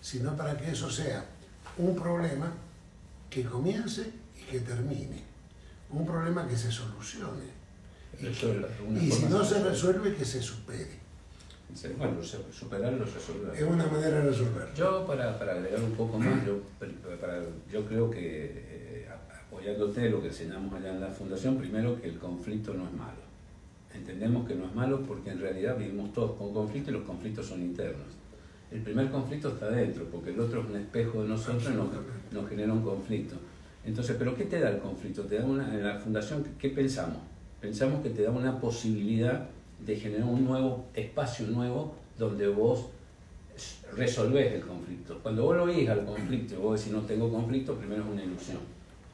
sino 0.00 0.36
para 0.36 0.56
que 0.56 0.72
eso 0.72 0.90
sea 0.90 1.24
un 1.78 1.94
problema 1.94 2.52
que 3.30 3.44
comience 3.44 4.10
y 4.36 4.42
que 4.50 4.58
termine, 4.58 5.22
un 5.90 6.04
problema 6.04 6.48
que 6.48 6.56
se 6.56 6.72
solucione. 6.72 7.60
Y, 8.18 9.08
si 9.12 9.26
no 9.26 9.44
se 9.44 9.62
resuelve, 9.62 10.16
que 10.16 10.24
se 10.24 10.42
supere. 10.42 10.98
Bueno, 11.96 12.16
superarlo, 12.24 13.04
resolverlo. 13.04 13.54
Es 13.54 13.62
una 13.62 13.86
manera 13.86 14.18
de 14.18 14.30
resolverlo. 14.30 14.74
Yo, 14.74 15.06
para, 15.06 15.38
para 15.38 15.52
agregar 15.52 15.80
un 15.80 15.92
poco 15.92 16.18
más, 16.18 16.44
yo, 16.44 16.60
yo 17.72 17.86
creo 17.86 18.10
que, 18.10 18.64
eh, 18.66 19.08
apoyándote 19.46 20.10
lo 20.10 20.20
que 20.20 20.26
enseñamos 20.26 20.74
allá 20.74 20.90
en 20.90 21.00
la 21.00 21.10
Fundación, 21.10 21.56
primero 21.56 22.00
que 22.02 22.08
el 22.08 22.18
conflicto 22.18 22.74
no 22.74 22.86
es 22.86 22.92
malo 22.92 23.29
entendemos 23.94 24.46
que 24.46 24.54
no 24.54 24.66
es 24.66 24.74
malo 24.74 25.02
porque 25.02 25.30
en 25.30 25.40
realidad 25.40 25.76
vivimos 25.76 26.12
todos 26.12 26.32
con 26.36 26.52
conflicto 26.52 26.90
y 26.90 26.94
los 26.94 27.02
conflictos 27.02 27.46
son 27.46 27.60
internos. 27.62 28.06
El 28.70 28.82
primer 28.82 29.10
conflicto 29.10 29.48
está 29.48 29.68
dentro, 29.68 30.04
porque 30.04 30.30
el 30.30 30.38
otro 30.38 30.60
es 30.60 30.68
un 30.68 30.76
espejo 30.76 31.22
de 31.22 31.28
nosotros 31.28 31.72
y 31.72 31.76
nos, 31.76 31.88
nos 32.30 32.48
genera 32.48 32.72
un 32.72 32.82
conflicto. 32.82 33.34
Entonces, 33.84 34.14
¿pero 34.18 34.36
qué 34.36 34.44
te 34.44 34.60
da 34.60 34.70
el 34.70 34.78
conflicto? 34.78 35.22
Te 35.22 35.38
da 35.38 35.44
una, 35.44 35.74
en 35.74 35.84
la 35.84 35.98
fundación, 35.98 36.44
¿qué 36.58 36.68
pensamos? 36.68 37.18
Pensamos 37.60 38.02
que 38.02 38.10
te 38.10 38.22
da 38.22 38.30
una 38.30 38.60
posibilidad 38.60 39.48
de 39.84 39.96
generar 39.96 40.28
un 40.28 40.44
nuevo 40.44 40.86
espacio 40.94 41.46
nuevo 41.46 41.94
donde 42.16 42.46
vos 42.46 42.90
resolvés 43.96 44.52
el 44.52 44.60
conflicto. 44.60 45.18
Cuando 45.22 45.42
vos 45.44 45.56
lo 45.56 45.64
oís 45.64 45.88
al 45.88 46.04
conflicto 46.04 46.54
y 46.54 46.58
vos 46.58 46.78
decís 46.78 46.92
no 46.94 47.02
tengo 47.02 47.30
conflicto, 47.30 47.74
primero 47.74 48.02
es 48.04 48.08
una 48.08 48.22
ilusión. 48.22 48.58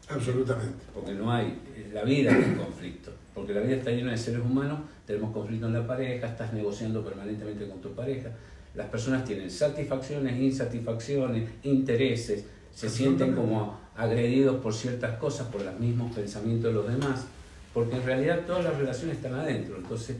Absolutamente. 0.08 0.84
Porque 0.92 1.14
no 1.14 1.32
hay, 1.32 1.58
la 1.92 2.04
vida 2.04 2.36
es 2.36 2.46
un 2.46 2.54
conflicto 2.56 3.12
porque 3.36 3.52
la 3.52 3.60
vida 3.60 3.76
está 3.76 3.90
llena 3.90 4.12
de 4.12 4.16
seres 4.16 4.40
humanos, 4.40 4.80
tenemos 5.06 5.30
conflicto 5.30 5.66
en 5.66 5.74
la 5.74 5.86
pareja, 5.86 6.26
estás 6.26 6.54
negociando 6.54 7.04
permanentemente 7.04 7.68
con 7.68 7.82
tu 7.82 7.92
pareja, 7.92 8.30
las 8.74 8.88
personas 8.88 9.26
tienen 9.26 9.50
satisfacciones, 9.50 10.40
insatisfacciones, 10.40 11.46
intereses, 11.62 12.46
se 12.74 12.88
sienten 12.88 13.34
como 13.34 13.78
agredidos 13.94 14.56
por 14.62 14.72
ciertas 14.72 15.18
cosas, 15.18 15.48
por 15.48 15.60
los 15.60 15.78
mismos 15.78 16.14
pensamientos 16.14 16.70
de 16.70 16.72
los 16.72 16.88
demás, 16.88 17.26
porque 17.74 17.96
en 17.96 18.06
realidad 18.06 18.40
todas 18.46 18.64
las 18.64 18.78
relaciones 18.78 19.16
están 19.16 19.34
adentro, 19.34 19.76
entonces 19.76 20.16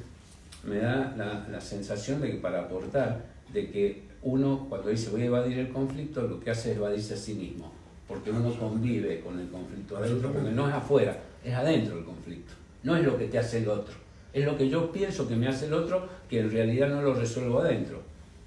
me 0.63 0.77
da 0.77 1.15
la, 1.17 1.49
la 1.51 1.61
sensación 1.63 2.21
de 2.21 2.33
que 2.33 2.37
para 2.37 2.65
aportar, 2.65 3.25
de 3.51 3.71
que 3.71 4.03
uno 4.25 4.67
cuando 4.69 4.91
dice 4.91 5.09
voy 5.09 5.23
a 5.23 5.27
evadir 5.27 5.59
el 5.59 5.71
conflicto, 5.71 6.21
lo 6.21 6.39
que 6.39 6.51
hace 6.51 6.73
es 6.73 6.77
evadirse 6.77 7.15
a 7.15 7.17
sí 7.17 7.33
mismo, 7.33 7.73
porque 8.07 8.31
uno 8.31 8.55
convive 8.59 9.21
con 9.21 9.41
el 9.41 9.49
conflicto 9.49 9.97
adentro, 9.97 10.31
porque 10.31 10.51
no 10.51 10.69
es 10.69 10.75
afuera, 10.75 11.19
es 11.43 11.55
adentro 11.55 11.97
el 11.97 12.05
conflicto. 12.05 12.53
No 12.87 12.97
es 12.97 13.05
lo 13.05 13.19
que 13.19 13.27
te 13.27 13.37
hace 13.37 13.59
el 13.59 13.69
otro. 13.69 13.97
Es 14.33 14.45
lo 14.45 14.57
que 14.57 14.69
yo 14.69 14.93
pienso 14.93 15.27
que 15.27 15.35
me 15.35 15.49
hace 15.49 15.67
el 15.67 15.75
otro, 15.75 16.09
que 16.31 16.39
en 16.39 16.53
realidad 16.53 16.89
no 16.89 17.03
lo 17.03 17.15
resuelvo 17.15 17.59
adentro. 17.59 18.01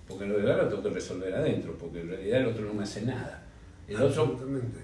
Porque 0.07 0.23
en 0.23 0.29
realidad 0.31 0.61
lo 0.63 0.69
tengo 0.69 0.83
que 0.83 0.89
resolver 0.91 1.35
adentro, 1.35 1.75
porque 1.77 1.99
en 1.99 2.07
realidad 2.07 2.39
el 2.39 2.45
otro 2.45 2.63
no 2.63 2.73
me 2.73 2.83
hace 2.83 3.01
nada. 3.01 3.43
El 3.85 4.01
otro 4.01 4.39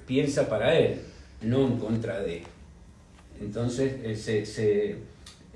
piensa 0.06 0.50
para 0.50 0.78
él, 0.78 1.00
no 1.44 1.68
en 1.68 1.78
contra 1.78 2.20
de. 2.20 2.44
Entonces, 3.40 4.28
eh, 4.28 4.98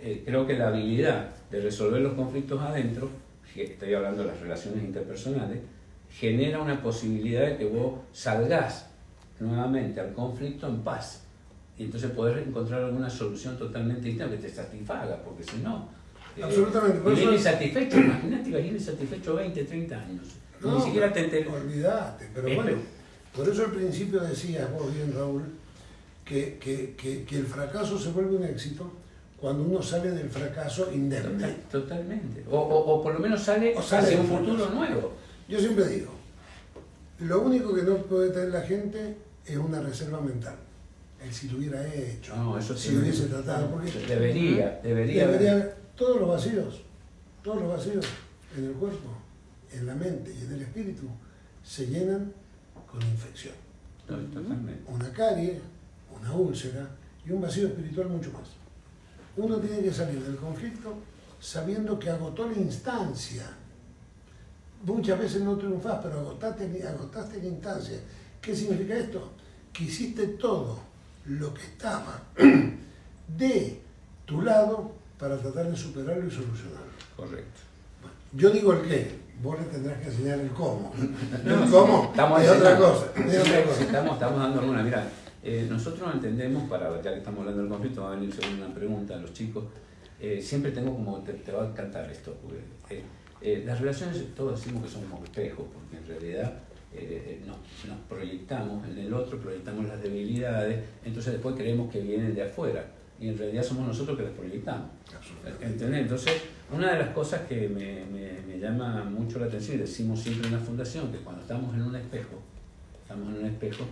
eh, 0.02 0.24
creo 0.26 0.48
que 0.48 0.54
la 0.54 0.70
habilidad 0.70 1.32
de 1.52 1.60
resolver 1.60 2.00
los 2.00 2.14
conflictos 2.14 2.62
adentro, 2.62 3.10
estoy 3.54 3.94
hablando 3.96 4.22
de 4.22 4.30
las 4.30 4.40
relaciones 4.40 4.82
interpersonales, 4.82 5.60
genera 6.10 6.62
una 6.62 6.82
posibilidad 6.82 7.42
de 7.42 7.58
que 7.58 7.66
vos 7.66 8.00
salgas 8.14 8.90
nuevamente 9.42 10.00
al 10.00 10.14
conflicto 10.14 10.70
en 10.70 10.78
paz 10.84 11.26
y 11.80 11.86
entonces 11.86 12.12
poder 12.12 12.40
encontrar 12.40 12.84
alguna 12.84 13.10
solución 13.10 13.58
totalmente 13.58 14.02
distinta 14.02 14.30
que 14.30 14.36
te 14.36 14.50
satisfaga, 14.50 15.16
porque 15.24 15.44
si 15.44 15.60
no, 15.64 15.88
eh, 16.36 16.44
Absolutamente. 16.44 17.00
Por 17.00 17.16
viene 17.16 17.36
insatisfecho, 17.36 17.98
imagínate 17.98 18.52
que 18.52 18.68
insatisfecho 18.68 19.36
20, 19.36 19.64
30 19.64 19.96
años. 19.96 20.28
Ni 20.62 20.82
siquiera 20.82 21.12
te 21.12 21.22
enteras. 21.22 21.54
Olvídate, 21.54 22.30
pero 22.36 22.54
bueno, 22.54 22.78
por 23.34 23.48
eso 23.48 23.64
al 23.64 23.72
principio 23.72 24.20
decías 24.20 24.70
vos 24.74 24.94
bien, 24.94 25.14
Raúl, 25.16 25.44
que, 26.26 26.58
que, 26.60 26.96
que, 26.98 27.24
que, 27.24 27.38
el 27.38 27.46
fracaso 27.46 27.98
se 27.98 28.12
vuelve 28.12 28.36
un 28.36 28.44
éxito 28.44 28.92
cuando 29.40 29.64
uno 29.64 29.82
sale 29.82 30.12
del 30.12 30.30
fracaso 30.30 30.92
indemne. 30.94 31.48
Totalmente. 31.72 32.44
O, 32.52 32.58
o, 32.58 32.96
o 32.96 33.02
por 33.02 33.14
lo 33.14 33.20
menos 33.22 33.42
sale, 33.42 33.74
o 33.76 33.82
sale 33.82 34.08
hacia 34.08 34.20
un 34.20 34.28
futuro 34.28 34.70
nuevo. 34.70 35.14
Yo 35.48 35.58
siempre 35.58 35.88
digo, 35.88 36.12
lo 37.20 37.40
único 37.40 37.74
que 37.74 37.84
no 37.84 37.96
puede 38.00 38.32
tener 38.32 38.50
la 38.50 38.62
gente 38.64 39.16
es 39.46 39.58
una 39.58 39.80
reserva 39.82 40.20
mental 40.20 40.56
él 41.22 41.34
si 41.34 41.50
lo 41.50 41.58
hubiera 41.58 41.86
hecho, 41.94 42.36
no, 42.36 42.58
eso 42.58 42.78
si 42.78 42.94
lo 42.94 43.02
hubiese 43.02 43.26
tratado. 43.26 43.70
Porque 43.70 43.92
debería, 44.08 44.80
debería, 44.82 45.28
debería 45.28 45.52
haber 45.54 45.78
todos 45.96 46.20
los 46.22 46.30
vacíos, 46.30 46.82
todos 47.44 47.62
los 47.62 47.70
vacíos 47.70 48.06
en 48.58 48.66
el 48.66 48.74
cuerpo, 48.74 49.10
en 49.72 49.86
la 49.86 49.96
mente 49.96 50.34
y 50.34 50.46
en 50.46 50.54
el 50.54 50.62
espíritu 50.62 51.08
se 51.64 51.88
llenan 51.88 52.34
con 52.90 53.02
infección. 53.02 53.54
Totalmente. 54.08 54.82
Una 54.88 55.12
carie, 55.12 55.60
una 56.18 56.34
úlcera 56.34 56.90
y 57.26 57.32
un 57.32 57.42
vacío 57.42 57.68
espiritual 57.68 58.10
mucho 58.10 58.32
más. 58.32 58.50
Uno 59.38 59.58
tiene 59.58 59.82
que 59.82 59.94
salir 59.94 60.24
del 60.24 60.38
conflicto 60.38 60.96
sabiendo 61.40 62.00
que 62.00 62.10
agotó 62.10 62.50
la 62.50 62.58
instancia. 62.58 63.46
Muchas 64.84 65.20
veces 65.20 65.42
no 65.42 65.58
triunfás, 65.58 66.00
pero 66.02 66.20
agotaste, 66.20 66.88
agotaste 66.88 67.42
la 67.42 67.48
instancia. 67.48 68.00
¿Qué 68.42 68.56
significa 68.56 68.98
esto? 68.98 69.32
Que 69.74 69.84
hiciste 69.84 70.26
todo 70.28 70.89
lo 71.30 71.54
que 71.54 71.62
estaba 71.62 72.24
de 73.38 73.82
tu 74.26 74.42
lado 74.42 74.92
para 75.18 75.38
tratar 75.38 75.70
de 75.70 75.78
superarlo 75.78 76.28
y 76.28 76.32
solucionarlo. 76.32 76.90
Correcto. 77.16 77.62
yo 78.34 78.50
digo 78.50 78.74
el 78.74 78.88
qué, 78.88 79.12
vos 79.44 79.60
le 79.60 79.66
tendrás 79.66 80.00
que 80.00 80.08
enseñar 80.08 80.40
el 80.40 80.50
cómo. 80.50 80.92
el 81.46 81.70
cómo 81.70 82.06
estamos 82.06 82.42
es 82.42 82.50
otra 82.50 82.78
cosa. 82.78 83.08
Estamos, 83.16 84.12
estamos 84.14 84.40
dando 84.40 84.60
alguna, 84.62 84.82
mira, 84.82 85.08
eh, 85.44 85.68
nosotros 85.70 86.10
entendemos, 86.14 86.70
para, 86.70 87.02
ya 87.02 87.12
que 87.12 87.20
estamos 87.20 87.42
hablando 87.42 87.62
del 87.62 87.70
conflicto, 87.70 88.04
va 88.04 88.14
a 88.14 88.16
venir 88.16 88.34
según 88.34 88.62
una 88.62 88.74
pregunta 88.74 89.16
a 89.16 89.18
los 89.18 89.34
chicos, 89.34 89.66
eh, 90.20 90.42
siempre 90.42 90.72
tengo 90.72 90.94
como, 90.94 91.20
te, 91.20 91.52
va 91.52 91.64
a 91.64 91.68
encantar 91.68 92.10
esto, 92.10 92.36
porque, 92.42 93.04
eh, 93.42 93.64
las 93.66 93.80
relaciones, 93.80 94.36
todos 94.36 94.60
decimos 94.60 94.84
que 94.84 94.90
son 94.90 95.04
como 95.04 95.24
espejos, 95.24 95.66
porque 95.74 95.98
en 95.98 96.08
realidad 96.08 96.60
eh, 96.94 97.42
nos, 97.46 97.58
proyectamos 98.08 98.88
en 98.88 98.98
el 98.98 99.14
otro, 99.14 99.40
proyectamos 99.40 99.86
las 99.86 100.02
debilidades, 100.02 100.84
entonces 101.04 101.34
después 101.34 101.56
creemos 101.56 101.92
que 101.92 102.02
vienen 102.02 102.34
de 102.34 102.44
afuera. 102.44 102.86
y 103.20 103.28
en 103.28 103.38
realidad 103.38 103.64
somos 103.64 103.86
nosotros 103.86 104.18
que 104.18 104.24
las 104.24 104.32
proyectamos. 104.32 104.90
¿Entendés? 105.62 106.02
Entonces, 106.02 106.42
una 106.72 106.94
de 106.94 107.00
las 107.00 107.10
cosas 107.10 107.42
que 107.48 107.68
me, 107.68 108.06
me, 108.06 108.42
me, 108.48 108.60
llama 108.60 109.04
mucho 109.04 109.40
la 109.40 109.48
atención 109.48 109.78
y 109.78 109.82
decimos 109.82 110.20
siempre 110.22 110.48
en 110.48 110.54
la 110.54 110.60
fundación, 110.60 111.12
que 111.12 111.18
cuando 111.18 111.42
estamos 111.42 111.76
en 111.76 111.82
un 111.82 111.96
espejo, 111.96 112.40
estamos 113.04 113.34
en 113.34 113.40
un 113.42 113.46
espejo 113.46 113.84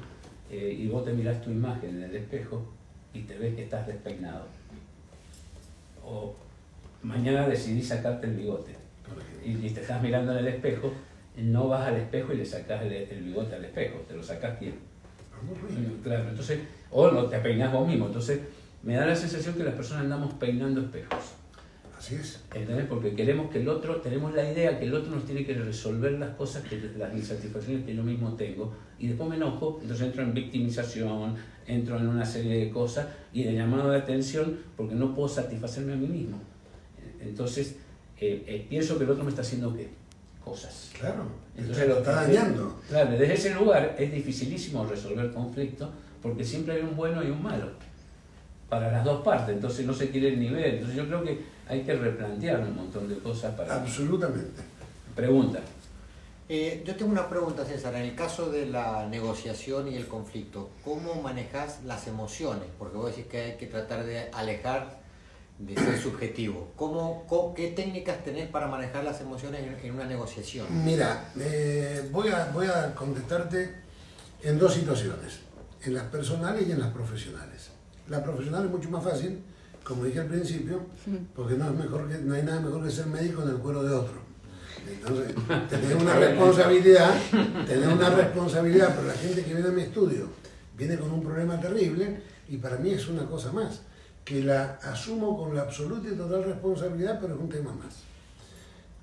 eh, 0.50 0.78
y 0.80 0.88
vos 0.88 1.04
te 1.04 1.12
mirás 1.12 1.42
tu 1.42 1.52
imagen 1.52 1.98
en 1.98 2.04
el 2.04 2.16
espejo 2.16 2.66
y 3.14 3.22
te 3.22 3.38
ves 3.38 3.56
que 3.56 3.64
estás 3.64 3.86
despeinado. 3.86 4.46
O 6.06 6.34
mañana 7.04 7.48
decidís 7.48 7.88
sacarte 7.88 8.28
el 8.28 8.34
bigote 8.34 8.76
y, 9.44 9.70
te 9.70 9.82
estás 9.82 10.02
mirando 10.02 10.32
en 10.34 10.40
el 10.40 10.48
espejo, 10.48 10.92
no 11.38 11.68
vas 11.68 11.88
al 11.88 11.96
espejo 11.96 12.34
y 12.34 12.38
le 12.38 12.46
sacas 12.46 12.84
el, 12.84 12.92
el 12.92 13.24
bigote 13.24 13.56
al 13.56 13.66
espejo, 13.66 14.00
te 14.08 14.16
lo 14.16 14.24
sacas 14.24 14.60
bien. 14.60 14.76
Claro, 16.04 16.30
entonces, 16.30 16.60
o 16.92 17.12
no 17.12 17.26
te 17.26 17.38
peinas 17.40 17.72
vos 17.72 17.88
mismo. 17.88 18.08
Entonces, 18.08 18.42
me 18.84 18.96
da 18.96 19.06
la 19.06 19.16
sensación 19.16 19.56
que 19.56 19.64
las 19.64 19.76
personas 19.76 20.04
andamos 20.04 20.34
peinando 20.36 20.82
espejos. 20.82 21.34
Así 21.98 22.16
es. 22.16 22.44
¿Entendés? 22.54 22.86
Porque 22.86 23.16
queremos 23.16 23.50
que 23.50 23.60
el 23.60 23.70
otro, 23.70 23.98
tenemos 23.98 24.34
la 24.34 24.52
idea 24.52 24.78
que 24.78 24.86
el 24.86 24.94
otro 24.94 25.12
nos 25.12 25.26
tiene 25.26 25.46
que 25.46 25.54
resolver 25.56 26.14
las 26.14 26.36
cosas, 26.36 26.64
que 26.64 26.80
las 26.98 27.14
insatisfacciones 27.14 27.86
que 27.86 27.96
yo 27.96 28.04
mismo 28.04 28.34
tengo, 28.34 28.74
y 29.00 29.08
después 29.08 29.30
me 29.30 29.36
enojo, 29.36 29.80
entonces 29.82 30.08
entro 30.08 30.24
en 30.24 30.34
victimización, 30.34 31.36
entro 31.66 31.98
en 31.98 32.08
una 32.08 32.26
serie 32.26 32.66
de 32.66 32.70
cosas 32.70 33.08
y 33.34 33.44
de 33.44 33.54
llamado 33.54 33.90
de 33.90 33.98
atención 33.98 34.60
porque 34.76 34.96
no 34.96 35.14
puedo 35.14 35.28
satisfacerme 35.28 35.94
a 35.94 35.96
mí 35.96 36.08
mismo. 36.08 36.40
Entonces, 37.20 37.78
eh, 38.20 38.44
eh, 38.48 38.66
pienso 38.70 38.98
que 38.98 39.04
el 39.04 39.10
otro 39.10 39.24
me 39.24 39.30
está 39.30 39.42
haciendo 39.42 39.76
qué? 39.76 39.90
Cosas. 40.50 40.92
Claro, 41.00 41.26
entonces 41.56 41.88
lo 41.88 41.98
está 42.00 42.24
dañando. 42.24 42.80
Claro, 42.90 43.12
desde 43.12 43.34
ese 43.34 43.54
lugar 43.54 43.96
es 43.98 44.12
dificilísimo 44.12 44.86
resolver 44.86 45.32
conflictos 45.34 45.90
porque 46.22 46.44
siempre 46.44 46.76
hay 46.76 46.82
un 46.82 46.96
bueno 46.96 47.24
y 47.24 47.30
un 47.30 47.42
malo 47.42 47.68
para 48.70 48.92
las 48.92 49.04
dos 49.04 49.24
partes, 49.24 49.56
entonces 49.56 49.86
no 49.86 49.94
se 49.94 50.10
quiere 50.10 50.36
ni 50.36 50.50
ver. 50.50 50.76
Entonces 50.76 50.98
yo 50.98 51.08
creo 51.08 51.24
que 51.24 51.40
hay 51.68 51.84
que 51.84 51.94
replantear 51.96 52.60
un 52.60 52.76
montón 52.76 53.08
de 53.08 53.18
cosas 53.18 53.54
para... 53.56 53.76
Absolutamente. 53.76 54.62
Pregunta. 55.16 55.60
Eh, 56.50 56.84
yo 56.86 56.96
tengo 56.96 57.12
una 57.12 57.28
pregunta, 57.28 57.66
César. 57.66 57.96
En 57.96 58.04
el 58.04 58.16
caso 58.16 58.50
de 58.50 58.66
la 58.68 59.08
negociación 59.08 59.92
y 59.92 59.96
el 59.96 60.08
conflicto, 60.08 60.70
¿cómo 60.84 61.22
manejas 61.22 61.84
las 61.86 62.08
emociones? 62.08 62.68
Porque 62.78 62.98
vos 62.98 63.10
decís 63.10 63.30
que 63.30 63.42
hay 63.42 63.58
que 63.58 63.68
tratar 63.68 64.06
de 64.06 64.30
alejar 64.32 65.00
de 65.60 65.76
ser 65.76 65.98
subjetivo. 66.00 66.72
¿Cómo, 66.76 67.54
¿Qué 67.56 67.72
técnicas 67.72 68.24
tenés 68.24 68.50
para 68.50 68.68
manejar 68.68 69.04
las 69.04 69.20
emociones 69.22 69.64
en, 69.84 69.92
una 69.94 70.06
negociación? 70.06 70.68
Mira, 70.86 71.32
eh, 71.40 72.08
voy, 72.12 72.30
a, 72.30 72.52
voy 72.54 72.68
a 72.68 72.94
contestarte 72.94 73.74
en 74.44 74.60
dos 74.60 74.74
situaciones, 74.74 75.40
en 75.84 75.96
las 75.96 76.04
personales 76.06 76.68
y 76.68 76.72
en 76.72 76.80
las 76.80 76.94
profesionales. 76.94 77.70
La 78.08 78.24
profesional 78.24 78.66
es 78.66 78.72
mucho 78.72 78.90
más 78.92 79.04
fácil, 79.04 79.42
como 79.84 80.04
dije 80.04 80.20
al 80.20 80.28
principio, 80.28 80.82
porque 81.36 81.56
no, 81.56 81.66
es 81.66 81.76
mejor 81.76 82.08
que, 82.08 82.20
no 82.20 82.36
hay 82.36 82.44
nada 82.44 82.60
mejor 82.60 82.84
que 82.84 82.92
ser 82.92 83.08
médico 83.08 83.42
en 83.42 83.50
el 83.50 83.56
cuero 83.56 83.84
de 83.84 83.96
otro. 83.96 84.28
Entonces, 84.88 85.36
tener 85.70 85.98
una 85.98 86.14
responsabilidad, 86.14 87.16
tener 87.66 87.88
una 87.90 88.10
responsabilidad, 88.12 88.94
pero 88.96 89.08
la 89.08 89.14
gente 89.14 89.44
que 89.44 89.54
viene 89.54 89.70
a 89.70 89.72
mi 89.72 89.82
estudio 89.82 90.28
viene 90.78 90.98
con 90.98 91.12
un 91.12 91.24
problema 91.24 91.60
terrible 91.60 92.22
y 92.48 92.58
para 92.58 92.78
mí 92.78 92.92
es 92.92 93.08
una 93.08 93.26
cosa 93.26 93.52
más 93.52 93.82
que 94.28 94.44
la 94.44 94.78
asumo 94.84 95.38
con 95.38 95.56
la 95.56 95.62
absoluta 95.62 96.10
y 96.10 96.18
total 96.18 96.44
responsabilidad, 96.44 97.18
pero 97.22 97.36
es 97.36 97.40
un 97.40 97.48
tema 97.48 97.72
más. 97.72 98.04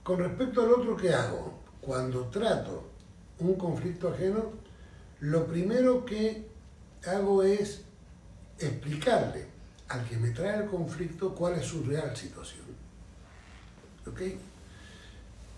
Con 0.02 0.18
respecto 0.18 0.60
al 0.60 0.72
otro 0.72 0.94
que 0.98 1.14
hago, 1.14 1.60
cuando 1.80 2.26
trato 2.26 2.90
un 3.38 3.54
conflicto 3.54 4.08
ajeno, 4.08 4.52
lo 5.20 5.46
primero 5.46 6.04
que 6.04 6.46
hago 7.06 7.42
es 7.42 7.84
explicarle 8.58 9.46
al 9.88 10.06
que 10.06 10.18
me 10.18 10.28
trae 10.28 10.62
el 10.62 10.68
conflicto 10.68 11.34
cuál 11.34 11.54
es 11.54 11.64
su 11.64 11.82
real 11.84 12.14
situación. 12.14 12.66
¿Ok? 14.06 14.20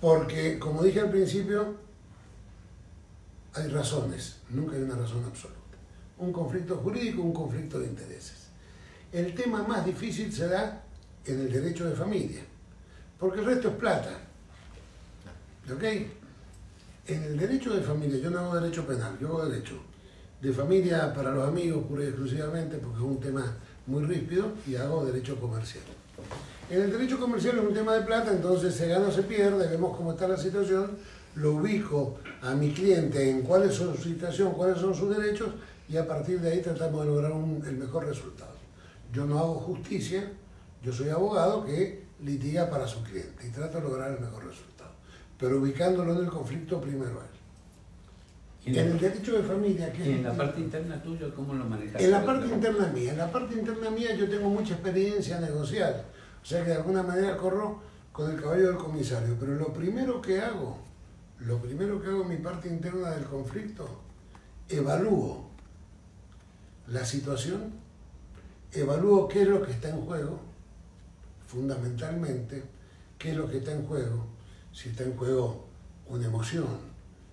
Porque, 0.01 0.61
como 0.61 0.85
dije 0.85 1.01
al 1.01 1.11
principio, 1.11 1.75
hay 3.53 3.67
razones, 3.67 4.37
nunca 4.49 4.77
hay 4.77 4.83
una 4.83 4.95
razón 4.95 5.25
absoluta. 5.25 5.59
Un 6.19 6.33
conflicto 6.33 6.77
jurídico, 6.77 7.21
un 7.23 7.35
conflicto 7.35 7.81
de 7.81 7.89
intereses. 7.89 8.46
El 9.17 9.35
tema 9.35 9.63
más 9.63 9.83
difícil 9.87 10.31
será 10.31 10.83
en 11.25 11.41
el 11.41 11.51
derecho 11.51 11.89
de 11.89 11.97
familia, 11.97 12.43
porque 13.19 13.41
el 13.41 13.47
resto 13.47 13.69
es 13.69 13.75
plata. 13.77 14.11
¿Ok? 15.75 15.83
En 17.07 17.23
el 17.23 17.39
derecho 17.39 17.73
de 17.73 17.81
familia, 17.81 18.19
yo 18.19 18.29
no 18.29 18.41
hago 18.41 18.61
derecho 18.61 18.87
penal, 18.87 19.17
yo 19.19 19.29
hago 19.29 19.47
derecho 19.47 19.81
de 20.43 20.53
familia 20.53 21.15
para 21.15 21.31
los 21.31 21.49
amigos 21.49 21.87
pura 21.87 22.05
y 22.05 22.09
exclusivamente 22.09 22.77
porque 22.77 22.99
es 22.99 23.05
un 23.05 23.19
tema 23.19 23.55
muy 23.87 24.05
ríspido 24.05 24.53
y 24.67 24.77
hago 24.77 25.07
derecho 25.07 25.41
comercial. 25.41 25.85
En 26.69 26.83
el 26.83 26.93
derecho 26.93 27.19
comercial 27.19 27.57
es 27.57 27.65
un 27.65 27.73
tema 27.73 27.95
de 27.95 28.03
plata, 28.03 28.33
entonces 28.33 28.75
se 28.75 28.87
gana 28.87 29.09
o 29.09 29.11
se 29.11 29.23
pierde, 29.23 29.67
vemos 29.67 29.97
cómo 29.97 30.13
está 30.13 30.29
la 30.29 30.37
situación, 30.37 30.91
lo 31.37 31.55
ubico 31.55 32.19
a 32.43 32.55
mi 32.55 32.71
cliente 32.71 33.31
en 33.31 33.41
cuál 33.41 33.63
es 33.63 33.77
su 33.77 33.95
situación, 33.95 34.53
cuáles 34.53 34.77
son 34.77 34.95
sus 34.95 35.17
derechos 35.17 35.49
y 35.89 35.97
a 35.97 36.07
partir 36.07 36.39
de 36.39 36.53
ahí 36.53 36.61
tratamos 36.61 37.01
de 37.01 37.07
lograr 37.07 37.33
el 37.33 37.77
mejor 37.79 38.05
resultado. 38.05 38.56
Yo 39.13 39.25
no 39.25 39.39
hago 39.39 39.55
justicia, 39.55 40.31
yo 40.83 40.93
soy 40.93 41.09
abogado 41.09 41.65
que 41.65 42.05
litiga 42.21 42.71
para 42.71 42.87
su 42.87 43.03
cliente 43.03 43.47
y 43.47 43.51
trata 43.51 43.79
de 43.79 43.85
lograr 43.89 44.13
el 44.13 44.21
mejor 44.21 44.47
resultado, 44.47 44.93
pero 45.39 45.59
ubicándolo 45.59 46.13
en 46.15 46.25
el 46.25 46.31
conflicto 46.31 46.81
primero 46.81 47.23
él. 47.23 47.37
En 48.67 48.75
el 48.75 48.99
derecho 48.99 49.37
de 49.37 49.45
familia, 49.45 49.93
¿qué 49.93 50.11
¿Y 50.11 50.13
en 50.15 50.25
la 50.25 50.33
parte 50.33 50.61
interna 50.61 51.01
tuya 51.01 51.29
cómo 51.35 51.55
lo 51.55 51.65
manejas? 51.65 52.01
En 52.01 52.11
la 52.11 52.25
parte 52.25 52.47
interna 52.47 52.89
mía, 52.89 53.13
en 53.13 53.19
la 53.19 53.31
parte 53.31 53.55
interna 53.55 53.91
mía 53.91 54.17
yo 54.17 54.29
tengo 54.29 54.49
mucha 54.49 54.75
experiencia 54.75 55.39
negocial, 55.39 56.05
o 56.43 56.45
sea 56.45 56.65
que 56.65 56.71
de 56.71 56.77
alguna 56.77 57.05
manera 57.05 57.37
corro 57.37 57.81
con 58.11 58.31
el 58.31 58.41
caballo 58.41 58.69
del 58.69 58.77
comisario, 58.77 59.37
pero 59.39 59.55
lo 59.55 59.73
primero 59.73 60.21
que 60.21 60.41
hago, 60.41 60.79
lo 61.39 61.59
primero 61.59 62.03
que 62.03 62.09
hago 62.09 62.23
en 62.23 62.29
mi 62.29 62.37
parte 62.39 62.69
interna 62.69 63.11
del 63.11 63.25
conflicto, 63.25 63.89
evalúo 64.69 65.51
la 66.89 67.05
situación 67.05 67.73
evalúo 68.73 69.29
qué 69.29 69.43
es 69.43 69.49
lo 69.49 69.63
que 69.63 69.73
está 69.73 69.89
en 69.89 70.01
juego, 70.01 70.41
fundamentalmente, 71.47 72.63
qué 73.19 73.31
es 73.31 73.37
lo 73.37 73.49
que 73.49 73.59
está 73.59 73.73
en 73.73 73.87
juego, 73.87 74.27
si 74.73 74.91
está 74.91 75.05
en 75.05 75.17
juego 75.17 75.67
una 76.09 76.27
emoción, 76.27 76.79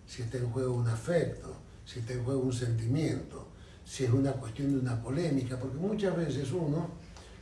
si 0.07 0.21
está 0.21 0.37
en 0.37 0.49
juego 0.51 0.73
un 0.73 0.87
afecto, 0.87 1.55
si 1.85 1.99
está 1.99 2.13
en 2.13 2.23
juego 2.23 2.41
un 2.41 2.53
sentimiento, 2.53 3.47
si 3.85 4.05
es 4.05 4.11
una 4.11 4.31
cuestión 4.33 4.71
de 4.71 4.79
una 4.79 5.01
polémica, 5.01 5.59
porque 5.59 5.77
muchas 5.77 6.15
veces 6.15 6.51
uno 6.51 6.89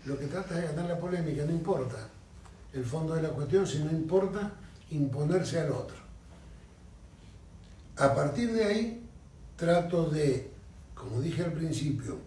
lo 0.06 0.18
que 0.18 0.26
trata 0.26 0.56
de 0.56 0.68
ganar 0.68 0.86
la 0.86 1.00
polémica, 1.00 1.46
no 1.46 1.52
importa 1.52 2.08
el 2.74 2.84
fondo 2.84 3.14
de 3.14 3.22
la 3.22 3.30
cuestión, 3.30 3.68
sino 3.68 3.92
importa 3.92 4.52
imponerse 4.90 5.60
al 5.60 5.72
otro. 5.72 5.98
A 7.98 8.16
partir 8.16 8.52
de 8.52 8.64
ahí, 8.64 9.10
trato 9.56 10.10
de, 10.10 10.50
como 10.96 11.22
dije 11.22 11.44
al 11.44 11.54
principio, 11.54 12.18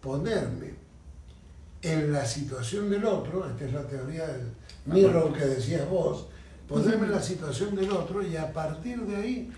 ponerme 0.00 0.74
en 1.86 2.12
la 2.12 2.24
situación 2.24 2.90
del 2.90 3.04
otro, 3.04 3.48
esta 3.48 3.64
es 3.64 3.72
la 3.72 3.86
teoría 3.86 4.26
del 4.26 4.48
mirror 4.86 5.32
que 5.32 5.44
decías 5.44 5.88
vos, 5.88 6.26
ponerme 6.68 7.06
en 7.06 7.12
la 7.12 7.22
situación 7.22 7.74
del 7.76 7.90
otro 7.90 8.22
y 8.22 8.36
a 8.36 8.52
partir 8.52 9.00
de 9.02 9.16
ahí... 9.16 9.52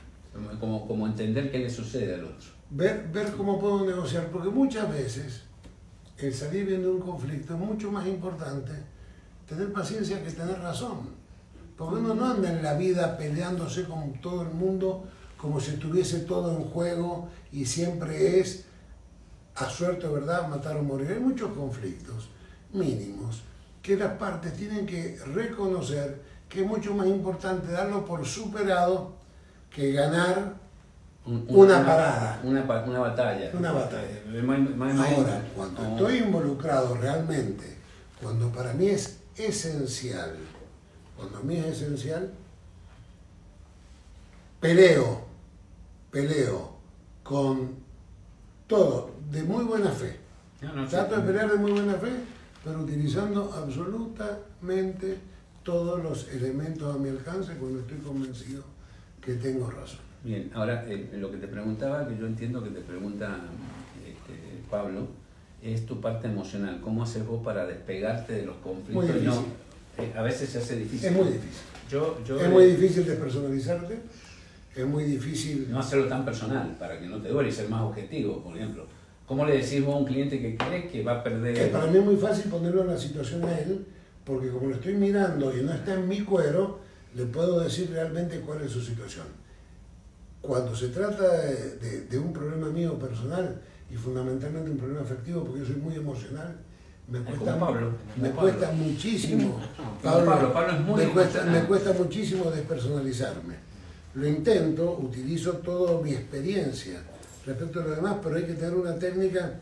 Como, 0.61 0.87
como 0.87 1.07
entender 1.07 1.51
qué 1.51 1.59
le 1.59 1.71
sucede 1.71 2.15
al 2.15 2.25
otro. 2.25 2.51
Ver, 2.71 3.09
ver 3.13 3.33
cómo 3.33 3.59
puedo 3.59 3.85
negociar, 3.85 4.29
porque 4.31 4.51
muchas 4.51 4.91
veces 4.93 5.43
el 6.19 6.35
salir 6.35 6.67
viendo 6.67 6.93
un 6.93 7.01
conflicto 7.01 7.55
es 7.55 7.61
mucho 7.61 7.91
más 7.91 8.07
importante 8.07 8.73
tener 9.49 9.73
paciencia 9.73 10.23
que 10.23 10.31
tener 10.31 10.59
razón. 10.61 11.17
Porque 11.77 11.97
uno 11.97 12.15
no 12.15 12.27
anda 12.27 12.51
en 12.51 12.63
la 12.63 12.75
vida 12.75 13.17
peleándose 13.17 13.85
con 13.85 14.21
todo 14.21 14.43
el 14.43 14.51
mundo 14.51 15.09
como 15.39 15.61
si 15.61 15.73
estuviese 15.73 16.21
todo 16.21 16.57
en 16.57 16.65
juego 16.65 17.29
y 17.53 17.65
siempre 17.65 18.41
es 18.41 18.65
a 19.59 19.69
suerte 19.69 20.07
verdad 20.07 20.49
matar 20.49 20.77
o 20.77 20.83
morir. 20.83 21.13
Hay 21.13 21.21
muchos 21.21 21.53
conflictos 21.53 22.29
mínimos 22.73 23.43
que 23.83 23.97
las 23.97 24.13
partes 24.13 24.55
tienen 24.55 24.87
que 24.87 25.19
reconocer 25.35 26.21
que 26.49 26.63
es 26.63 26.67
mucho 26.67 26.95
más 26.95 27.07
importante 27.07 27.71
darlo 27.73 28.05
por 28.05 28.25
superado 28.25 29.13
que 29.71 29.93
ganar 29.93 30.55
una, 31.27 31.85
parada. 31.85 32.41
Una, 32.43 32.63
batalla. 32.63 33.51
Una 33.53 33.73
batalla. 33.73 35.15
Ahora, 35.15 35.45
cuando 35.55 35.83
estoy 35.83 36.19
involucrado 36.19 36.95
realmente, 36.95 37.77
cuando 38.23 38.51
para 38.51 38.73
mí 38.73 38.89
es 38.89 39.19
esencial, 39.37 40.37
cuando 41.17 41.39
a 41.39 41.43
mí 41.43 41.57
es 41.57 41.67
esencial, 41.67 42.33
peleo, 44.59 45.21
peleo 46.11 46.73
con 47.23 47.77
todo 48.67 49.18
de 49.31 49.43
muy 49.43 49.65
buena 49.65 49.91
fe. 49.91 50.17
Trato 50.91 51.17
de 51.17 51.23
pelear 51.23 51.51
de 51.51 51.59
muy 51.59 51.73
buena 51.73 51.95
fe, 51.95 52.11
pero 52.65 52.81
utilizando 52.81 53.53
absolutamente 53.53 55.19
todos 55.63 56.03
los 56.03 56.29
elementos 56.29 56.95
a 56.95 56.99
mi 56.99 57.11
alcance 57.11 57.55
cuando 57.55 57.81
estoy 57.81 57.99
convencido 57.99 58.65
que 59.21 59.35
tengo 59.35 59.71
razón. 59.71 60.01
Bien, 60.25 60.51
ahora 60.55 60.85
eh, 60.89 61.11
lo 61.19 61.31
que 61.31 61.37
te 61.37 61.47
preguntaba, 61.47 62.09
que 62.09 62.19
yo 62.19 62.27
entiendo 62.27 62.63
que 62.63 62.71
te 62.71 62.81
pregunta 62.81 63.39
este, 64.05 64.63
Pablo, 64.69 65.07
es 65.63 65.87
tu 65.87 66.01
parte 66.01 66.27
emocional. 66.27 66.81
¿Cómo 66.83 67.03
haces 67.03 67.25
vos 67.25 67.43
para 67.45 67.67
despegarte 67.67 68.33
de 68.33 68.47
los 68.47 68.57
conflictos? 68.57 68.95
Muy 68.95 69.07
difícil. 69.07 69.29
No, 69.29 70.03
eh, 70.03 70.13
a 70.17 70.23
veces 70.23 70.49
se 70.49 70.59
hace 70.59 70.77
difícil. 70.77 71.09
Es 71.09 71.15
muy 71.15 71.27
difícil. 71.27 71.63
Yo, 71.91 72.19
yo, 72.25 72.41
Es 72.41 72.51
muy 72.51 72.65
difícil 72.67 73.07
despersonalizarte, 73.07 73.99
es 74.77 74.87
muy 74.87 75.05
difícil... 75.05 75.69
No 75.71 75.79
hacerlo 75.79 76.07
tan 76.07 76.25
personal, 76.25 76.77
para 76.79 77.01
que 77.01 77.07
no 77.07 77.19
te 77.21 77.29
duele 77.29 77.49
y 77.49 77.53
ser 77.53 77.69
más 77.69 77.83
objetivo, 77.83 78.43
por 78.43 78.57
ejemplo. 78.57 78.87
¿Cómo 79.29 79.45
le 79.45 79.59
decís 79.59 79.85
vos 79.85 79.95
a 79.95 79.99
un 79.99 80.05
cliente 80.07 80.41
que 80.41 80.57
cree 80.57 80.89
que 80.89 81.03
va 81.05 81.13
a 81.21 81.23
perder... 81.23 81.55
Que 81.55 81.67
para 81.67 81.87
mí 81.87 81.99
es 81.99 82.05
muy 82.05 82.17
fácil 82.17 82.51
ponerlo 82.51 82.81
en 82.83 82.89
la 82.89 82.97
situación 82.99 83.45
a 83.45 83.59
él, 83.59 83.85
porque 84.25 84.49
como 84.49 84.69
lo 84.69 84.75
estoy 84.77 84.95
mirando 84.95 85.55
y 85.57 85.63
no 85.63 85.73
está 85.73 85.95
en 85.95 86.09
mi 86.09 86.23
cuero, 86.23 86.79
le 87.15 87.25
puedo 87.27 87.61
decir 87.61 87.91
realmente 87.91 88.41
cuál 88.41 88.63
es 88.63 88.71
su 88.73 88.81
situación. 88.81 89.27
Cuando 90.41 90.75
se 90.75 90.89
trata 90.89 91.37
de, 91.43 91.77
de- 91.77 92.01
de 92.07 92.19
un 92.19 92.33
problema 92.33 92.69
mío 92.71 92.99
personal 92.99 93.61
y 93.91 93.97
fundamentalmente 93.97 94.71
un 94.71 94.79
problema 94.79 95.03
afectivo, 95.03 95.45
porque 95.45 95.61
yo 95.61 95.67
soy 95.67 95.77
muy 95.77 95.95
emocional, 95.97 96.57
me 97.09 97.19
Es 97.19 97.25
cuesta, 97.25 97.59
Pablo, 97.59 97.91
me 98.17 98.29
como 98.31 98.41
cuesta 98.43 98.67
Pablo. 98.71 98.85
muchísimo. 98.85 99.61
Pablo, 100.03 100.53
Pablo 100.53 100.73
es 100.75 100.81
muy 100.81 101.05
me, 101.05 101.11
cuesta, 101.13 101.45
me 101.45 101.61
cuesta 101.65 101.93
muchísimo 101.93 102.51
despersonalizarme. 102.51 103.55
Lo 104.15 104.27
intento, 104.27 104.93
utilizo 105.03 105.53
toda 105.55 106.01
mi 106.03 106.13
experiencia 106.13 107.01
respecto 107.49 107.81
a 107.81 107.85
lo 107.85 107.91
demás, 107.97 108.17
pero 108.23 108.37
hay 108.37 108.45
que 108.45 108.55
tener 108.55 108.75
una 108.75 108.95
técnica 108.99 109.55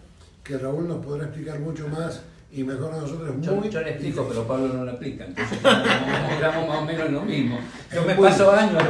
que 0.44 0.59
Raúl 0.59 0.87
nos 0.88 1.05
podrá 1.05 1.25
explicar 1.25 1.59
mucho 1.61 1.88
más 1.88 2.20
y 2.53 2.62
mejor 2.62 2.92
a 2.94 2.99
nosotros. 3.01 3.35
Es 3.40 3.46
Yo, 3.46 3.55
muy 3.57 3.68
yo 3.70 3.81
le 3.81 3.90
explico, 3.90 4.22
difícil. 4.22 4.25
pero 4.29 4.46
Pablo 4.49 4.68
no 4.75 4.85
lo 4.85 4.90
aplica. 4.92 5.25
Entonces, 5.25 5.59
estamos 5.59 6.68
más 6.68 6.79
o 6.79 6.85
menos 6.85 7.07
en 7.07 7.14
lo 7.14 7.22
mismo. 7.22 7.59
Yo 7.94 8.03
me 8.05 8.14
paso 8.14 8.51
años. 8.53 8.83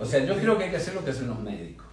O 0.00 0.04
sea, 0.04 0.24
yo 0.24 0.34
creo 0.36 0.58
que 0.58 0.64
hay 0.64 0.70
que 0.70 0.76
hacer 0.76 0.94
lo 0.94 1.04
que 1.04 1.10
hacen 1.10 1.28
los 1.28 1.38
médicos. 1.40 1.86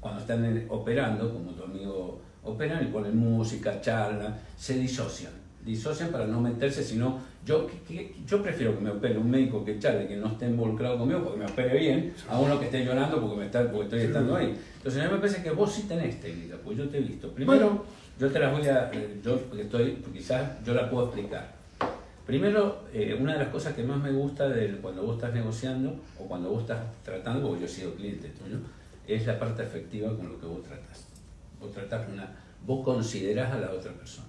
Cuando 0.00 0.20
están 0.20 0.66
operando, 0.68 1.32
como 1.32 1.52
tu 1.52 1.64
amigo 1.64 2.20
operan 2.44 2.82
y 2.82 2.86
ponen 2.86 3.16
música, 3.16 3.80
charla, 3.80 4.36
se 4.56 4.74
disocian. 4.78 5.32
Disocian 5.64 6.10
para 6.10 6.26
no 6.26 6.40
meterse, 6.40 6.82
sino 6.82 7.20
yo, 7.46 7.66
que- 7.86 8.14
yo 8.26 8.42
prefiero 8.42 8.74
que 8.76 8.80
me 8.82 8.90
opere 8.90 9.16
un 9.18 9.30
médico 9.30 9.64
que 9.64 9.78
charle, 9.78 10.08
que 10.08 10.16
no 10.16 10.26
esté 10.28 10.46
involucrado 10.46 10.98
conmigo, 10.98 11.22
porque 11.22 11.38
me 11.38 11.44
opere 11.46 11.78
bien, 11.78 12.12
a 12.28 12.38
uno 12.40 12.58
que 12.58 12.64
esté 12.66 12.84
llorando 12.84 13.20
porque, 13.20 13.36
me 13.36 13.46
está, 13.46 13.62
porque 13.70 13.84
estoy 13.84 14.00
estando 14.00 14.34
ahí. 14.36 14.54
Entonces 14.78 15.00
a 15.00 15.06
mí 15.06 15.12
me 15.12 15.18
parece 15.18 15.42
que 15.42 15.50
vos 15.50 15.72
sí 15.72 15.82
tenés 15.82 16.20
técnica, 16.20 16.56
pues 16.64 16.76
yo 16.78 16.88
te 16.88 16.98
he 16.98 17.00
visto. 17.00 17.28
Primero, 17.32 17.84
yo 18.18 18.30
te 18.30 18.38
las 18.40 18.52
voy 18.52 18.66
a, 18.66 18.90
eh, 18.92 19.20
yo 19.22 19.36
porque 19.42 19.62
estoy, 19.62 20.02
quizás 20.12 20.64
yo 20.64 20.74
la 20.74 20.90
puedo 20.90 21.06
explicar. 21.06 21.52
Primero, 22.26 22.84
eh, 22.92 23.16
una 23.20 23.32
de 23.34 23.40
las 23.40 23.48
cosas 23.48 23.74
que 23.74 23.82
más 23.82 24.00
me 24.00 24.12
gusta 24.12 24.48
de 24.48 24.76
cuando 24.78 25.02
vos 25.02 25.16
estás 25.16 25.34
negociando 25.34 25.94
o 26.18 26.24
cuando 26.26 26.50
vos 26.50 26.62
estás 26.62 26.78
tratando, 27.04 27.46
porque 27.48 27.60
yo 27.62 27.66
he 27.66 27.68
sido 27.68 27.94
cliente 27.94 28.28
tuyo, 28.28 28.58
es 29.08 29.26
la 29.26 29.38
parte 29.38 29.62
afectiva 29.62 30.16
con 30.16 30.28
lo 30.28 30.38
que 30.40 30.46
vos 30.46 30.62
tratás. 30.62 31.06
Vos 31.60 31.72
tratás 31.72 32.08
una, 32.12 32.30
vos 32.64 32.84
considerás 32.84 33.52
a 33.52 33.58
la 33.58 33.70
otra 33.72 33.92
persona, 33.92 34.28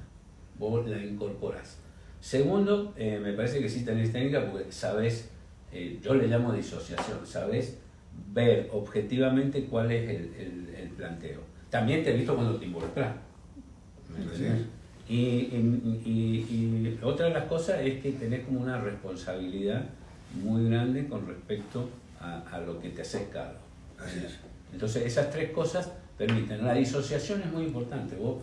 vos 0.70 0.88
la 0.88 0.98
incorporás. 1.04 1.78
Segundo, 2.20 2.94
eh, 2.98 3.20
me 3.22 3.34
parece 3.34 3.60
que 3.60 3.70
sí 3.70 3.84
tenés 3.84 4.12
técnica 4.12 4.50
porque 4.50 4.72
sabés, 4.72 5.30
eh, 5.72 6.00
yo 6.02 6.14
le 6.14 6.28
llamo 6.28 6.54
disociación, 6.54 7.20
sabés 7.26 7.78
ver 8.34 8.70
objetivamente 8.72 9.66
cuál 9.66 9.92
es 9.92 10.10
el, 10.10 10.34
el- 10.40 10.76
el 10.76 10.90
planteo. 10.90 11.40
También 11.70 12.04
te 12.04 12.12
he 12.12 12.18
visto 12.18 12.36
cuando 12.36 12.58
te 12.58 12.66
involucras. 12.66 13.16
Y, 15.10 15.16
y- 15.16 16.02
y- 16.06 16.10
y 16.50 17.00
otra 17.04 17.28
de 17.28 17.34
las 17.34 17.46
cosas 17.46 17.82
es 17.82 18.02
que 18.02 18.12
tenés 18.14 18.46
como 18.46 18.62
una 18.62 18.80
responsabilidad 18.80 19.84
muy 20.42 20.70
grande 20.70 21.08
con 21.08 21.28
respecto 21.28 21.90
a, 22.20 22.40
a 22.52 22.60
lo 22.62 22.80
que 22.80 22.90
te 22.90 23.02
haces 23.02 23.28
cargo. 23.32 23.60
Así 24.00 24.20
es. 24.20 24.38
Entonces 24.72 25.04
esas 25.06 25.30
tres 25.30 25.52
cosas 25.52 25.92
permiten. 26.18 26.64
La 26.66 26.74
disociación 26.74 27.42
es 27.42 27.52
muy 27.52 27.64
importante. 27.66 28.16
Vos 28.16 28.38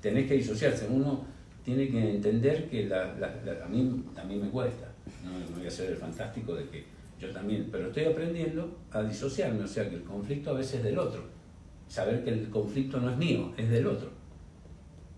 tenés 0.00 0.28
que 0.28 0.34
disociarse. 0.34 0.86
Uno 0.88 1.24
tiene 1.64 1.88
que 1.88 2.10
entender 2.16 2.68
que 2.68 2.86
la, 2.86 3.14
la- 3.18 3.34
la- 3.44 3.64
a 3.64 3.68
mí 3.68 4.04
también 4.14 4.42
me 4.42 4.48
cuesta. 4.50 4.88
No, 5.24 5.30
no 5.50 5.56
voy 5.58 5.66
a 5.66 5.70
ser 5.70 5.90
el 5.90 5.96
fantástico 5.96 6.54
de 6.54 6.64
que 6.68 6.84
yo 7.20 7.30
también, 7.30 7.68
pero 7.72 7.86
estoy 7.88 8.04
aprendiendo 8.04 8.76
a 8.90 9.02
disociarme. 9.02 9.62
O 9.64 9.68
sea 9.68 9.88
que 9.88 9.96
el 9.96 10.02
conflicto 10.02 10.50
a 10.50 10.54
veces 10.54 10.74
es 10.76 10.84
del 10.84 10.98
otro. 10.98 11.22
Saber 11.88 12.24
que 12.24 12.30
el 12.30 12.48
conflicto 12.50 12.98
no 13.00 13.10
es 13.10 13.16
mío, 13.16 13.52
es 13.56 13.68
del 13.70 13.86
otro 13.86 14.10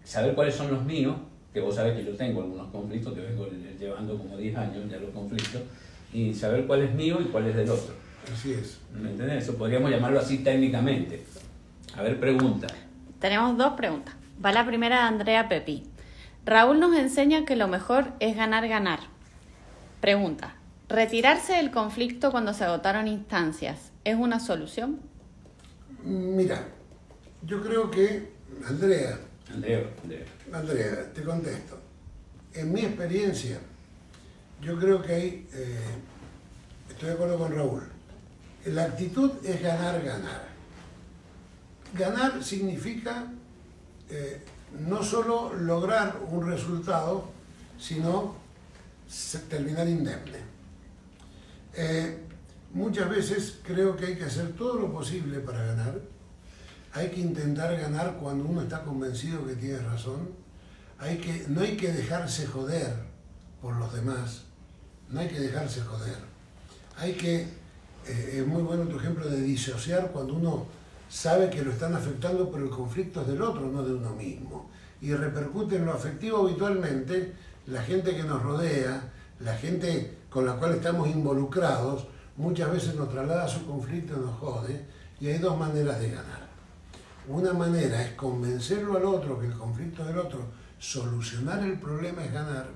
saber 0.05 0.37
cuáles 0.37 0.55
son 0.55 0.71
los 0.71 0.85
míos, 0.85 1.17
que 1.53 1.61
vos 1.61 1.75
sabés 1.75 1.97
que 1.97 2.05
yo 2.05 2.17
tengo 2.17 2.41
algunos 2.43 2.69
conflictos, 2.71 3.13
que 3.13 3.21
vengo 3.23 3.49
llevando 3.77 4.17
como 4.17 4.37
10 4.37 4.57
años 4.57 4.89
ya 4.89 4.99
los 4.99 5.11
conflictos, 5.11 5.63
y 6.13 6.33
saber 6.33 6.65
cuál 6.65 6.83
es 6.83 6.95
mío 6.95 7.19
y 7.21 7.25
cuál 7.25 7.47
es 7.49 7.57
del 7.57 7.69
otro. 7.69 7.93
Así 8.33 8.53
es. 8.53 8.79
¿Me 8.95 9.11
entendés? 9.11 9.43
Eso 9.43 9.57
podríamos 9.59 9.91
llamarlo 9.91 10.21
así 10.21 10.39
técnicamente. 10.39 11.25
A 11.97 12.03
ver, 12.03 12.21
pregunta. 12.21 12.69
Tenemos 13.19 13.59
dos 13.59 13.73
preguntas. 13.73 14.15
Va 14.45 14.53
la 14.53 14.65
primera 14.65 14.97
de 14.97 15.03
Andrea 15.09 15.49
Pepi. 15.49 15.83
Raúl 16.47 16.79
nos 16.79 16.97
enseña 16.97 17.45
que 17.45 17.57
lo 17.57 17.67
mejor 17.67 18.13
es 18.21 18.37
ganar, 18.37 18.69
ganar. 18.69 19.01
Pregunta. 20.01 20.55
¿Retirarse 20.89 21.55
del 21.55 21.73
conflicto 21.73 22.31
cuando 22.31 22.55
se 22.55 22.63
agotaron 22.63 23.09
instancias 23.09 23.91
es 24.05 24.15
una 24.15 24.39
solución? 24.39 25.01
Mira, 26.05 26.69
yo 27.43 27.61
creo 27.61 27.91
que, 27.91 28.31
Andrea, 28.65 29.19
Andrea, 29.53 29.91
Andrea. 30.05 30.25
Andrea, 30.53 31.13
te 31.13 31.25
contesto. 31.25 31.81
En 32.55 32.73
mi 32.73 32.83
experiencia, 32.83 33.59
yo 34.63 34.79
creo 34.79 35.03
que 35.03 35.13
hay, 35.13 35.49
eh, 35.53 35.81
estoy 36.89 37.09
de 37.09 37.15
acuerdo 37.15 37.39
con 37.39 37.53
Raúl, 37.57 37.83
la 38.67 38.85
actitud 38.85 39.33
es 39.45 39.61
ganar, 39.61 40.01
ganar. 40.01 40.47
Ganar 41.93 42.45
significa 42.45 43.27
eh, 44.11 44.41
no 44.81 45.03
solo 45.03 45.55
lograr 45.55 46.19
un 46.31 46.47
resultado, 46.47 47.31
sino 47.79 48.35
terminar 49.49 49.89
indemne. 49.89 50.39
Eh, 51.75 52.19
muchas 52.73 53.09
veces 53.09 53.59
creo 53.62 53.97
que 53.97 54.07
hay 54.07 54.17
que 54.17 54.25
hacer 54.25 54.53
todo 54.53 54.79
lo 54.79 54.93
posible 54.93 55.41
para 55.41 55.65
ganar. 55.65 56.01
Hay 56.93 57.11
que 57.11 57.21
intentar 57.21 57.77
ganar 57.79 58.17
cuando 58.17 58.45
uno 58.45 58.62
está 58.62 58.83
convencido 58.83 59.47
que 59.47 59.55
tiene 59.55 59.79
razón. 59.79 60.31
Hay 60.99 61.19
que, 61.19 61.45
no 61.49 61.61
hay 61.61 61.77
que 61.77 61.93
dejarse 61.93 62.47
joder 62.47 62.95
por 63.61 63.77
los 63.77 63.93
demás. 63.93 64.45
No 65.11 65.21
hay 65.21 65.29
que 65.29 65.41
dejarse 65.41 65.83
joder. 65.83 66.17
Hay 66.97 67.12
que, 67.12 67.43
eh, 68.07 68.39
es 68.39 68.47
muy 68.47 68.62
bueno 68.62 68.85
tu 68.85 68.99
ejemplo 68.99 69.29
de 69.29 69.43
disociar 69.43 70.11
cuando 70.11 70.35
uno 70.35 70.67
sabe 71.09 71.51
que 71.51 71.62
lo 71.62 71.73
están 71.73 71.95
afectando, 71.95 72.51
pero 72.51 72.64
el 72.64 72.71
conflicto 72.71 73.25
del 73.25 73.42
otro, 73.42 73.69
no 73.69 73.83
de 73.83 73.95
uno 73.95 74.11
mismo. 74.14 74.71
Y 75.01 75.12
repercute 75.12 75.77
en 75.77 75.87
lo 75.87 75.92
afectivo 75.92 76.47
habitualmente 76.47 77.35
la 77.66 77.83
gente 77.83 78.14
que 78.16 78.23
nos 78.23 78.42
rodea, 78.42 79.12
la 79.40 79.55
gente 79.55 80.19
con 80.31 80.47
la 80.47 80.55
cual 80.55 80.75
estamos 80.75 81.09
involucrados, 81.09 82.07
muchas 82.37 82.73
veces 82.73 82.95
nos 82.95 83.11
traslada 83.11 83.49
su 83.49 83.66
conflicto 83.66 84.14
y 84.16 84.21
nos 84.21 84.38
jode. 84.38 84.87
Y 85.21 85.29
hay 85.29 85.38
dos 85.38 85.59
maneras 85.59 86.01
de 86.01 86.11
ganar. 86.11 86.47
Una 87.29 87.53
manera 87.53 88.03
es 88.03 88.12
convencerlo 88.12 88.97
al 88.97 89.05
otro 89.05 89.38
que 89.40 89.47
el 89.47 89.55
conflicto 89.55 90.05
del 90.05 90.19
otro, 90.19 90.47
solucionar 90.79 91.62
el 91.64 91.79
problema 91.79 92.25
es 92.25 92.33
ganar. 92.33 92.69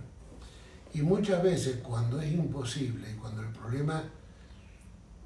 Y 0.92 1.02
muchas 1.02 1.42
veces 1.42 1.78
cuando 1.82 2.20
es 2.20 2.32
imposible 2.32 3.16
cuando 3.20 3.42
el 3.42 3.48
problema 3.48 4.02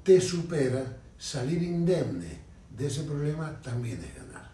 te 0.03 0.21
supera, 0.21 0.97
salir 1.17 1.63
indemne 1.63 2.44
de 2.77 2.87
ese 2.87 3.03
problema 3.03 3.59
también 3.61 4.03
es 4.03 4.15
ganar. 4.15 4.49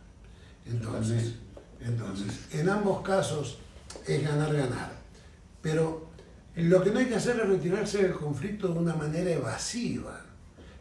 Entonces, 0.65 1.33
entonces 1.79 2.27
en 2.53 2.69
ambos 2.69 3.01
casos 3.01 3.59
es 4.07 4.23
ganar, 4.23 4.53
ganar. 4.53 4.91
Pero 5.61 6.09
lo 6.55 6.83
que 6.83 6.91
no 6.91 6.99
hay 6.99 7.05
que 7.05 7.15
hacer 7.15 7.39
es 7.39 7.47
retirarse 7.47 8.03
del 8.03 8.13
conflicto 8.13 8.67
de 8.67 8.79
una 8.79 8.95
manera 8.95 9.31
evasiva. 9.31 10.21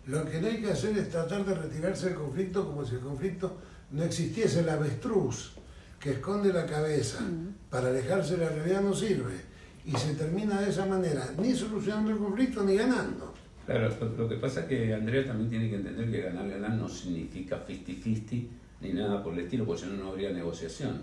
Lo 0.06 0.24
que 0.28 0.40
no 0.40 0.48
hay 0.48 0.60
que 0.60 0.72
hacer 0.72 0.96
es 0.98 1.10
tratar 1.10 1.44
de 1.44 1.54
retirarse 1.54 2.06
del 2.06 2.16
conflicto 2.16 2.66
como 2.66 2.84
si 2.84 2.96
el 2.96 3.00
conflicto 3.00 3.56
no 3.92 4.02
existiese. 4.02 4.60
El 4.60 4.68
avestruz 4.68 5.52
que 5.98 6.12
esconde 6.12 6.52
la 6.52 6.66
cabeza 6.66 7.18
para 7.68 7.88
alejarse 7.88 8.36
de 8.36 8.44
la 8.44 8.50
realidad 8.50 8.82
no 8.82 8.94
sirve. 8.94 9.50
Y 9.84 9.92
se 9.92 10.14
termina 10.14 10.60
de 10.60 10.70
esa 10.70 10.84
manera, 10.84 11.32
ni 11.38 11.54
solucionando 11.54 12.10
el 12.10 12.18
conflicto 12.18 12.62
ni 12.62 12.76
ganando. 12.76 13.29
Claro, 13.70 13.88
lo, 14.18 14.28
que 14.28 14.34
pasa 14.36 14.60
es 14.62 14.66
que 14.66 14.92
Andrea 14.94 15.24
también 15.24 15.48
tiene 15.48 15.70
que 15.70 15.76
entender 15.76 16.10
que 16.10 16.22
ganar, 16.22 16.48
ganar 16.48 16.72
no 16.72 16.88
significa 16.88 17.64
50-50 17.66 18.46
ni 18.80 18.92
nada 18.92 19.22
por 19.22 19.32
el 19.34 19.40
estilo, 19.40 19.64
porque 19.64 19.82
si 19.82 19.88
no, 19.88 20.02
no 20.02 20.08
habría 20.10 20.30
negociación. 20.30 21.02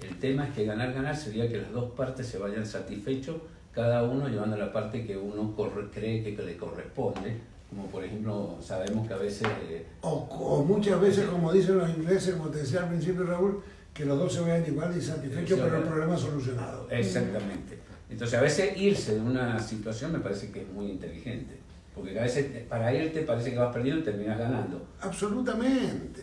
El 0.00 0.16
tema 0.18 0.46
es 0.48 0.54
que 0.54 0.64
ganar, 0.64 0.94
ganar 0.94 1.14
sería 1.16 1.46
que 1.48 1.58
las 1.58 1.72
dos 1.72 1.90
partes 1.92 2.26
se 2.26 2.38
vayan 2.38 2.64
satisfechos, 2.64 3.36
cada 3.72 4.04
uno 4.04 4.28
llevando 4.28 4.56
la 4.56 4.72
parte 4.72 5.04
que 5.04 5.16
uno 5.16 5.54
corre- 5.54 5.90
cree 5.92 6.22
que 6.34 6.42
le 6.42 6.56
corresponde. 6.56 7.36
Como 7.68 7.86
por 7.88 8.02
ejemplo, 8.04 8.56
sabemos 8.62 9.06
que 9.08 9.12
a 9.12 9.18
veces 9.18 9.48
eh, 9.68 9.84
O, 10.02 10.10
o 10.30 10.64
muchas 10.64 10.98
veces, 11.00 11.26
como 11.26 11.52
dicen 11.52 11.76
los 11.76 11.90
ingleses, 11.90 12.34
como 12.36 12.48
te 12.48 12.58
decía 12.58 12.84
al 12.84 12.88
principio 12.88 13.24
Raúl, 13.24 13.60
que 13.92 14.06
los 14.06 14.18
dos 14.18 14.32
se 14.32 14.40
vayan 14.40 14.64
igual 14.66 14.96
y 14.96 15.02
satisfechos, 15.02 15.58
pero 15.60 15.78
el 15.78 15.82
problema 15.82 16.16
solucionado. 16.16 16.88
Exactamente. 16.90 17.78
Entonces, 18.08 18.38
a 18.38 18.42
veces 18.42 18.76
irse 18.78 19.16
de 19.16 19.20
una 19.20 19.58
situación 19.58 20.12
me 20.12 20.20
parece 20.20 20.50
que 20.52 20.62
es 20.62 20.68
muy 20.68 20.86
inteligente. 20.92 21.65
Porque 21.96 22.16
a 22.18 22.22
veces 22.22 22.46
para 22.68 22.92
irte 22.94 23.22
parece 23.22 23.50
que 23.50 23.58
vas 23.58 23.72
perdiendo 23.72 24.02
y 24.02 24.04
terminas 24.04 24.38
ganando. 24.38 24.86
Absolutamente. 25.00 26.20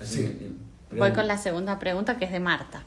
Así 0.00 0.16
Sí. 0.18 0.22
que, 0.90 0.96
Voy 0.96 1.12
con 1.12 1.26
la 1.26 1.36
segunda 1.38 1.78
pregunta 1.78 2.16
que 2.18 2.24
es 2.26 2.32
de 2.32 2.40
Marta. 2.40 2.84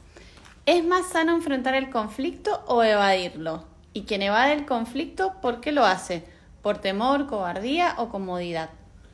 ¿Es 0.66 0.84
más 0.86 1.09
sano 1.09 1.36
enfrentar 1.36 1.76
el 1.76 1.89
conflicto 1.89 2.63
o 2.68 2.84
evadirlo? 2.84 3.66
Y 3.93 4.03
quien 4.03 4.22
evade 4.22 4.53
el 4.53 4.66
conflicto, 4.66 5.34
¿por 5.41 5.59
qué 5.61 5.72
lo 5.72 5.86
hace? 5.86 6.24
¿Por 6.61 6.78
temor, 6.80 7.28
cobardía 7.28 7.95
o 7.97 8.09
comodidad? 8.09 8.70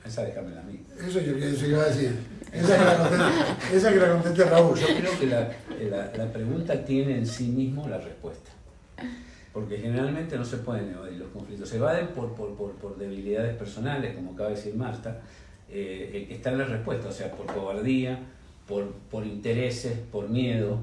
Esa 0.05 0.23
déjamela 0.23 0.61
a 0.61 0.63
mí. 0.63 0.81
Eso 0.97 1.19
yo, 1.19 1.35
eso 1.37 1.65
iba 1.67 1.83
a 1.83 1.87
decir. 1.87 2.17
Esa 2.51 2.77
que 2.77 2.83
la 2.85 2.97
conteste, 2.97 3.77
esa 3.77 3.89
que 3.93 3.99
la 3.99 4.11
conteste 4.13 4.43
Raúl. 4.45 4.79
Yo 4.79 4.87
creo 4.87 5.19
que 5.19 5.25
la, 5.27 5.49
la- 5.89 6.11
la 6.17 6.31
pregunta 6.33 6.83
tiene 6.85 7.17
en 7.17 7.25
sí 7.27 7.47
mismo 7.47 7.87
la 7.87 7.97
respuesta. 7.97 8.51
Porque 9.53 9.77
generalmente 9.77 10.37
no 10.37 10.45
se 10.45 10.57
pueden 10.57 10.89
evadir 10.91 11.17
los 11.17 11.29
conflictos. 11.29 11.67
Se 11.67 11.77
evaden 11.77 12.07
por, 12.09 12.33
por, 12.35 12.55
por, 12.55 12.71
por 12.73 12.97
debilidades 12.97 13.55
personales, 13.55 14.15
como 14.15 14.31
acaba 14.31 14.49
de 14.49 14.55
decir 14.55 14.75
Marta. 14.75 15.21
Eh, 15.69 16.27
eh, 16.29 16.33
está 16.33 16.51
en 16.51 16.59
la 16.59 16.65
respuesta, 16.65 17.09
o 17.09 17.11
sea, 17.11 17.31
por 17.31 17.45
cobardía, 17.45 18.19
por, 18.67 18.91
por 19.09 19.25
intereses, 19.25 19.97
por 20.11 20.29
miedo, 20.29 20.79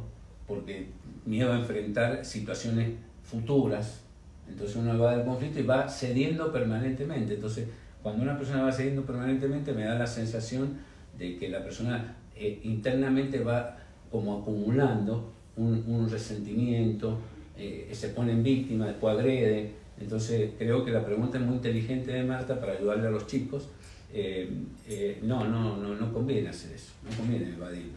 porque 0.46 0.86
miedo 1.24 1.52
a 1.52 1.58
enfrentar 1.58 2.24
situaciones 2.24 2.90
futuras. 3.22 4.02
Entonces 4.48 4.76
uno 4.76 4.94
evade 4.94 5.20
el 5.20 5.26
conflicto 5.26 5.60
y 5.60 5.62
va 5.62 5.88
cediendo 5.88 6.50
permanentemente. 6.52 7.34
Entonces, 7.34 7.68
cuando 8.02 8.22
una 8.22 8.36
persona 8.36 8.62
va 8.62 8.72
cediendo 8.72 9.02
permanentemente, 9.02 9.72
me 9.72 9.84
da 9.84 9.94
la 9.94 10.06
sensación 10.06 10.78
de 11.18 11.36
que 11.36 11.48
la 11.48 11.62
persona 11.62 12.16
eh, 12.34 12.60
internamente 12.64 13.40
va 13.40 13.76
como 14.10 14.38
acumulando 14.38 15.32
un, 15.56 15.84
un 15.86 16.08
resentimiento, 16.08 17.18
eh, 17.58 17.88
se 17.92 18.08
pone 18.10 18.32
en 18.32 18.42
víctima, 18.42 18.86
después 18.86 19.16
agrede. 19.18 19.72
Entonces, 20.00 20.52
creo 20.58 20.84
que 20.84 20.92
la 20.92 21.04
pregunta 21.04 21.38
es 21.38 21.44
muy 21.44 21.56
inteligente 21.56 22.12
de 22.12 22.22
Marta 22.22 22.58
para 22.60 22.72
ayudarle 22.74 23.08
a 23.08 23.10
los 23.10 23.26
chicos. 23.26 23.68
Eh, 24.12 24.48
eh, 24.88 25.18
no, 25.22 25.44
no, 25.44 25.76
no, 25.76 25.94
no 25.94 26.12
conviene 26.12 26.48
hacer 26.48 26.72
eso, 26.72 26.92
no 27.08 27.14
conviene 27.16 27.52
evadirlo. 27.52 27.92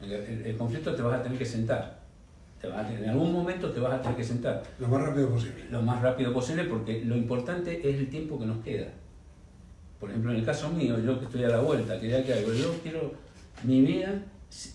El, 0.00 0.12
el- 0.12 0.46
el 0.46 0.56
conflicto 0.56 0.94
te 0.94 1.02
vas 1.02 1.20
a 1.20 1.22
tener 1.22 1.38
que 1.38 1.44
sentar. 1.44 2.00
Te 2.60 2.68
vas 2.68 2.84
a 2.84 2.88
tener- 2.88 3.04
en 3.04 3.10
algún 3.10 3.32
momento 3.32 3.70
te 3.70 3.78
vas 3.80 3.92
a 3.94 4.00
tener 4.02 4.16
que 4.16 4.24
sentar 4.24 4.62
Lo 4.78 4.88
más 4.88 5.02
rápido 5.02 5.28
posible. 5.28 5.64
lo 5.70 5.82
más 5.82 6.02
rápido 6.02 6.32
posible 6.32 6.64
porque 6.64 7.04
lo 7.04 7.16
importante 7.16 7.78
es 7.88 7.96
el 7.96 8.08
tiempo 8.08 8.38
que 8.40 8.46
nos 8.46 8.64
queda. 8.64 8.88
Por 10.00 10.10
ejemplo, 10.10 10.32
en 10.32 10.38
el 10.38 10.44
caso 10.44 10.68
mío, 10.70 10.98
yo 10.98 11.18
que 11.18 11.26
estoy 11.26 11.44
a 11.44 11.48
la 11.48 11.60
vuelta, 11.60 11.98
quería 12.00 12.24
que 12.24 12.32
algo, 12.34 12.52
yo 12.52 12.74
quiero 12.82 13.12
mi 13.62 13.82
vida 13.82 14.22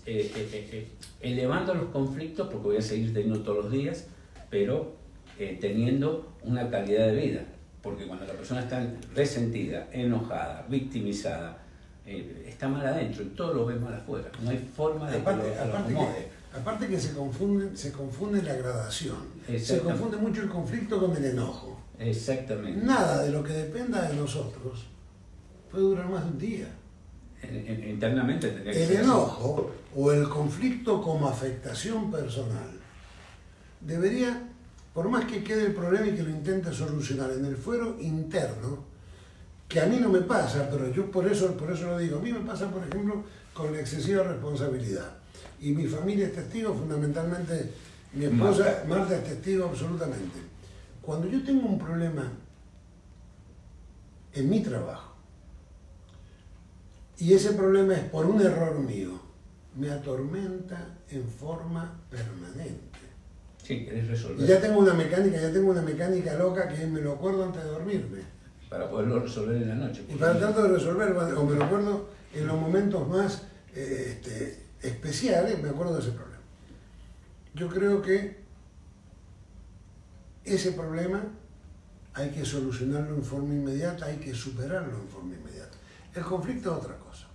eh, 0.05 0.31
eh, 0.35 0.69
eh, 0.71 0.87
elevando 1.21 1.73
los 1.73 1.89
conflictos, 1.89 2.47
porque 2.49 2.67
voy 2.67 2.77
a 2.77 2.81
seguir 2.81 3.13
teniendo 3.13 3.41
todos 3.41 3.65
los 3.65 3.71
días, 3.71 4.05
pero 4.49 4.99
teniendo 5.59 6.33
una 6.43 6.69
calidad 6.69 7.07
de 7.07 7.15
vida. 7.15 7.45
Porque 7.81 8.05
cuando 8.05 8.27
la 8.27 8.33
persona 8.33 8.61
está 8.61 8.85
resentida, 9.15 9.87
enojada, 9.91 10.67
victimizada, 10.69 11.63
está 12.05 12.67
mal 12.67 12.85
adentro 12.85 13.23
y 13.23 13.27
todo 13.27 13.53
lo 13.53 13.65
ve 13.65 13.75
mal 13.75 13.93
afuera. 13.93 14.29
No 14.43 14.51
hay 14.51 14.57
forma 14.57 15.09
de 15.09 15.15
que 15.15 15.21
Aparte, 15.21 15.49
lo, 15.49 15.55
lo 15.55 15.61
aparte, 15.61 15.93
que, 15.93 16.59
aparte 16.59 16.87
que 16.87 16.99
se 16.99 17.13
confunde, 17.13 17.75
se 17.75 17.91
confunde 17.91 18.43
la 18.43 18.53
gradación. 18.53 19.17
Se 19.57 19.79
confunde 19.79 20.17
mucho 20.17 20.43
el 20.43 20.49
conflicto 20.49 20.99
con 20.99 21.17
el 21.17 21.25
enojo. 21.25 21.81
Exactamente. 21.97 22.85
Nada 22.85 23.23
de 23.23 23.31
lo 23.31 23.43
que 23.43 23.53
dependa 23.53 24.07
de 24.09 24.15
nosotros 24.15 24.85
puede 25.71 25.83
durar 25.85 26.09
más 26.09 26.23
de 26.25 26.31
un 26.31 26.37
día. 26.37 26.67
En- 27.43 27.67
en- 27.67 27.89
internamente 27.89 28.47
tendría 28.49 28.71
que 28.73 28.81
El 28.83 28.87
ser 28.87 28.97
así. 28.97 29.05
enojo 29.05 29.71
o 29.95 30.11
el 30.11 30.29
conflicto 30.29 31.01
como 31.01 31.27
afectación 31.27 32.11
personal 32.11 32.69
debería, 33.79 34.47
por 34.93 35.09
más 35.09 35.25
que 35.25 35.43
quede 35.43 35.65
el 35.67 35.73
problema 35.73 36.07
y 36.07 36.15
que 36.15 36.23
lo 36.23 36.29
intente 36.29 36.71
solucionar 36.71 37.31
en 37.31 37.45
el 37.45 37.55
fuero 37.57 37.97
interno, 37.99 38.83
que 39.67 39.79
a 39.79 39.85
mí 39.85 39.97
no 39.99 40.09
me 40.09 40.19
pasa, 40.21 40.69
pero 40.69 40.91
yo 40.91 41.09
por 41.09 41.25
eso, 41.27 41.55
por 41.57 41.71
eso 41.71 41.85
lo 41.87 41.97
digo, 41.97 42.19
a 42.19 42.21
mí 42.21 42.31
me 42.31 42.41
pasa, 42.41 42.69
por 42.69 42.83
ejemplo, 42.87 43.23
con 43.53 43.71
la 43.73 43.79
excesiva 43.79 44.23
responsabilidad. 44.23 45.13
Y 45.59 45.71
mi 45.71 45.87
familia 45.87 46.27
es 46.27 46.33
testigo, 46.33 46.73
fundamentalmente 46.73 47.71
mi 48.13 48.25
esposa, 48.25 48.83
Marta, 48.87 49.15
es 49.15 49.23
testigo 49.23 49.65
absolutamente. 49.65 50.39
Cuando 51.01 51.27
yo 51.27 51.41
tengo 51.43 51.67
un 51.67 51.79
problema 51.79 52.29
en 54.33 54.49
mi 54.49 54.61
trabajo, 54.61 55.10
y 57.19 57.33
ese 57.33 57.53
problema 57.53 57.93
es 57.95 58.03
por 58.05 58.25
un 58.25 58.41
error 58.41 58.79
mío, 58.79 59.19
me 59.75 59.89
atormenta 59.89 60.97
en 61.09 61.27
forma 61.27 61.99
permanente. 62.09 62.99
Sí, 63.63 63.85
querés 63.85 64.07
resolver. 64.07 64.43
Y 64.43 64.47
ya 64.47 64.59
tengo 64.59 64.79
una 64.79 64.93
mecánica, 64.93 65.39
ya 65.39 65.51
tengo 65.51 65.71
una 65.71 65.81
mecánica 65.81 66.33
loca 66.35 66.67
que 66.67 66.85
me 66.87 67.01
lo 67.01 67.13
acuerdo 67.13 67.45
antes 67.45 67.63
de 67.63 67.69
dormirme. 67.69 68.19
Para 68.69 68.89
poderlo 68.89 69.19
resolver 69.19 69.61
en 69.61 69.69
la 69.69 69.75
noche. 69.75 70.03
Y 70.09 70.15
para 70.15 70.37
tratar 70.37 70.63
de 70.63 70.69
resolver, 70.69 71.11
o 71.11 71.45
me 71.45 71.55
lo 71.55 71.63
acuerdo 71.63 72.09
en 72.33 72.47
los 72.47 72.59
momentos 72.59 73.07
más 73.07 73.43
eh, 73.75 74.17
este, 74.17 74.63
especiales, 74.81 75.61
me 75.61 75.69
acuerdo 75.69 75.93
de 75.93 75.99
ese 75.99 76.11
problema. 76.11 76.41
Yo 77.53 77.67
creo 77.67 78.01
que 78.01 78.41
ese 80.45 80.71
problema 80.71 81.23
hay 82.13 82.29
que 82.29 82.45
solucionarlo 82.45 83.15
en 83.15 83.23
forma 83.23 83.53
inmediata, 83.53 84.05
hay 84.05 84.17
que 84.17 84.33
superarlo 84.33 84.97
en 84.97 85.07
forma 85.07 85.35
inmediata. 85.35 85.77
El 86.15 86.23
conflicto 86.23 86.71
es 86.77 86.83
otra 86.83 86.97
cosa. 86.97 87.27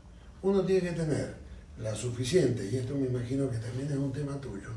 Uno 0.42 0.62
tiene 0.62 0.90
que 0.90 0.96
tener 0.96 1.34
la 1.78 1.94
suficiente, 1.94 2.68
y 2.70 2.76
esto 2.76 2.94
me 2.94 3.06
imagino 3.06 3.50
que 3.50 3.58
también 3.58 3.88
es 3.90 3.96
un 3.96 4.12
tema 4.12 4.40
tuyo, 4.40 4.68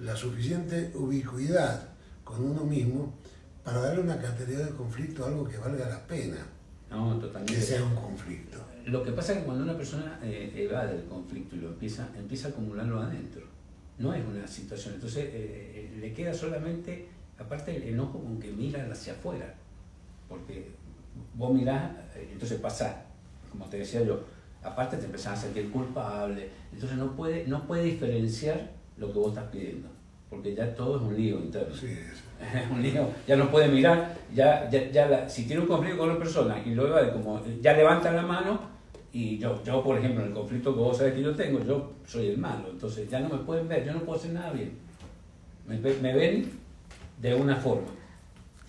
la 0.00 0.14
suficiente 0.16 0.90
ubicuidad 0.94 1.88
con 2.24 2.42
uno 2.44 2.64
mismo 2.64 3.12
para 3.64 3.80
darle 3.80 4.00
una 4.00 4.18
categoría 4.20 4.64
de 4.66 4.72
conflicto 4.72 5.24
a 5.24 5.28
algo 5.28 5.44
que 5.44 5.56
valga 5.58 5.88
la 5.88 6.06
pena 6.06 6.38
No, 6.90 7.14
que 7.20 7.26
totalmente. 7.26 7.60
sea 7.60 7.84
un 7.84 7.94
conflicto. 7.94 8.58
Lo 8.86 9.02
que 9.02 9.12
pasa 9.12 9.32
es 9.32 9.38
que 9.40 9.44
cuando 9.44 9.62
una 9.64 9.76
persona 9.76 10.18
eh, 10.22 10.52
evade 10.56 10.96
el 10.96 11.04
conflicto 11.04 11.54
y 11.56 11.60
lo 11.60 11.68
empieza, 11.68 12.08
empieza 12.18 12.48
a 12.48 12.50
acumularlo 12.50 13.00
adentro. 13.00 13.42
No 13.98 14.12
es 14.12 14.24
una 14.26 14.46
situación. 14.48 14.94
Entonces 14.94 15.24
eh, 15.26 15.90
eh, 15.94 15.96
le 16.00 16.12
queda 16.12 16.34
solamente, 16.34 17.08
aparte 17.38 17.76
el 17.76 17.82
enojo 17.84 18.20
con 18.20 18.40
que 18.40 18.50
mira 18.50 18.84
hacia 18.90 19.12
afuera. 19.12 19.54
Porque 20.28 20.70
vos 21.34 21.52
mirás, 21.54 21.92
eh, 22.16 22.30
entonces 22.32 22.58
pasás, 22.58 22.96
como 23.52 23.66
te 23.66 23.78
decía 23.78 24.02
yo, 24.02 24.20
aparte 24.64 24.96
te 24.96 25.06
empezás 25.06 25.38
a 25.38 25.42
sentir 25.42 25.70
culpable. 25.70 26.48
Entonces 26.72 26.98
no 26.98 27.12
puede, 27.12 27.46
no 27.46 27.62
puede 27.66 27.84
diferenciar 27.84 28.70
lo 28.96 29.12
que 29.12 29.18
vos 29.18 29.28
estás 29.28 29.44
pidiendo. 29.50 29.88
Porque 30.28 30.54
ya 30.54 30.74
todo 30.74 30.96
es 30.96 31.02
un 31.02 31.16
lío 31.16 31.38
interno. 31.38 31.74
Sí, 31.74 31.86
es- 31.86 32.22
Es 32.42 32.68
un 32.70 32.82
lío, 32.82 33.06
ya 33.24 33.36
no 33.36 33.48
puede 33.52 33.68
mirar, 33.68 34.16
ya, 34.34 34.68
ya, 34.68 34.90
ya 34.90 35.06
la- 35.06 35.28
si 35.28 35.44
tiene 35.44 35.62
un 35.62 35.68
conflicto 35.68 35.98
con 35.98 36.10
una 36.10 36.18
persona 36.18 36.60
y 36.66 36.72
evade 36.72 37.12
como, 37.12 37.40
ya 37.60 37.72
levanta 37.74 38.10
la 38.10 38.22
mano 38.22 38.58
y 39.12 39.38
yo, 39.38 39.62
yo, 39.62 39.80
por 39.84 39.96
ejemplo, 39.98 40.22
en 40.22 40.28
el 40.30 40.34
conflicto 40.34 40.74
que 40.74 40.80
vos 40.80 40.96
sabés 40.98 41.14
que 41.14 41.22
yo 41.22 41.36
tengo, 41.36 41.60
yo 41.64 41.92
soy 42.04 42.28
el 42.30 42.38
malo, 42.38 42.64
entonces 42.70 43.08
ya 43.08 43.20
no 43.20 43.28
me 43.28 43.38
pueden 43.44 43.68
ver, 43.68 43.84
yo 43.84 43.92
no 43.92 44.00
puedo 44.00 44.18
hacer 44.18 44.32
nada 44.32 44.50
bien. 44.52 44.72
Me 45.68 46.12
ven 46.12 46.50
de 47.20 47.34
una 47.34 47.54
forma. 47.56 47.86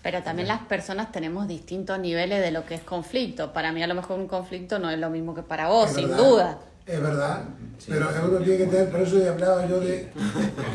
Pero 0.04 0.22
también 0.22 0.48
las 0.48 0.60
personas 0.60 1.10
tenemos 1.10 1.48
distintos 1.48 1.98
niveles 1.98 2.42
de 2.42 2.50
lo 2.50 2.66
que 2.66 2.74
es 2.74 2.82
conflicto. 2.82 3.54
Para 3.54 3.72
mí 3.72 3.82
a 3.82 3.86
lo 3.86 3.94
mejor 3.94 4.20
un 4.20 4.28
conflicto 4.28 4.78
no 4.78 4.90
es 4.90 4.98
lo 4.98 5.08
mismo 5.08 5.34
que 5.34 5.42
para 5.42 5.68
vos, 5.68 5.88
es 5.88 5.96
sin 5.96 6.10
verdad, 6.10 6.24
duda. 6.24 6.58
Es 6.86 7.00
verdad, 7.00 7.44
Sí. 7.78 7.86
pero 7.88 8.08
uno 8.28 8.38
tiene 8.40 8.58
que 8.58 8.66
tener, 8.66 8.90
por 8.90 9.00
eso 9.00 9.16
le 9.16 9.30
hablaba 9.30 9.66
yo 9.66 9.80
de... 9.80 10.10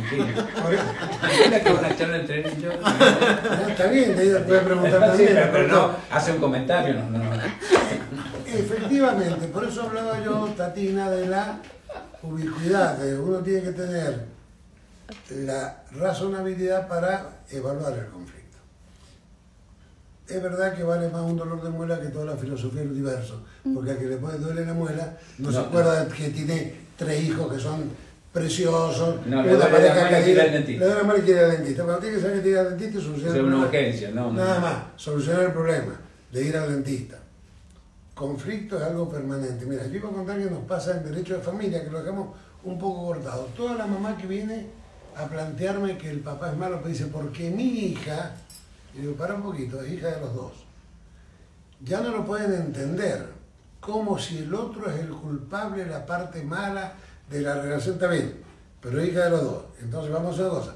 Tranquila. 0.09 1.61
que 1.63 1.71
una 1.71 1.95
charla 1.95 2.17
entre 2.17 2.43
yo. 2.59 2.71
No, 2.81 3.67
está 3.69 3.85
bien, 3.87 4.15
ella 4.19 4.43
puede 4.43 4.61
preguntar 4.61 4.99
también. 4.99 5.49
pero, 5.51 5.67
no, 5.67 5.91
hace 6.09 6.31
un 6.31 6.39
comentario, 6.39 6.95
no, 6.95 7.09
no, 7.11 7.23
no. 7.23 7.41
Efectivamente, 8.47 9.47
por 9.49 9.63
eso 9.63 9.83
hablaba 9.83 10.19
yo, 10.23 10.47
Tatina, 10.57 11.11
de 11.11 11.27
la 11.27 11.59
ubicuidad, 12.23 12.97
de 12.97 13.19
uno 13.19 13.37
tiene 13.39 13.61
que 13.61 13.71
tener 13.73 14.25
la 15.29 15.83
razonabilidad 15.91 16.87
para 16.87 17.41
evaluar 17.51 17.93
el 17.93 18.07
conflicto. 18.07 18.38
Es 20.29 20.41
verdad 20.43 20.73
que 20.75 20.83
vale 20.83 21.09
más 21.09 21.21
un 21.21 21.37
dolor 21.37 21.61
de 21.63 21.69
muela 21.69 21.99
que 21.99 22.07
toda 22.09 22.25
la 22.25 22.37
filosofía 22.37 22.81
del 22.81 22.91
universo, 22.91 23.41
porque 23.73 23.91
a 23.91 23.97
que 23.97 24.05
le 24.05 24.17
puede 24.17 24.37
duele 24.37 24.65
la 24.65 24.73
muela, 24.73 25.17
no, 25.39 25.51
se 25.51 25.57
No. 25.57 25.63
acuerda 25.65 26.07
que 26.07 26.29
tiene 26.29 26.75
tres 26.97 27.23
hijos 27.23 27.51
que 27.53 27.59
son 27.59 27.83
preciosos, 28.31 29.25
No, 29.25 29.41
le 29.41 29.49
duele 29.55 29.57
la 29.57 29.69
mano 29.69 29.87
y 29.87 30.07
quiere 30.23 30.31
ir 30.31 30.41
al 30.41 30.51
dentista. 30.51 30.79
le 30.79 30.85
duele 30.85 31.01
la 31.01 31.07
mano 31.07 31.19
y 31.19 31.21
quiere 31.23 31.39
ir 31.39 31.45
al 31.45 31.51
dentista. 31.57 31.85
Pero 31.85 31.97
tiene 31.97 32.15
que 32.15 32.21
saber 32.21 32.35
que 32.37 32.41
tiene 32.41 32.55
que 32.57 32.61
ir 32.61 32.67
al 32.67 32.69
dentista 32.77 32.97
y 32.99 33.01
solucionar 33.01 33.31
Es 33.31 33.39
el 33.39 33.45
una 33.45 33.55
problema. 33.57 33.67
urgencia, 33.67 34.11
no, 34.11 34.31
no. 34.31 34.33
Nada 34.33 34.59
más, 34.59 34.75
solucionar 34.97 35.41
el 35.43 35.51
problema 35.51 35.93
de 36.31 36.43
ir 36.45 36.57
al 36.57 36.69
dentista. 36.71 37.17
Conflicto 38.13 38.77
es 38.77 38.83
algo 38.83 39.09
permanente. 39.09 39.65
Mira, 39.65 39.87
yo 39.87 39.95
iba 39.95 40.09
a 40.09 40.11
contar 40.13 40.37
que 40.37 40.45
nos 40.49 40.63
pasa 40.65 40.97
en 40.97 41.05
derecho 41.05 41.35
de 41.35 41.41
familia, 41.41 41.83
que 41.83 41.89
lo 41.89 41.99
dejamos 41.99 42.35
un 42.63 42.77
poco 42.77 43.05
cortado. 43.07 43.47
Toda 43.55 43.75
la 43.75 43.87
mamá 43.87 44.17
que 44.17 44.27
viene 44.27 44.67
a 45.15 45.25
plantearme 45.25 45.97
que 45.97 46.09
el 46.09 46.19
papá 46.19 46.51
es 46.51 46.57
malo, 46.57 46.81
me 46.83 46.89
dice, 46.89 47.05
porque 47.07 47.49
mi 47.49 47.63
hija, 47.63 48.35
y 48.93 49.01
digo, 49.01 49.13
para 49.13 49.35
un 49.35 49.43
poquito, 49.43 49.81
es 49.81 49.91
hija 49.93 50.07
de 50.07 50.21
los 50.21 50.33
dos. 50.33 50.53
Ya 51.81 52.01
no 52.01 52.11
lo 52.11 52.25
pueden 52.25 52.53
entender, 52.53 53.27
como 53.79 54.19
si 54.19 54.39
el 54.39 54.53
otro 54.53 54.89
es 54.89 54.99
el 54.99 55.09
culpable, 55.09 55.85
la 55.85 56.05
parte 56.05 56.43
mala 56.43 56.93
de 57.29 57.41
la 57.41 57.61
relación 57.61 57.97
también, 57.97 58.35
pero 58.81 59.03
hija 59.03 59.25
de 59.25 59.29
los 59.29 59.43
dos. 59.43 59.63
Entonces 59.81 60.11
vamos 60.11 60.37
a 60.37 60.41
una 60.41 60.49
cosa, 60.49 60.75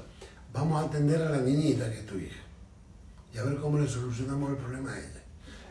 vamos 0.52 0.82
a 0.82 0.86
atender 0.86 1.20
a 1.22 1.30
la 1.30 1.38
niñita 1.38 1.90
que 1.90 2.00
es 2.00 2.06
tu 2.06 2.16
hija 2.16 2.44
y 3.34 3.38
a 3.38 3.42
ver 3.42 3.56
cómo 3.56 3.78
le 3.78 3.88
solucionamos 3.88 4.50
el 4.50 4.56
problema 4.56 4.92
a 4.92 4.98
ella. 4.98 5.22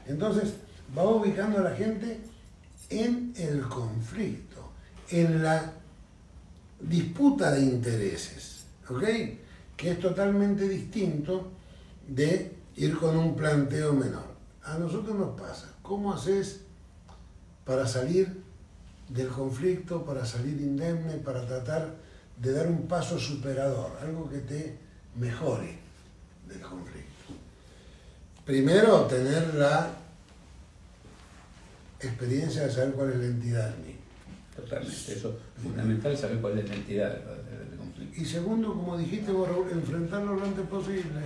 Entonces, 0.05 0.55
va 0.95 1.03
ubicando 1.03 1.59
a 1.59 1.61
la 1.61 1.75
gente 1.75 2.19
en 2.89 3.33
el 3.37 3.61
conflicto, 3.61 4.71
en 5.09 5.41
la 5.41 5.71
disputa 6.81 7.51
de 7.51 7.61
intereses, 7.61 8.65
¿ok? 8.89 9.03
Que 9.77 9.91
es 9.91 9.99
totalmente 9.99 10.67
distinto 10.67 11.51
de 12.07 12.55
ir 12.75 12.97
con 12.97 13.17
un 13.17 13.35
planteo 13.35 13.93
menor. 13.93 14.33
A 14.63 14.77
nosotros 14.77 15.15
nos 15.15 15.39
pasa, 15.39 15.73
¿cómo 15.81 16.13
haces 16.13 16.61
para 17.65 17.87
salir 17.87 18.41
del 19.09 19.27
conflicto, 19.27 20.05
para 20.05 20.25
salir 20.25 20.59
indemne, 20.61 21.15
para 21.17 21.45
tratar 21.45 21.95
de 22.41 22.51
dar 22.51 22.67
un 22.67 22.87
paso 22.87 23.19
superador, 23.19 23.91
algo 24.01 24.29
que 24.29 24.39
te 24.39 24.77
mejore 25.15 25.77
del 26.47 26.61
conflicto? 26.61 27.09
Primero, 28.45 29.01
tener 29.05 29.53
la 29.55 29.91
experiencia 31.99 32.63
de 32.63 32.71
saber 32.71 32.93
cuál 32.93 33.11
es 33.11 33.17
la 33.17 33.25
entidad 33.25 33.69
de 33.69 33.87
mí. 33.87 33.95
Totalmente, 34.55 35.13
eso 35.13 35.39
es 35.57 35.63
fundamental 35.63 36.17
saber 36.17 36.39
cuál 36.39 36.59
es 36.59 36.69
la 36.69 36.75
entidad 36.75 37.11
del 37.11 37.77
conflicto. 37.77 38.21
Y 38.21 38.25
segundo, 38.25 38.73
como 38.73 38.97
dijiste 38.97 39.31
Raúl, 39.31 39.71
enfrentarlo 39.71 40.35
lo 40.35 40.43
antes 40.43 40.65
posible. 40.67 41.21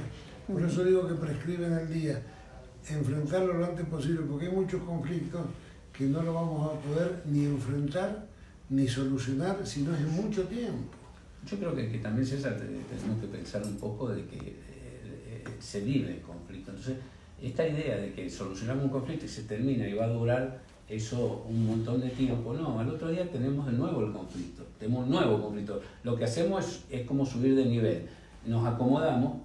Por 0.48 0.62
eso 0.64 0.84
digo 0.84 1.08
que 1.08 1.14
prescriben 1.16 1.74
el 1.74 1.94
día. 1.94 2.22
Enfrentarlo 2.90 3.54
lo 3.54 3.66
antes 3.66 3.86
posible, 3.86 4.22
porque 4.30 4.46
hay 4.48 4.52
muchos 4.54 4.82
conflictos 4.84 5.42
que 5.92 6.06
no 6.06 6.22
lo 6.22 6.34
vamos 6.34 6.72
a 6.72 6.80
poder 6.80 7.24
ni 7.26 7.46
enfrentar 7.46 8.28
ni 8.70 8.88
solucionar 8.88 9.66
si 9.66 9.82
no 9.82 9.94
es 9.94 10.02
en 10.02 10.12
mucho 10.16 10.44
tiempo. 10.44 10.94
Yo 11.50 11.58
creo 11.58 11.76
que, 11.76 11.90
que 11.92 11.98
también, 12.00 12.26
César, 12.26 12.56
te- 12.58 12.66
tenemos 12.66 13.20
que 13.22 13.28
pensar 13.28 13.64
un 13.64 13.76
poco 13.78 14.10
de 14.10 14.26
que 14.26 14.38
eh, 14.38 14.54
eh, 14.68 15.44
se 15.60 15.82
vive 15.82 16.16
el 16.16 16.22
conflicto. 16.22 16.72
Entonces, 16.72 16.96
esta 17.42 17.68
idea 17.68 17.98
de 17.98 18.14
que 18.14 18.30
solucionamos 18.30 18.86
un 18.86 18.90
conflicto 18.90 19.26
y 19.26 19.30
se 19.30 19.44
termina 19.44 19.88
y 19.88 19.94
va 19.94 20.06
a 20.06 20.10
durar 20.10 20.60
eso 20.90 21.46
un 21.50 21.66
montón 21.68 22.00
de 22.02 22.10
tiempo, 22.10 22.54
no, 22.54 22.80
al 22.80 22.90
otro 22.90 23.10
día 23.10 23.30
tenemos 23.30 23.66
de 23.66 23.74
nuevo 23.74 24.06
el 24.06 24.14
conflicto, 24.14 24.64
tenemos 24.80 25.04
un 25.06 25.12
nuevo 25.12 25.42
conflicto. 25.42 25.82
Lo 26.04 26.16
que 26.16 26.24
hacemos 26.26 26.66
es, 26.66 27.02
es 27.02 27.06
como 27.08 27.26
subir 27.26 27.56
de 27.56 27.66
nivel. 27.66 28.08
Nos 28.46 28.66
acomodamos 28.66 29.42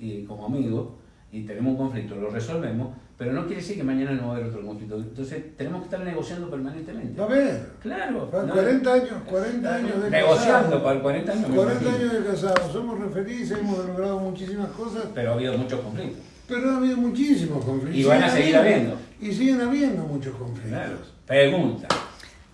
y, 0.00 0.24
como 0.24 0.46
amigos 0.46 0.88
y 1.32 1.42
tenemos 1.44 1.72
un 1.72 1.76
conflicto, 1.76 2.16
lo 2.16 2.28
resolvemos, 2.30 2.88
pero 3.16 3.32
no 3.32 3.42
quiere 3.46 3.60
decir 3.62 3.76
que 3.76 3.84
mañana 3.84 4.10
no 4.12 4.28
va 4.28 4.32
a 4.34 4.36
haber 4.38 4.48
otro 4.48 4.66
conflicto. 4.66 4.96
Entonces, 4.96 5.56
tenemos 5.56 5.80
que 5.80 5.84
estar 5.84 6.00
negociando 6.00 6.50
permanentemente. 6.50 7.22
A 7.22 7.26
ver, 7.26 7.70
Claro. 7.80 8.28
¿no? 8.32 8.52
40 8.52 8.92
años, 8.92 9.12
40 9.26 9.74
años 9.76 10.02
de 10.02 10.10
Negociando 10.10 10.62
casado. 10.62 10.82
para 10.82 11.00
40 11.00 11.32
años. 11.32 11.48
me 11.48 11.54
40 11.56 11.82
imagino. 11.84 12.10
años 12.10 12.12
de 12.24 12.30
casados, 12.30 12.72
somos 12.72 12.98
re 12.98 13.08
felices, 13.10 13.58
hemos 13.58 13.78
logrado 13.86 14.18
muchísimas 14.18 14.70
cosas, 14.70 15.04
Pero 15.14 15.30
ha 15.30 15.34
habido 15.34 15.56
muchos 15.56 15.78
conflictos. 15.80 16.18
pero 16.48 16.70
ha 16.72 16.76
habido 16.78 16.96
muchísimos 16.96 17.64
conflictos. 17.64 17.96
Y 18.00 18.04
van 18.04 18.22
a 18.24 18.28
seguir 18.28 18.56
habiendo. 18.56 18.96
Y 19.20 19.32
siguen 19.32 19.60
habiendo 19.60 20.02
muchos 20.02 20.34
conflictos. 20.34 20.68
Claro. 20.72 20.96
Pregunta. 21.26 21.86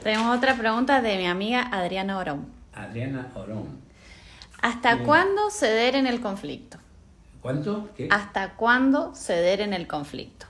Tenemos 0.03 0.37
otra 0.37 0.55
pregunta 0.55 1.01
de 1.01 1.17
mi 1.17 1.27
amiga 1.27 1.63
Adriana 1.73 2.19
Orón. 2.19 2.45
Adriana 2.75 3.29
Orón. 3.35 3.69
¿Hasta 4.61 4.99
cuándo 4.99 5.49
ceder 5.51 5.95
en 5.95 6.07
el 6.07 6.21
conflicto? 6.21 6.77
¿Cuánto? 7.47 7.89
¿Qué? 7.97 8.09
¿Hasta 8.11 8.55
cuándo 8.57 9.15
ceder 9.15 9.61
en 9.61 9.73
el 9.73 9.87
conflicto? 9.87 10.47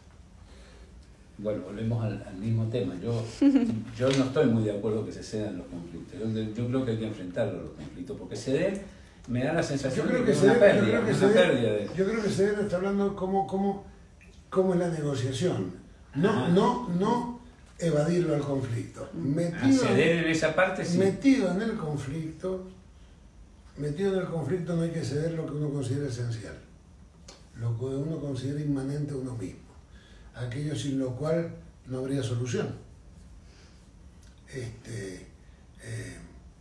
Bueno, 1.39 1.65
volvemos 1.65 2.03
al, 2.03 2.25
al 2.27 2.37
mismo 2.37 2.65
tema. 2.69 2.95
Yo, 3.03 3.23
yo 3.99 4.09
no 4.17 4.25
estoy 4.25 4.47
muy 4.47 4.65
de 4.65 4.73
acuerdo 4.79 5.05
que 5.05 5.13
se 5.13 5.23
cedan 5.23 5.59
los 5.59 5.67
conflictos. 5.67 6.19
Yo, 6.19 6.43
yo 6.55 6.67
creo 6.69 6.85
que 6.87 6.91
hay 6.93 6.97
que 6.99 7.07
enfrentarlos 7.09 7.63
los 7.65 7.73
conflictos, 7.73 8.17
porque 8.19 8.37
ceder 8.37 8.83
me 9.29 9.45
da 9.45 9.53
la 9.53 9.61
Yo 9.61 9.67
sensación 9.69 10.07
creo 10.07 10.21
de 10.21 10.25
que 10.25 10.31
que 10.33 10.37
es 10.39 10.43
una 10.45 10.55
Ceder, 10.55 10.75
yo 10.77 10.81
pérdida, 10.81 11.01
creo 11.03 11.05
que 11.05 11.13
una 11.25 11.35
Ceder- 11.35 11.49
pérdida 11.51 11.73
de... 11.73 11.91
yo 11.97 12.05
creo 12.07 12.23
que 12.23 12.29
Ceder 12.31 12.59
está 12.61 12.77
hablando 12.77 13.15
cómo, 13.17 13.47
cómo, 13.47 13.85
cómo 14.49 14.73
es 14.75 14.81
la 14.81 14.89
negociación. 14.89 15.73
No, 16.15 16.31
Ajá. 16.31 16.49
no, 16.49 16.89
no 16.99 17.41
evadirlo 17.79 18.35
al 18.35 18.41
conflicto. 18.41 19.03
A 19.13 19.17
Metido, 19.19 19.85
ceder 19.85 20.25
en 20.25 20.31
esa 20.31 20.55
parte 20.55 20.83
sí. 20.83 20.97
metido 20.97 21.51
en 21.51 21.61
el 21.61 21.77
conflicto, 21.77 22.67
metido 23.77 24.15
en 24.15 24.21
el 24.21 24.27
conflicto 24.29 24.75
no 24.75 24.81
hay 24.83 24.91
que 24.93 25.05
ceder 25.05 25.33
lo 25.33 25.45
que 25.45 25.53
uno 25.53 25.69
considera 25.69 26.09
esencial, 26.09 26.55
lo 27.61 27.77
que 27.79 27.85
uno 27.85 28.21
considera 28.21 28.61
inmanente 28.61 29.13
a 29.13 29.17
uno 29.17 29.35
mismo, 29.35 29.61
aquello 30.35 30.77
sin 30.77 30.99
lo 30.99 31.15
cual 31.17 31.51
no 31.87 31.99
habría 31.99 32.23
solución. 32.23 32.69
Este, 34.49 35.27
eh, 35.83 36.17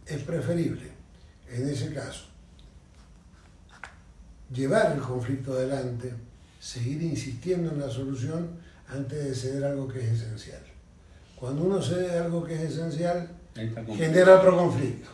es 0.05 0.23
preferible, 0.23 0.89
en 1.49 1.69
ese 1.69 1.93
caso, 1.93 2.25
llevar 4.53 4.93
el 4.93 5.01
conflicto 5.01 5.53
adelante, 5.53 6.13
seguir 6.59 7.01
insistiendo 7.03 7.71
en 7.71 7.79
la 7.79 7.89
solución 7.89 8.49
antes 8.87 9.23
de 9.23 9.35
ceder 9.35 9.65
algo 9.65 9.87
que 9.87 9.99
es 9.99 10.21
esencial. 10.21 10.61
Cuando 11.35 11.63
uno 11.63 11.81
cede 11.81 12.17
algo 12.17 12.43
que 12.43 12.55
es 12.55 12.61
esencial, 12.71 13.29
genera 13.97 14.35
otro 14.35 14.57
conflicto 14.57 15.09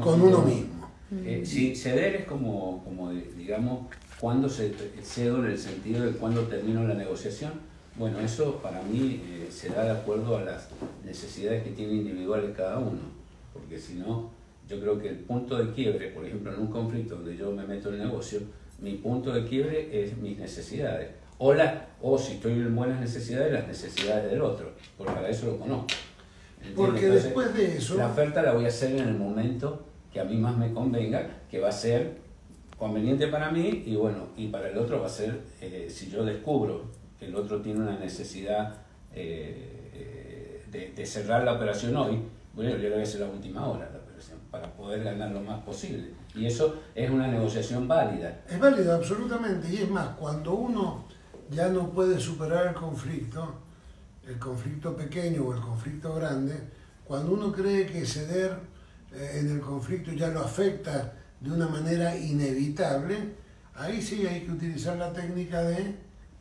con 0.00 0.20
uno 0.20 0.42
mismo. 0.42 0.90
Eh, 1.24 1.42
sí, 1.44 1.76
ceder 1.76 2.16
es 2.16 2.24
como, 2.26 2.82
como 2.84 3.10
digamos, 3.10 3.86
cuando 4.22 4.48
se 4.48 4.72
cedo 5.02 5.44
en 5.44 5.50
el 5.50 5.58
sentido 5.58 6.04
de 6.04 6.12
cuando 6.12 6.42
termino 6.42 6.86
la 6.86 6.94
negociación. 6.94 7.54
Bueno, 7.96 8.20
eso 8.20 8.58
para 8.62 8.80
mí 8.80 9.20
eh, 9.26 9.48
se 9.50 9.70
da 9.70 9.82
de 9.82 9.90
acuerdo 9.90 10.36
a 10.36 10.42
las 10.42 10.68
necesidades 11.04 11.64
que 11.64 11.70
tiene 11.70 11.94
individuales 11.94 12.56
cada 12.56 12.78
uno, 12.78 13.00
porque 13.52 13.80
si 13.80 13.94
no, 13.94 14.30
yo 14.68 14.78
creo 14.78 15.00
que 15.00 15.08
el 15.08 15.16
punto 15.16 15.58
de 15.58 15.72
quiebre, 15.72 16.10
por 16.10 16.24
ejemplo, 16.24 16.54
en 16.54 16.60
un 16.60 16.68
conflicto 16.68 17.16
donde 17.16 17.36
yo 17.36 17.50
me 17.50 17.66
meto 17.66 17.88
en 17.88 17.96
el 17.96 18.06
negocio, 18.06 18.38
mi 18.78 18.92
punto 18.92 19.32
de 19.32 19.44
quiebre 19.44 20.04
es 20.04 20.16
mis 20.16 20.38
necesidades. 20.38 21.10
O, 21.38 21.52
la, 21.52 21.88
o 22.00 22.16
si 22.16 22.34
estoy 22.34 22.52
en 22.52 22.76
buenas 22.76 23.00
necesidades, 23.00 23.52
las 23.52 23.66
necesidades 23.66 24.30
del 24.30 24.40
otro, 24.40 24.70
porque 24.96 25.14
para 25.14 25.28
eso 25.28 25.46
lo 25.46 25.58
conozco. 25.58 25.88
¿entiendes? 26.58 26.76
Porque 26.76 27.06
Entonces, 27.06 27.24
después 27.24 27.54
de 27.54 27.76
eso, 27.76 27.96
la 27.96 28.06
oferta 28.06 28.40
la 28.40 28.52
voy 28.52 28.66
a 28.66 28.68
hacer 28.68 28.92
en 28.92 29.08
el 29.08 29.14
momento 29.14 29.84
que 30.12 30.20
a 30.20 30.24
mí 30.24 30.36
más 30.36 30.56
me 30.56 30.72
convenga, 30.72 31.28
que 31.50 31.58
va 31.58 31.70
a 31.70 31.72
ser 31.72 32.21
conveniente 32.82 33.28
para 33.28 33.48
mí 33.48 33.84
y 33.86 33.94
bueno, 33.94 34.30
y 34.36 34.48
para 34.48 34.68
el 34.68 34.76
otro 34.76 35.00
va 35.00 35.06
a 35.06 35.08
ser, 35.08 35.40
eh, 35.60 35.86
si 35.88 36.10
yo 36.10 36.24
descubro 36.24 36.90
que 37.16 37.26
el 37.26 37.36
otro 37.36 37.62
tiene 37.62 37.78
una 37.78 37.96
necesidad 37.96 38.74
eh, 39.14 40.64
eh, 40.74 40.90
de, 40.96 41.06
cerrar 41.06 41.44
la 41.44 41.52
operación 41.52 41.94
hoy, 41.94 42.18
bueno, 42.52 42.70
yo 42.72 42.78
le 42.78 42.90
voy 42.90 42.98
a 42.98 43.02
hacer 43.04 43.20
la 43.20 43.28
última 43.28 43.68
hora 43.68 43.88
para 44.50 44.68
poder 44.72 45.04
ganar 45.04 45.30
lo 45.30 45.40
más 45.40 45.62
posible. 45.62 46.10
Y 46.34 46.44
eso 46.44 46.82
es 46.92 47.08
una 47.08 47.28
negociación 47.28 47.86
válida. 47.86 48.42
es 48.50 48.58
válido 48.58 48.96
absolutamente. 48.96 49.68
Y 49.72 49.76
es 49.76 49.88
más, 49.88 50.16
cuando 50.16 50.52
uno 50.52 51.04
ya 51.50 51.68
no 51.68 51.88
puede 51.88 52.18
superar 52.18 52.66
el 52.66 52.74
conflicto, 52.74 53.54
el 54.26 54.40
conflicto 54.40 54.96
pequeño 54.96 55.44
o 55.44 55.54
el 55.54 55.60
conflicto 55.60 56.16
grande, 56.16 56.58
cuando 57.04 57.32
uno 57.32 57.52
cree 57.52 57.86
que 57.86 58.04
ceder 58.04 58.56
en 59.12 59.52
el 59.52 59.60
conflicto 59.60 60.10
ya 60.12 60.28
lo 60.28 60.40
afecta 60.40 61.21
de 61.42 61.50
una 61.50 61.66
manera 61.66 62.16
inevitable, 62.16 63.16
ahí 63.74 64.00
sí 64.00 64.26
hay 64.26 64.42
que 64.42 64.52
utilizar 64.52 64.96
la 64.96 65.12
técnica 65.12 65.62
de 65.62 65.94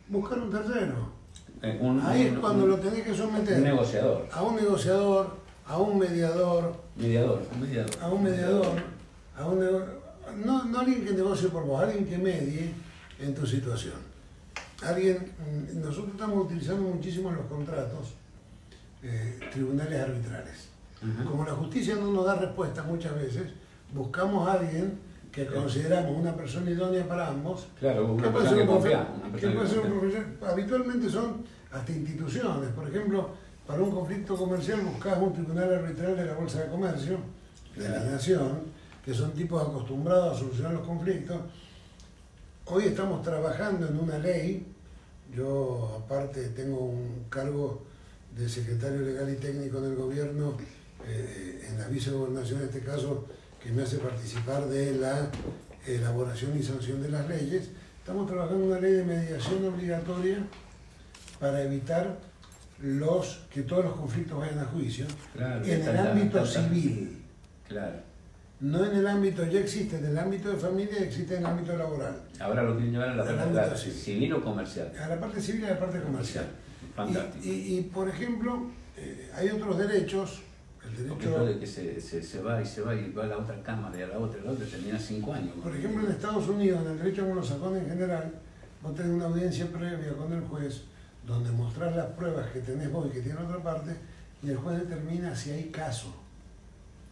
buscar 0.09 0.39
un 0.39 0.51
tercero. 0.51 1.09
Eh, 1.61 1.77
un- 1.81 2.01
Ahí 2.01 2.23
es 2.27 2.37
cuando 2.39 2.65
un- 2.65 2.71
lo 2.71 2.77
tenés 2.77 3.03
que 3.03 3.15
someter 3.15 3.57
un 3.57 3.63
negociador, 3.63 4.27
a 4.31 4.41
un 4.43 4.55
negociador, 4.55 5.37
a 5.65 5.77
un 5.77 5.97
mediador, 5.99 6.75
mediador, 6.95 7.41
mediador. 7.59 7.91
a 8.01 8.07
un 8.09 8.23
mediador, 8.23 8.73
a 9.37 9.45
un 9.47 9.59
no, 10.45 10.63
no 10.65 10.79
alguien 10.79 11.03
que 11.05 11.11
negocie 11.13 11.49
por 11.49 11.65
vos, 11.65 11.81
alguien 11.83 12.05
que 12.05 12.17
medie 12.17 12.71
en 13.19 13.33
tu 13.35 13.45
situación. 13.45 13.95
Alguien, 14.83 15.17
mm, 15.17 15.79
nosotros 15.81 16.11
estamos 16.13 16.45
utilizando 16.45 16.83
muchísimo 16.83 17.31
los 17.31 17.45
contratos 17.47 18.13
eh, 19.03 19.39
tribunales 19.51 19.99
arbitrales. 19.99 20.67
Como 21.27 21.43
la 21.43 21.53
justicia 21.53 21.95
no 21.95 22.11
nos 22.11 22.23
da 22.25 22.35
respuesta 22.35 22.83
muchas 22.83 23.15
veces, 23.15 23.45
buscamos 23.93 24.47
a 24.47 24.53
alguien 24.53 24.99
que 25.31 25.45
consideramos 25.45 26.17
una 26.17 26.35
persona 26.35 26.69
idónea 26.69 27.07
para 27.07 27.27
ambos. 27.27 27.67
Claro, 27.79 28.13
una 28.13 28.33
persona 28.33 28.57
que 28.57 29.39
que 29.39 29.47
persona 29.47 29.81
puede 29.81 29.93
un 29.93 29.99
profesional. 29.99 30.37
Habitualmente 30.45 31.09
son 31.09 31.43
hasta 31.71 31.91
instituciones. 31.91 32.69
Por 32.71 32.89
ejemplo, 32.89 33.29
para 33.65 33.81
un 33.81 33.91
conflicto 33.91 34.35
comercial 34.35 34.81
buscas 34.81 35.17
un 35.19 35.33
tribunal 35.33 35.73
arbitral 35.73 36.17
de 36.17 36.25
la 36.25 36.33
Bolsa 36.33 36.63
de 36.63 36.69
Comercio, 36.69 37.17
de 37.75 37.87
la 37.87 38.03
Nación, 38.03 38.59
que 39.05 39.13
son 39.13 39.31
tipos 39.31 39.61
acostumbrados 39.61 40.35
a 40.35 40.39
solucionar 40.39 40.73
los 40.73 40.85
conflictos. 40.85 41.37
Hoy 42.65 42.85
estamos 42.85 43.21
trabajando 43.21 43.87
en 43.87 43.97
una 43.97 44.17
ley, 44.17 44.65
yo 45.33 46.03
aparte 46.03 46.49
tengo 46.49 46.77
un 46.77 47.25
cargo 47.29 47.83
de 48.35 48.47
secretario 48.47 49.01
legal 49.01 49.29
y 49.29 49.37
técnico 49.37 49.77
en 49.77 49.85
el 49.85 49.95
gobierno, 49.95 50.57
eh, 51.07 51.67
en 51.69 51.79
la 51.79 51.87
vicegobernación 51.87 52.61
en 52.61 52.65
este 52.67 52.81
caso, 52.81 53.25
que 53.63 53.71
me 53.71 53.83
hace 53.83 53.97
participar 53.97 54.65
de 54.67 54.95
la 54.95 55.29
elaboración 55.87 56.57
y 56.57 56.63
sanción 56.63 57.01
de 57.01 57.09
las 57.09 57.27
leyes. 57.27 57.69
Estamos 57.99 58.27
trabajando 58.27 58.65
una 58.65 58.79
ley 58.79 58.93
de 58.93 59.03
mediación 59.03 59.65
obligatoria 59.65 60.37
para 61.39 61.61
evitar 61.63 62.17
los 62.81 63.41
que 63.53 63.61
todos 63.61 63.85
los 63.85 63.93
conflictos 63.95 64.39
vayan 64.39 64.59
a 64.59 64.65
juicio 64.65 65.05
Claro, 65.35 65.63
en 65.63 65.81
el 65.87 65.97
ámbito 65.97 66.45
civil. 66.45 67.21
Claro. 67.67 67.97
No 68.59 68.85
en 68.85 68.95
el 68.97 69.07
ámbito, 69.07 69.45
ya 69.45 69.59
existe 69.59 69.97
en 69.97 70.05
el 70.05 70.17
ámbito 70.17 70.49
de 70.49 70.57
familia 70.57 70.99
existe 70.99 71.33
en 71.35 71.39
el 71.41 71.45
ámbito 71.47 71.75
laboral. 71.77 72.21
Ahora 72.39 72.61
lo 72.63 72.73
quieren 72.75 72.91
llevar 72.93 73.09
a 73.09 73.15
la 73.15 73.23
Al 73.23 73.51
parte 73.53 73.77
civil. 73.77 73.95
civil 73.97 74.33
o 74.33 74.43
comercial. 74.43 74.91
A 75.03 75.07
la 75.07 75.19
parte 75.19 75.41
civil 75.41 75.61
y 75.61 75.65
a 75.65 75.69
la 75.71 75.79
parte 75.79 75.99
comercial. 76.01 76.45
Fantástico. 76.95 77.43
Y, 77.45 77.49
y- 77.49 77.77
y, 77.79 77.81
por 77.83 78.07
ejemplo, 78.09 78.67
eh, 78.97 79.31
hay 79.35 79.49
otros 79.49 79.77
derechos, 79.79 80.41
el 80.99 81.05
Porque 81.07 81.25
derecho, 81.27 81.45
de 81.45 81.59
que 81.59 81.67
se, 81.67 82.01
se, 82.01 82.21
se 82.23 82.41
va 82.41 82.61
y 82.61 82.65
se 82.65 82.81
va 82.81 82.93
y 82.95 83.11
va 83.11 83.23
a 83.23 83.27
la 83.27 83.37
otra 83.37 83.61
cámara 83.63 83.97
y 83.97 84.01
a 84.03 84.07
la 84.07 84.19
otra 84.19 84.41
a 84.41 84.45
la 84.45 84.51
otra, 84.51 84.65
termina 84.65 84.97
cinco 84.99 85.33
años. 85.33 85.53
por 85.61 85.75
ejemplo, 85.75 86.05
en 86.05 86.11
Estados 86.11 86.47
Unidos, 86.47 86.81
en 86.85 86.91
el 86.91 86.97
derecho 86.99 87.23
anglosajón 87.23 87.77
en 87.77 87.87
general, 87.87 88.31
vos 88.81 88.95
tenés 88.95 89.11
una 89.11 89.25
audiencia 89.25 89.67
previa 89.67 90.13
con 90.13 90.31
el 90.33 90.41
juez 90.41 90.81
donde 91.25 91.51
mostrás 91.51 91.95
las 91.95 92.07
pruebas 92.07 92.49
que 92.51 92.59
tenés 92.61 92.91
vos 92.91 93.07
y 93.07 93.11
que 93.11 93.21
tiene 93.21 93.39
otra 93.39 93.61
parte 93.61 93.91
y 94.43 94.49
el 94.49 94.57
juez 94.57 94.79
determina 94.79 95.35
si 95.35 95.51
hay 95.51 95.65
caso. 95.65 96.13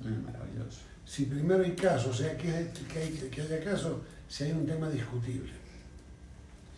Mm, 0.01 0.25
maravilloso. 0.25 0.79
Si 1.05 1.25
primero 1.25 1.63
hay 1.63 1.73
caso, 1.73 2.09
o 2.09 2.13
sea, 2.13 2.35
que, 2.37 2.69
que, 2.91 2.99
hay- 2.99 3.29
que 3.31 3.41
haya 3.41 3.63
caso, 3.63 4.01
si 4.27 4.45
hay 4.45 4.51
un 4.53 4.65
tema 4.65 4.89
discutible. 4.89 5.51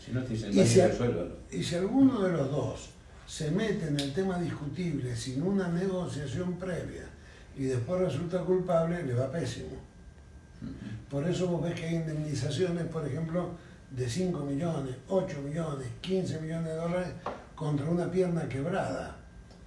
Si 0.04 0.12
no 0.12 0.24
te 0.24 0.34
dicen, 0.34 0.50
Y 0.58 0.66
si- 0.66 0.82
resuélvalo. 0.82 1.36
Y 1.52 1.64
si 1.64 1.76
alguno 1.76 2.22
de 2.22 2.32
los 2.32 2.50
dos 2.52 2.90
se 3.32 3.50
mete 3.50 3.88
en 3.88 3.98
el 3.98 4.12
tema 4.12 4.38
discutible 4.38 5.16
sin 5.16 5.42
una 5.42 5.70
negociación 5.70 6.60
previa 6.60 7.06
y 7.58 7.64
después 7.64 8.02
resulta 8.02 8.42
culpable, 8.42 9.04
le 9.04 9.14
va 9.14 9.32
pésimo. 9.32 9.78
Por 11.10 11.26
eso 11.26 11.48
vos 11.48 11.64
ves 11.64 11.80
que 11.80 11.86
hay 11.86 11.96
indemnizaciones, 11.96 12.88
por 12.88 13.08
ejemplo, 13.08 13.52
de 13.90 14.10
5 14.10 14.38
millones, 14.44 14.98
8 15.08 15.42
millones, 15.44 15.88
15 16.02 16.42
millones 16.42 16.66
de 16.66 16.76
dólares 16.76 17.08
contra 17.56 17.90
una 17.90 18.12
pierna 18.12 18.50
quebrada. 18.50 19.16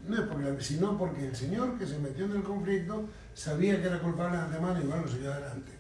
No 0.07 0.17
es 0.17 0.29
porque, 0.29 0.63
sino 0.63 0.99
porque 0.99 1.29
el 1.29 1.35
señor 1.35 1.79
que 1.79 1.87
se 1.87 1.99
metió 1.99 2.27
en 2.27 2.33
el 2.33 2.43
conflicto 2.43 3.09
sabía 3.33 3.81
que 3.81 3.87
era 3.87 3.99
culpable 3.99 4.37
de 4.37 4.43
antemano 4.43 4.79
y 4.79 4.85
igual 4.85 5.01
lo 5.01 5.09
siguió 5.09 5.33
adelante. 5.33 5.73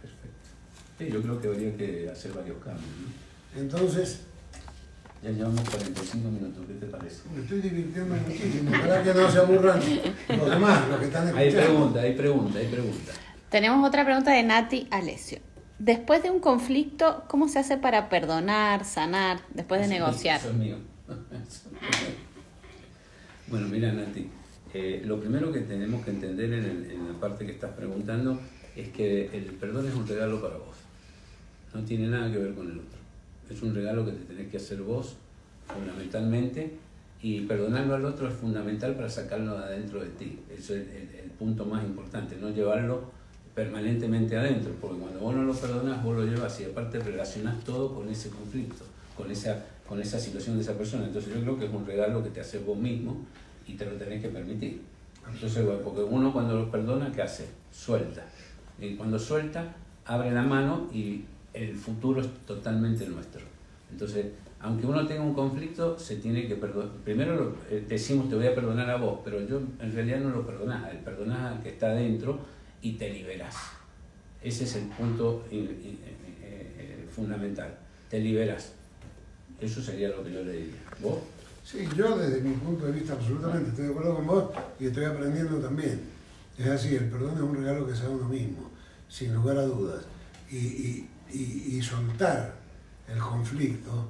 Perfecto. 0.00 0.48
Sí, 0.96 1.10
yo 1.10 1.20
creo 1.20 1.40
que 1.40 1.48
habría 1.48 1.76
que 1.76 2.08
hacer 2.08 2.32
varios 2.32 2.62
cambios. 2.62 2.86
¿no? 2.86 3.60
Entonces, 3.60 4.20
Ya 5.22 5.30
llevamos 5.30 5.68
45 5.68 6.30
minutos, 6.30 6.64
¿qué 6.68 6.74
te 6.74 6.86
parece? 6.86 7.22
me 7.34 7.42
estoy 7.42 7.60
divirtiendo 7.60 8.14
muchísimo. 8.14 8.70
Ojalá 8.70 9.02
que 9.02 9.14
no 9.14 9.30
se 9.30 9.38
aburran 9.38 9.80
los 10.28 10.50
demás, 10.50 10.88
los 10.88 10.98
que 11.00 11.06
están 11.06 11.36
Hay 11.36 11.48
escuchando. 11.48 11.72
pregunta, 11.74 12.00
hay 12.00 12.12
pregunta, 12.14 12.58
hay 12.60 12.66
pregunta. 12.68 13.12
Tenemos 13.50 13.86
otra 13.88 14.04
pregunta 14.04 14.30
de 14.32 14.42
Nati 14.44 14.86
Alessio. 14.90 15.40
Después 15.80 16.22
de 16.22 16.30
un 16.30 16.38
conflicto, 16.40 17.24
¿cómo 17.28 17.48
se 17.48 17.58
hace 17.58 17.78
para 17.78 18.08
perdonar, 18.08 18.84
sanar, 18.84 19.40
después 19.54 19.80
de 19.80 19.86
Eso 19.86 19.94
negociar? 19.94 20.38
Eso 20.40 20.50
es 20.50 20.54
mío. 20.56 20.76
bueno, 23.48 23.66
mira, 23.68 23.92
Nati, 23.92 24.28
eh, 24.74 25.02
lo 25.04 25.18
primero 25.20 25.50
que 25.52 25.60
tenemos 25.60 26.04
que 26.04 26.10
entender 26.10 26.52
en, 26.52 26.64
el- 26.64 26.90
en 26.92 27.08
la 27.12 27.14
parte 27.18 27.44
que 27.46 27.52
estás 27.52 27.72
preguntando 27.72 28.40
es 28.76 28.88
que 28.90 29.26
el 29.36 29.44
perdón 29.54 29.88
es 29.88 29.94
un 29.94 30.06
regalo 30.06 30.40
para 30.40 30.56
vos. 30.58 30.76
No 31.74 31.82
tiene 31.82 32.06
nada 32.08 32.30
que 32.30 32.38
ver 32.38 32.54
con 32.54 32.66
el 32.70 32.78
otro. 32.78 32.98
Es 33.50 33.62
un 33.62 33.74
regalo 33.74 34.04
que 34.04 34.12
te 34.12 34.24
tenés 34.24 34.50
que 34.50 34.56
hacer 34.58 34.82
vos, 34.82 35.16
fundamentalmente, 35.66 36.76
y 37.22 37.40
perdonarlo 37.42 37.94
al 37.94 38.04
otro 38.04 38.28
es 38.28 38.34
fundamental 38.34 38.94
para 38.94 39.08
sacarlo 39.08 39.58
de 39.58 39.64
adentro 39.64 40.00
de 40.00 40.08
ti. 40.10 40.38
Eso 40.50 40.74
es 40.74 40.86
el, 40.88 41.28
punto 41.38 41.64
más 41.64 41.84
importante, 41.84 42.36
no 42.40 42.50
llevarlo 42.50 43.00
permanentemente 43.54 44.36
adentro, 44.36 44.72
porque 44.80 44.98
cuando 44.98 45.20
vos 45.20 45.36
no 45.36 45.44
lo 45.44 45.54
perdonás, 45.54 46.02
vos 46.02 46.16
lo 46.16 46.24
llevas 46.24 46.60
y 46.60 46.64
aparte 46.64 46.98
relacionás 46.98 47.62
todo 47.62 47.94
con 47.94 48.08
ese 48.08 48.30
conflicto, 48.30 48.84
con 49.16 49.30
esa, 49.30 49.64
con 49.88 50.00
esa 50.00 50.18
situación 50.18 50.56
de 50.56 50.62
esa 50.62 50.76
persona. 50.76 51.06
Entonces 51.06 51.32
yo 51.32 51.40
creo 51.40 51.56
que 51.56 51.66
es 51.66 51.72
un 51.72 51.86
regalo 51.86 52.24
que 52.24 52.30
te 52.30 52.40
haces 52.40 52.66
vos 52.66 52.76
mismo 52.76 53.24
y 53.68 53.74
te 53.74 53.84
lo 53.84 53.92
tenés 53.92 54.20
que 54.20 54.30
permitir. 54.30 54.80
Entonces, 55.32 55.64
bueno, 55.64 55.80
porque 55.82 56.02
uno 56.02 56.32
cuando 56.32 56.56
lo 56.56 56.70
perdona, 56.72 57.12
¿qué 57.12 57.22
hace? 57.22 57.46
Suelta. 57.70 58.24
Y 58.80 58.96
cuando 58.96 59.16
suelta, 59.16 59.76
abre 60.06 60.32
la 60.32 60.42
mano 60.42 60.88
y 60.92 61.24
el 61.54 61.74
futuro 61.74 62.20
es 62.20 62.28
totalmente 62.46 63.06
nuestro. 63.06 63.42
Entonces, 63.90 64.26
aunque 64.60 64.86
uno 64.86 65.06
tenga 65.06 65.22
un 65.22 65.34
conflicto, 65.34 65.98
se 65.98 66.16
tiene 66.16 66.46
que 66.46 66.56
perdonar. 66.56 66.90
Primero 67.04 67.56
eh, 67.70 67.84
decimos 67.88 68.28
te 68.28 68.34
voy 68.34 68.46
a 68.46 68.54
perdonar 68.54 68.90
a 68.90 68.96
vos, 68.96 69.20
pero 69.24 69.40
yo 69.46 69.60
en 69.80 69.92
realidad 69.92 70.20
no 70.20 70.30
lo 70.30 70.46
perdonás, 70.46 70.90
el 70.92 70.98
perdonás 70.98 71.56
al 71.56 71.62
que 71.62 71.70
está 71.70 71.88
adentro 71.90 72.40
y 72.82 72.92
te 72.92 73.10
liberás. 73.10 73.54
Ese 74.42 74.64
es 74.64 74.76
el 74.76 74.84
punto 74.88 75.44
eh, 75.50 75.96
eh, 76.42 77.08
fundamental. 77.14 77.76
Te 78.08 78.20
liberás. 78.20 78.72
Eso 79.60 79.82
sería 79.82 80.08
lo 80.08 80.22
que 80.22 80.32
yo 80.32 80.42
le 80.42 80.52
diría. 80.52 80.74
¿Vos? 81.02 81.18
Sí, 81.64 81.86
yo 81.96 82.16
desde 82.16 82.40
mi 82.40 82.54
punto 82.54 82.86
de 82.86 82.92
vista 82.92 83.12
absolutamente 83.12 83.70
estoy 83.70 83.86
de 83.86 83.90
acuerdo 83.90 84.14
con 84.14 84.26
vos 84.26 84.44
y 84.80 84.86
estoy 84.86 85.04
aprendiendo 85.04 85.58
también. 85.58 86.00
Es 86.56 86.66
así, 86.66 86.94
el 86.94 87.10
perdón 87.10 87.34
es 87.34 87.40
un 87.42 87.56
regalo 87.56 87.86
que 87.86 87.94
se 87.94 88.04
da 88.04 88.10
uno 88.10 88.28
mismo, 88.28 88.70
sin 89.08 89.34
lugar 89.34 89.58
a 89.58 89.62
dudas. 89.62 90.04
Y- 90.50 91.06
y- 91.32 91.76
y 91.76 91.82
soltar 91.82 92.54
el 93.08 93.18
conflicto 93.18 94.08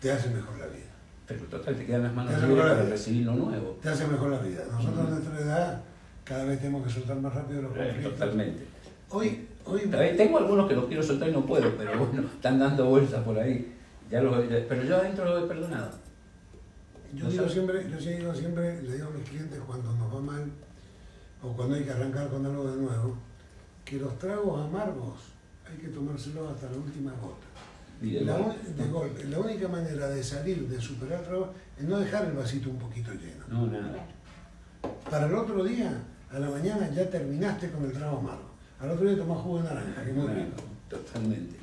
te 0.00 0.12
hace 0.12 0.30
mejor 0.30 0.58
la 0.58 0.66
vida. 0.66 0.84
Pero 1.26 1.42
total, 1.44 1.74
te 1.76 1.84
quedan 1.86 2.04
las 2.04 2.14
manos 2.14 2.40
libres 2.42 2.64
para 2.64 2.82
recibir 2.84 3.26
lo 3.26 3.34
nuevo. 3.34 3.78
Te 3.82 3.88
hace 3.88 4.06
mejor 4.06 4.30
la 4.30 4.38
vida. 4.38 4.62
Nosotros 4.70 5.06
a 5.06 5.10
nuestra 5.10 5.40
edad 5.40 5.82
cada 6.24 6.44
vez 6.44 6.58
tenemos 6.60 6.86
que 6.86 6.92
soltar 6.92 7.16
más 7.20 7.34
rápido 7.34 7.62
los 7.62 7.72
Eh, 7.76 7.78
conflictos. 7.78 8.12
Totalmente. 8.14 8.66
Hoy, 9.10 9.48
hoy 9.64 9.80
Tengo 10.16 10.38
algunos 10.38 10.68
que 10.68 10.74
los 10.74 10.84
quiero 10.86 11.02
soltar 11.02 11.28
y 11.28 11.32
no 11.32 11.44
puedo, 11.46 11.76
pero 11.76 11.98
bueno, 12.06 12.28
están 12.28 12.58
dando 12.58 12.86
vueltas 12.86 13.22
por 13.24 13.38
ahí. 13.38 13.74
Ya 14.10 14.20
los, 14.22 14.36
pero 14.68 14.82
yo 14.84 14.96
adentro 14.96 15.24
lo 15.24 15.44
he 15.44 15.48
perdonado. 15.48 15.90
Yo 17.14 17.24
¿No 17.24 17.30
digo 17.30 17.42
sabes? 17.42 17.52
siempre, 17.52 17.86
yo 17.90 17.96
digo 17.98 18.34
siempre, 18.34 18.82
le 18.82 18.92
digo 18.94 19.08
a 19.08 19.10
mis 19.10 19.28
clientes 19.28 19.58
cuando 19.66 19.92
nos 19.94 20.14
va 20.14 20.20
mal 20.20 20.44
o 21.42 21.52
cuando 21.52 21.76
hay 21.76 21.82
que 21.84 21.90
arrancar 21.90 22.28
con 22.28 22.44
algo 22.46 22.70
de 22.70 22.76
nuevo, 22.82 23.16
que 23.84 23.96
los 23.98 24.18
tragos 24.18 24.64
amargos 24.64 25.18
hay 25.70 25.78
que 25.78 25.88
tomárselos 25.88 26.52
hasta 26.52 26.70
la 26.70 26.76
última 26.76 27.12
gota. 27.20 27.46
Y 28.02 28.10
de 28.10 28.20
La, 28.22 28.36
golpe. 28.36 28.58
un- 28.68 28.76
de 28.76 28.84
golpe. 28.88 29.24
La 29.24 29.38
única 29.40 29.68
manera 29.68 30.08
de 30.08 30.22
salir, 30.22 30.68
de 30.68 30.80
superar 30.80 31.22
tragos, 31.22 31.48
es 31.78 31.84
no 31.84 31.98
dejar 31.98 32.26
el 32.26 32.32
vasito 32.32 32.68
un 32.70 32.78
poquito 32.78 33.10
lleno. 33.12 33.44
No, 33.48 33.66
nada. 33.66 33.98
Para 35.10 35.26
el 35.26 35.34
otro 35.34 35.64
día, 35.64 35.92
a 36.30 36.38
la 36.38 36.50
mañana, 36.50 36.90
ya 36.90 37.08
terminaste 37.08 37.70
con 37.70 37.84
el 37.84 37.92
trago 37.92 38.18
amargo. 38.18 38.50
Al 38.80 38.90
otro 38.90 39.08
día 39.08 39.16
tomás 39.16 39.38
jugo 39.38 39.58
de 39.58 39.64
naranja, 39.64 40.04
que 40.04 40.12
muy 40.12 40.26
rico. 40.28 40.62
Totalmente. 40.90 41.56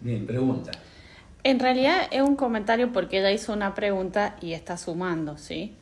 Bien, 0.00 0.26
pregunta. 0.26 0.70
En 1.42 1.58
realidad 1.60 2.02
es 2.10 2.22
un 2.22 2.36
comentario 2.36 2.92
porque 2.92 3.18
ella 3.18 3.32
hizo 3.32 3.52
una 3.52 3.74
pregunta 3.74 4.36
y 4.40 4.52
está 4.52 4.76
sumando, 4.76 5.36
¿sí? 5.36 5.74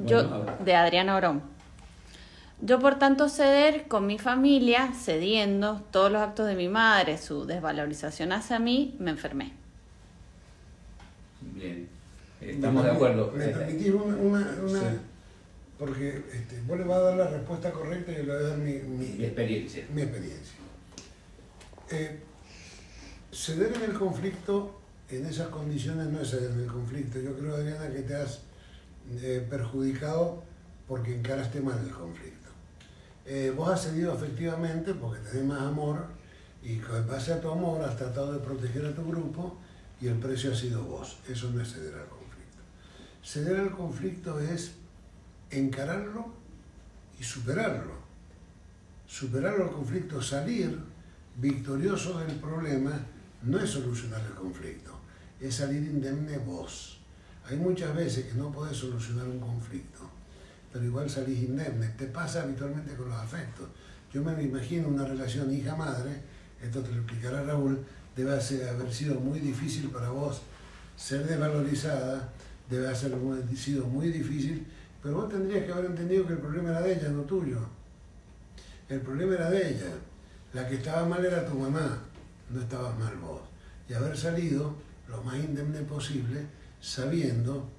Yo, 0.00 0.28
Bueno, 0.28 0.44
de 0.64 0.74
Adriana 0.74 1.16
Orón. 1.16 1.42
Yo, 2.60 2.80
por 2.80 2.98
tanto, 2.98 3.28
ceder 3.28 3.86
con 3.86 4.06
mi 4.06 4.18
familia, 4.18 4.92
cediendo 4.92 5.80
todos 5.92 6.10
los 6.10 6.20
actos 6.20 6.46
de 6.48 6.56
mi 6.56 6.68
madre, 6.68 7.16
su 7.18 7.46
desvalorización 7.46 8.32
hacia 8.32 8.58
mí, 8.58 8.96
me 8.98 9.10
enfermé. 9.12 9.52
Bien. 11.40 11.88
Estamos 12.40 12.82
¿Me 12.82 12.90
de 12.90 12.94
acuerdo. 12.96 13.32
¿Me 13.36 13.48
permitís 13.48 13.90
una, 13.92 14.16
una- 14.16 14.56
una- 14.62 14.80
Sí. 14.80 14.86
Porque 15.78 16.24
este, 16.32 16.60
vos 16.66 16.76
le 16.76 16.84
vas 16.84 16.98
a 16.98 17.02
dar 17.02 17.16
la 17.16 17.28
respuesta 17.28 17.70
correcta 17.70 18.10
y 18.10 18.16
yo 18.16 18.22
le 18.24 18.32
voy 18.34 18.44
a 18.44 18.48
dar 18.48 18.58
mi, 18.58 18.72
mi- 18.72 19.06
Mi 19.18 19.24
experiencia. 19.26 19.86
mi 19.94 20.02
experiencia. 20.02 20.54
Eh, 21.90 22.18
ceder 23.30 23.72
en 23.76 23.82
el 23.90 23.92
conflicto 23.96 24.74
en 25.08 25.24
esas 25.26 25.48
condiciones 25.48 26.08
no 26.08 26.20
es 26.20 26.30
ceder 26.30 26.50
en 26.50 26.60
el 26.60 26.66
conflicto. 26.66 27.20
Yo 27.20 27.32
creo, 27.38 27.54
Adriana, 27.54 27.88
que 27.92 28.00
te 28.02 28.14
has 28.16 28.40
eh, 29.22 29.46
perjudicado 29.48 30.42
porque 30.88 31.14
encaraste 31.16 31.60
mal 31.60 31.78
el 31.78 31.90
conflicto. 31.92 32.37
Eh, 33.30 33.52
vos 33.54 33.68
has 33.68 33.82
cedido 33.82 34.14
efectivamente 34.14 34.94
porque 34.94 35.20
tenés 35.20 35.44
más 35.44 35.60
amor 35.60 36.06
y 36.62 36.78
con 36.78 37.06
base 37.06 37.30
a 37.30 37.38
tu 37.38 37.50
amor 37.50 37.84
has 37.84 37.94
tratado 37.94 38.32
de 38.32 38.38
proteger 38.38 38.86
a 38.86 38.94
tu 38.94 39.06
grupo 39.06 39.58
y 40.00 40.06
el 40.06 40.14
precio 40.14 40.50
ha 40.50 40.54
sido 40.54 40.82
vos. 40.82 41.18
Eso 41.28 41.50
no 41.50 41.60
es 41.60 41.70
ceder 41.70 41.94
al 41.94 42.08
conflicto. 42.08 42.62
Ceder 43.22 43.60
al 43.60 43.70
conflicto 43.72 44.40
es 44.40 44.72
encararlo 45.50 46.32
y 47.20 47.22
superarlo. 47.22 47.98
Superarlo 49.06 49.64
al 49.64 49.72
conflicto, 49.72 50.22
salir 50.22 50.78
victorioso 51.36 52.20
del 52.20 52.34
problema, 52.36 52.98
no 53.42 53.58
es 53.58 53.68
solucionar 53.68 54.22
el 54.22 54.34
conflicto, 54.34 54.98
es 55.38 55.54
salir 55.54 55.82
indemne 55.82 56.38
vos. 56.38 56.98
Hay 57.44 57.58
muchas 57.58 57.94
veces 57.94 58.24
que 58.24 58.38
no 58.38 58.50
podés 58.50 58.78
solucionar 58.78 59.28
un 59.28 59.38
conflicto, 59.38 60.10
pero 60.72 60.84
igual 60.84 61.08
salís 61.08 61.42
indemne. 61.42 61.88
Te 61.96 62.06
pasa 62.06 62.42
habitualmente 62.42 62.94
con 62.94 63.08
los 63.08 63.18
afectos. 63.18 63.68
Yo 64.12 64.22
me 64.22 64.42
imagino 64.42 64.88
una 64.88 65.04
relación 65.04 65.52
hija-madre, 65.52 66.22
esto 66.62 66.80
te 66.80 66.90
lo 66.90 67.02
explicará 67.02 67.42
Raúl, 67.42 67.78
debe 68.16 68.32
haber 68.32 68.92
sido 68.92 69.20
muy 69.20 69.38
difícil 69.38 69.90
para 69.90 70.10
vos 70.10 70.42
ser 70.96 71.26
desvalorizada, 71.26 72.32
debe 72.68 72.86
haber 72.86 72.96
sido 73.56 73.86
muy 73.86 74.10
difícil, 74.10 74.66
pero 75.02 75.16
vos 75.16 75.28
tendrías 75.28 75.64
que 75.64 75.72
haber 75.72 75.86
entendido 75.86 76.26
que 76.26 76.32
el 76.32 76.38
problema 76.38 76.70
era 76.70 76.80
de 76.82 76.94
ella, 76.94 77.08
no 77.10 77.22
tuyo. 77.22 77.58
El 78.88 79.00
problema 79.00 79.34
era 79.34 79.50
de 79.50 79.70
ella. 79.70 79.92
La 80.54 80.66
que 80.66 80.76
estaba 80.76 81.06
mal 81.06 81.24
era 81.24 81.46
tu 81.46 81.54
mamá, 81.54 82.02
no 82.50 82.60
estabas 82.60 82.98
mal 82.98 83.14
vos. 83.18 83.42
Y 83.88 83.92
haber 83.92 84.16
salido 84.16 84.74
lo 85.08 85.22
más 85.22 85.36
indemne 85.36 85.80
posible, 85.82 86.46
sabiendo 86.80 87.70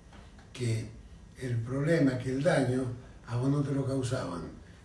que 0.54 0.90
el 1.42 1.58
problema, 1.58 2.18
que 2.18 2.32
el 2.32 2.44
daño, 2.44 2.84
a 3.28 3.38
vos 3.38 3.50
no 3.50 3.62
te 3.62 3.74
lo 3.74 3.86
causaban. 3.86 4.42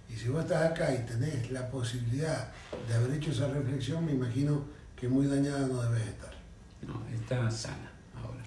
Y 0.08 0.14
si 0.14 0.28
vos 0.28 0.42
estás 0.42 0.70
acá 0.70 0.94
y 0.94 1.04
tenés 1.06 1.50
la 1.50 1.68
posibilidad 1.70 2.52
de 2.88 2.94
haber 2.94 3.16
hecho 3.16 3.30
esa 3.30 3.48
reflexión, 3.48 4.04
me 4.04 4.12
imagino 4.12 4.64
que 4.94 5.08
muy 5.08 5.26
dañada 5.26 5.66
no 5.66 5.82
debes 5.82 6.06
estar. 6.06 6.32
No, 6.86 7.02
está 7.12 7.50
sana 7.50 7.90
ahora. 8.14 8.42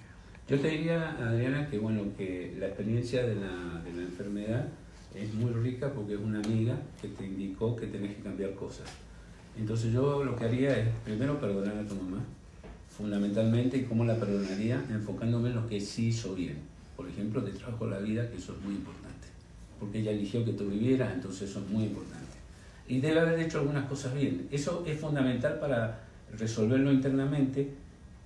Yo 0.48 0.58
te 0.58 0.68
diría, 0.68 1.10
Adriana, 1.18 1.68
que 1.68 1.78
bueno, 1.78 2.04
que 2.16 2.56
la 2.58 2.68
experiencia 2.68 3.26
de 3.26 3.34
la, 3.34 3.82
de 3.84 3.92
la 3.92 4.02
enfermedad 4.02 4.68
es 5.14 5.34
muy 5.34 5.52
rica 5.52 5.92
porque 5.92 6.14
es 6.14 6.20
una 6.20 6.38
amiga 6.38 6.76
que 7.00 7.08
te 7.08 7.26
indicó 7.26 7.74
que 7.76 7.86
tenés 7.86 8.16
que 8.16 8.22
cambiar 8.22 8.54
cosas. 8.54 8.88
Entonces 9.58 9.92
yo 9.92 10.24
lo 10.24 10.36
que 10.36 10.44
haría 10.44 10.78
es 10.78 10.88
primero 11.04 11.40
perdonar 11.40 11.76
a 11.76 11.86
tu 11.86 11.96
mamá, 11.96 12.22
fundamentalmente, 12.88 13.76
y 13.76 13.82
cómo 13.82 14.04
la 14.04 14.16
perdonaría, 14.16 14.82
enfocándome 14.88 15.50
en 15.50 15.56
lo 15.56 15.66
que 15.66 15.80
sí 15.80 16.08
hizo 16.08 16.34
bien. 16.34 16.58
Por 16.98 17.08
ejemplo, 17.08 17.40
te 17.44 17.52
trajo 17.52 17.86
la 17.86 18.00
vida, 18.00 18.28
que 18.28 18.38
eso 18.38 18.54
es 18.54 18.60
muy 18.60 18.74
importante, 18.74 19.28
porque 19.78 20.00
ella 20.00 20.10
eligió 20.10 20.44
que 20.44 20.54
tú 20.54 20.68
vivieras, 20.68 21.14
entonces 21.14 21.48
eso 21.48 21.60
es 21.60 21.68
muy 21.68 21.84
importante. 21.84 22.26
Y 22.88 22.98
debe 22.98 23.20
haber 23.20 23.38
hecho 23.38 23.60
algunas 23.60 23.88
cosas 23.88 24.14
bien. 24.14 24.48
Eso 24.50 24.82
es 24.84 24.98
fundamental 24.98 25.60
para 25.60 26.00
resolverlo 26.36 26.90
internamente, 26.90 27.72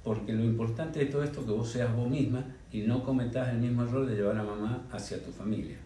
porque 0.02 0.32
lo 0.32 0.42
importante 0.42 1.00
de 1.00 1.04
todo 1.04 1.22
esto 1.22 1.40
es 1.40 1.46
que 1.46 1.52
vos 1.52 1.68
seas 1.68 1.94
vos 1.94 2.08
misma 2.08 2.46
y 2.72 2.80
no 2.80 3.04
cometas 3.04 3.50
el 3.50 3.58
mismo 3.58 3.82
error 3.82 4.06
de 4.06 4.16
llevar 4.16 4.38
a 4.38 4.42
mamá 4.42 4.86
hacia 4.90 5.22
tu 5.22 5.30
familia. 5.30 5.76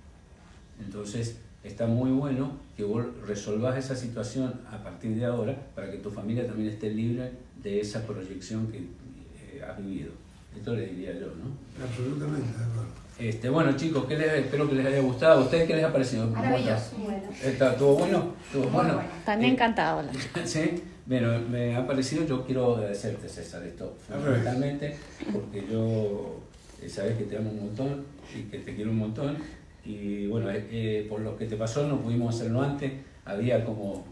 Entonces, 0.78 1.40
está 1.64 1.88
muy 1.88 2.12
bueno 2.12 2.52
que 2.76 2.84
vos 2.84 3.04
resolvas 3.26 3.76
esa 3.76 3.96
situación 3.96 4.60
a 4.70 4.80
partir 4.80 5.16
de 5.16 5.24
ahora 5.24 5.60
para 5.74 5.90
que 5.90 5.98
tu 5.98 6.08
familia 6.08 6.46
también 6.46 6.68
esté 6.68 6.90
libre 6.90 7.32
de 7.60 7.80
esa 7.80 8.06
proyección 8.06 8.68
que 8.68 8.78
eh, 8.78 9.64
has 9.68 9.76
vivido. 9.76 10.12
Esto 10.56 10.74
le 10.74 10.86
diría 10.86 11.12
yo, 11.14 11.26
¿no? 11.26 11.84
Absolutamente, 11.84 12.58
de 12.58 12.64
acuerdo. 12.64 12.86
Este, 13.18 13.48
bueno, 13.48 13.72
chicos, 13.76 14.04
¿qué 14.06 14.18
les, 14.18 14.30
espero 14.32 14.68
que 14.68 14.74
les 14.74 14.86
haya 14.86 15.00
gustado. 15.00 15.40
¿A 15.40 15.44
ustedes 15.44 15.66
qué 15.66 15.76
les 15.76 15.84
ha 15.84 15.92
parecido? 15.92 16.26
Maravilloso. 16.28 16.96
Bueno. 16.98 17.22
¿Está, 17.42 17.72
¿Estuvo 17.72 17.94
bueno? 17.94 18.32
¿Estuvo 18.46 18.64
bueno? 18.70 18.94
bueno. 18.94 19.08
También 19.24 19.50
Eh, 19.50 19.54
encantado. 19.54 20.02
la- 20.02 20.12
Sí, 20.46 20.82
bueno, 21.06 21.38
me 21.48 21.76
ha 21.76 21.86
parecido, 21.86 22.26
yo 22.26 22.44
quiero 22.44 22.76
agradecerte 22.76 23.28
César 23.28 23.62
esto, 23.62 23.96
fundamentalmente, 24.06 24.96
porque 25.32 25.64
yo 25.70 26.40
eh, 26.82 26.88
sabes 26.88 27.16
que 27.16 27.24
te 27.24 27.36
amo 27.38 27.50
un 27.50 27.60
montón 27.66 28.04
y 28.36 28.42
que 28.50 28.58
te 28.58 28.74
quiero 28.74 28.90
un 28.90 28.98
montón, 28.98 29.38
y 29.84 30.26
bueno, 30.26 30.50
eh, 30.50 30.66
eh, 30.70 31.06
por 31.08 31.20
lo 31.20 31.36
que 31.38 31.46
te 31.46 31.56
pasó 31.56 31.86
no 31.86 32.00
pudimos 32.00 32.34
hacerlo 32.34 32.60
antes, 32.62 32.92
había 33.24 33.64
como 33.64 34.04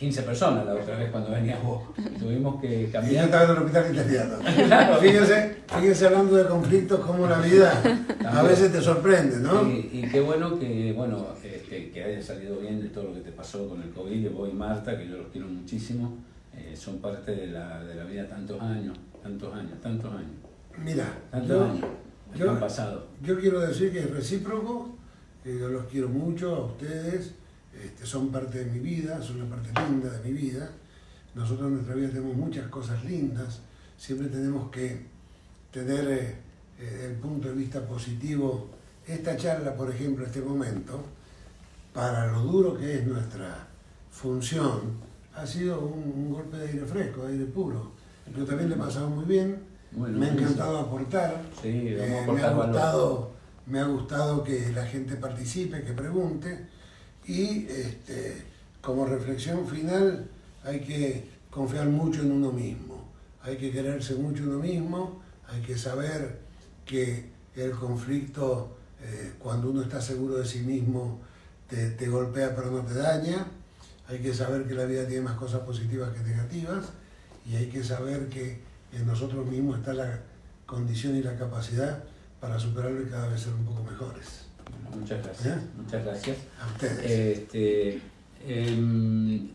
15 0.00 0.22
personas 0.22 0.64
la 0.66 0.74
otra 0.74 0.96
vez 0.96 1.10
cuando 1.10 1.30
venías 1.30 1.62
vos, 1.62 1.82
tuvimos 2.18 2.60
que 2.60 2.82
Y 2.82 2.86
yo 2.86 2.92
cambiar. 2.92 3.24
estaba 3.26 3.44
en 3.44 3.50
el 3.50 3.56
hospital 3.58 3.94
italiano. 3.94 4.34
Claro. 4.66 4.96
Fíjense, 4.98 5.56
fíjense 5.68 6.06
hablando 6.06 6.36
de 6.36 6.46
conflictos, 6.46 7.00
como 7.00 7.26
la 7.28 7.38
vida 7.40 7.70
a 8.26 8.42
veces 8.42 8.72
te 8.72 8.80
sorprende, 8.80 9.36
¿no? 9.40 9.68
Y, 9.70 9.90
y 9.92 10.08
qué 10.10 10.20
bueno 10.20 10.58
que, 10.58 10.92
bueno, 10.96 11.26
este, 11.44 11.90
que 11.90 12.02
haya 12.02 12.22
salido 12.22 12.58
bien 12.60 12.80
de 12.80 12.88
todo 12.88 13.04
lo 13.04 13.14
que 13.14 13.20
te 13.20 13.30
pasó 13.32 13.68
con 13.68 13.82
el 13.82 13.90
COVID, 13.90 14.30
vos 14.32 14.48
y 14.50 14.56
Marta, 14.56 14.96
que 14.98 15.06
yo 15.06 15.18
los 15.18 15.26
quiero 15.28 15.46
muchísimo, 15.48 16.16
eh, 16.56 16.74
son 16.74 16.98
parte 16.98 17.32
de 17.36 17.46
la, 17.48 17.84
de 17.84 17.94
la 17.94 18.04
vida 18.04 18.26
tantos 18.26 18.60
años, 18.60 18.98
tantos 19.22 19.54
años, 19.54 19.80
tantos 19.82 20.10
años, 20.12 20.30
Mira, 20.82 21.04
tantos 21.30 21.48
yo, 21.50 21.64
años 21.64 21.84
yo- 22.34 22.50
han 22.50 22.58
pasado. 22.60 23.06
yo 23.22 23.38
quiero 23.38 23.60
decir 23.60 23.92
que 23.92 23.98
es 24.00 24.10
recíproco, 24.10 24.96
que 25.44 25.58
yo 25.58 25.68
los 25.68 25.84
quiero 25.84 26.08
mucho 26.08 26.54
a 26.56 26.64
ustedes, 26.66 27.34
este, 27.74 28.04
son 28.06 28.30
parte 28.30 28.64
de 28.64 28.70
mi 28.70 28.78
vida, 28.80 29.22
son 29.22 29.42
una 29.42 29.56
parte 29.56 29.70
linda 29.88 30.10
de 30.10 30.30
mi 30.30 30.32
vida. 30.38 30.70
Nosotros 31.34 31.68
en 31.68 31.74
nuestra 31.74 31.94
vida 31.94 32.08
tenemos 32.08 32.36
muchas 32.36 32.66
cosas 32.68 33.04
lindas, 33.04 33.60
siempre 33.96 34.28
tenemos 34.28 34.70
que 34.70 35.06
tener 35.72 36.08
eh, 36.08 36.36
eh, 36.80 37.06
el 37.10 37.16
punto 37.16 37.48
de 37.48 37.54
vista 37.54 37.80
positivo. 37.86 38.68
Esta 39.06 39.36
charla, 39.36 39.74
por 39.74 39.90
ejemplo, 39.90 40.26
este 40.26 40.40
momento, 40.40 41.04
para 41.94 42.30
lo 42.32 42.42
duro 42.42 42.76
que 42.78 42.98
es 42.98 43.06
nuestra 43.06 43.66
función, 44.10 44.80
ha 45.34 45.46
sido 45.46 45.80
un, 45.80 46.02
un 46.26 46.32
golpe 46.32 46.56
de 46.56 46.68
aire 46.68 46.84
fresco, 46.86 47.24
de 47.26 47.32
aire 47.32 47.44
puro. 47.46 47.92
Yo 48.36 48.44
también 48.44 48.68
le 48.68 48.74
he 48.76 48.78
pasado 48.78 49.08
muy 49.10 49.24
bien, 49.24 49.58
Bueno, 49.92 50.18
me 50.18 50.26
ha 50.26 50.32
encantado 50.32 50.78
aportar. 50.78 51.42
Sí, 51.62 51.94
vamos 51.96 52.10
a 52.10 52.22
Eh, 52.22 52.32
me, 52.32 52.42
ha 52.42 52.50
valor. 52.50 52.66
gustado, 52.66 53.30
me 53.66 53.78
ha 53.80 53.84
gustado 53.84 54.44
que 54.44 54.70
la 54.72 54.84
gente 54.86 55.16
participe, 55.16 55.82
que 55.82 55.92
pregunte. 55.92 56.66
Y 57.30 57.68
este, 57.70 58.42
como 58.80 59.06
reflexión 59.06 59.64
final, 59.68 60.28
hay 60.64 60.80
que 60.80 61.28
confiar 61.48 61.86
mucho 61.86 62.22
en 62.22 62.32
uno 62.32 62.50
mismo. 62.50 63.08
Hay 63.42 63.56
que 63.56 63.70
quererse 63.70 64.16
mucho 64.16 64.42
uno 64.42 64.58
mismo. 64.58 65.22
Hay 65.48 65.62
que 65.62 65.78
saber 65.78 66.40
que 66.84 67.30
el 67.54 67.70
conflicto, 67.70 68.76
eh, 69.00 69.34
cuando 69.38 69.70
uno 69.70 69.82
está 69.82 70.00
seguro 70.00 70.38
de 70.38 70.44
sí 70.44 70.58
mismo, 70.62 71.20
te, 71.68 71.90
te 71.90 72.08
golpea 72.08 72.56
pero 72.56 72.72
no 72.72 72.80
te 72.80 72.94
daña. 72.94 73.46
Hay 74.08 74.18
que 74.18 74.34
saber 74.34 74.66
que 74.66 74.74
la 74.74 74.86
vida 74.86 75.06
tiene 75.06 75.22
más 75.22 75.36
cosas 75.36 75.60
positivas 75.60 76.12
que 76.12 76.24
negativas. 76.24 76.86
Y 77.46 77.54
hay 77.54 77.68
que 77.68 77.84
saber 77.84 78.28
que 78.28 78.58
en 78.92 79.06
nosotros 79.06 79.46
mismos 79.46 79.78
está 79.78 79.94
la 79.94 80.18
condición 80.66 81.14
y 81.14 81.22
la 81.22 81.38
capacidad 81.38 82.02
para 82.40 82.58
superarlo 82.58 83.02
y 83.02 83.06
cada 83.06 83.28
vez 83.28 83.40
ser 83.42 83.54
un 83.54 83.66
poco 83.66 83.84
mejores. 83.84 84.49
Muchas 84.98 85.22
gracias, 85.24 85.56
¿Eh? 85.56 85.60
muchas 85.76 86.04
gracias. 86.04 86.36
A 86.60 86.66
ustedes. 86.72 87.38
Este, 87.38 88.00
em, 88.46 89.48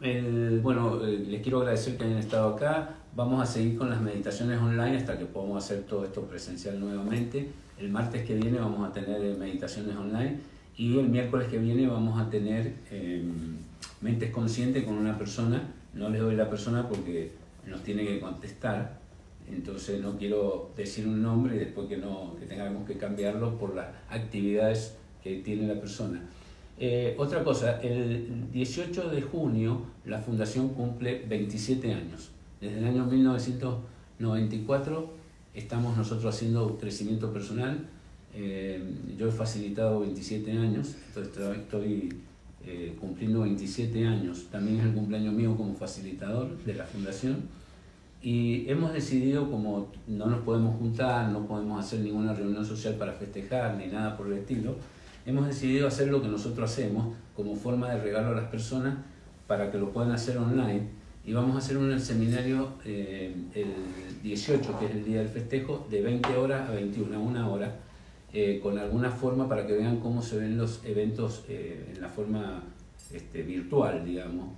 el- 0.00 0.60
bueno, 0.60 1.04
eh, 1.04 1.24
les 1.28 1.42
quiero 1.42 1.58
agradecer 1.60 1.96
que 1.96 2.04
hayan 2.04 2.18
estado 2.18 2.54
acá. 2.54 2.94
Vamos 3.16 3.42
a 3.42 3.46
seguir 3.46 3.76
con 3.76 3.90
las 3.90 4.00
meditaciones 4.00 4.58
online 4.60 4.96
hasta 4.96 5.18
que 5.18 5.24
podamos 5.24 5.64
hacer 5.64 5.82
todo 5.84 6.04
esto 6.04 6.22
presencial 6.22 6.78
nuevamente. 6.78 7.48
El 7.78 7.90
martes 7.90 8.24
que 8.24 8.34
viene 8.34 8.58
vamos 8.58 8.88
a 8.88 8.92
tener 8.92 9.20
eh, 9.22 9.36
meditaciones 9.38 9.96
online 9.96 10.38
y 10.76 10.98
el 10.98 11.08
miércoles 11.08 11.48
que 11.48 11.58
viene 11.58 11.86
vamos 11.88 12.20
a 12.20 12.30
tener 12.30 12.74
em, 12.90 13.56
mentes 14.00 14.30
conscientes 14.30 14.84
con 14.84 14.94
una 14.94 15.18
persona. 15.18 15.62
No 15.94 16.08
les 16.10 16.20
doy 16.20 16.36
la 16.36 16.48
persona 16.48 16.88
porque 16.88 17.32
nos 17.66 17.82
tiene 17.82 18.04
que 18.06 18.20
contestar. 18.20 18.97
Entonces 19.50 20.00
no 20.00 20.16
quiero 20.18 20.70
decir 20.76 21.06
un 21.06 21.22
nombre 21.22 21.56
y 21.56 21.58
después 21.58 21.88
que, 21.88 21.96
no, 21.96 22.36
que 22.38 22.46
tengamos 22.46 22.86
que 22.86 22.96
cambiarlo 22.98 23.56
por 23.58 23.74
las 23.74 23.86
actividades 24.10 24.96
que 25.22 25.36
tiene 25.38 25.66
la 25.66 25.80
persona. 25.80 26.22
Eh, 26.78 27.14
otra 27.18 27.42
cosa, 27.42 27.80
el 27.80 28.50
18 28.52 29.10
de 29.10 29.22
junio 29.22 29.82
la 30.04 30.18
fundación 30.18 30.68
cumple 30.70 31.24
27 31.28 31.92
años. 31.92 32.30
Desde 32.60 32.78
el 32.78 32.84
año 32.84 33.04
1994 33.06 35.10
estamos 35.54 35.96
nosotros 35.96 36.34
haciendo 36.34 36.76
crecimiento 36.78 37.32
personal. 37.32 37.86
Eh, 38.34 38.82
yo 39.18 39.28
he 39.28 39.32
facilitado 39.32 40.00
27 40.00 40.52
años, 40.52 40.94
entonces 41.08 41.34
estoy- 41.58 42.12
eh, 42.66 42.94
cumpliendo 43.00 43.40
27 43.40 44.06
años. 44.06 44.46
También 44.52 44.80
es 44.80 44.86
el 44.86 44.92
cumpleaños 44.92 45.32
mío 45.32 45.56
como 45.56 45.74
facilitador 45.74 46.58
de 46.64 46.74
la 46.74 46.84
fundación. 46.84 47.36
Y 48.20 48.68
hemos 48.68 48.92
decidido, 48.92 49.48
como 49.50 49.92
no 50.08 50.26
nos 50.26 50.40
podemos 50.40 50.76
juntar, 50.76 51.30
no 51.30 51.46
podemos 51.46 51.84
hacer 51.84 52.00
ninguna 52.00 52.34
reunión 52.34 52.64
social 52.64 52.94
para 52.94 53.12
festejar 53.12 53.76
ni 53.76 53.86
nada 53.86 54.16
por 54.16 54.26
el 54.26 54.34
estilo, 54.34 54.74
hemos 55.24 55.46
decidido 55.46 55.86
hacer 55.86 56.08
lo 56.08 56.20
que 56.20 56.28
nosotros 56.28 56.70
hacemos 56.70 57.14
como 57.36 57.54
forma 57.54 57.90
de 57.90 58.00
regalo 58.00 58.30
a 58.30 58.34
las 58.40 58.50
personas 58.50 58.96
para 59.46 59.70
que 59.70 59.78
lo 59.78 59.92
puedan 59.92 60.10
hacer 60.10 60.36
online. 60.38 60.88
Y 61.24 61.32
vamos 61.32 61.54
a 61.54 61.58
hacer 61.58 61.76
un 61.76 61.98
seminario 62.00 62.70
eh, 62.84 63.34
el 63.54 64.22
18, 64.22 64.78
que 64.78 64.86
es 64.86 64.90
el 64.92 65.04
día 65.04 65.18
del 65.18 65.28
festejo, 65.28 65.86
de 65.90 66.02
20 66.02 66.36
horas 66.36 66.68
a 66.68 66.72
21, 66.72 67.14
a 67.14 67.18
una 67.18 67.48
hora, 67.48 67.76
eh, 68.32 68.60
con 68.62 68.78
alguna 68.78 69.10
forma 69.10 69.48
para 69.48 69.66
que 69.66 69.74
vean 69.74 70.00
cómo 70.00 70.22
se 70.22 70.38
ven 70.38 70.56
los 70.56 70.84
eventos 70.84 71.44
eh, 71.48 71.92
en 71.94 72.00
la 72.00 72.08
forma 72.08 72.62
este, 73.12 73.42
virtual, 73.42 74.04
digamos. 74.04 74.48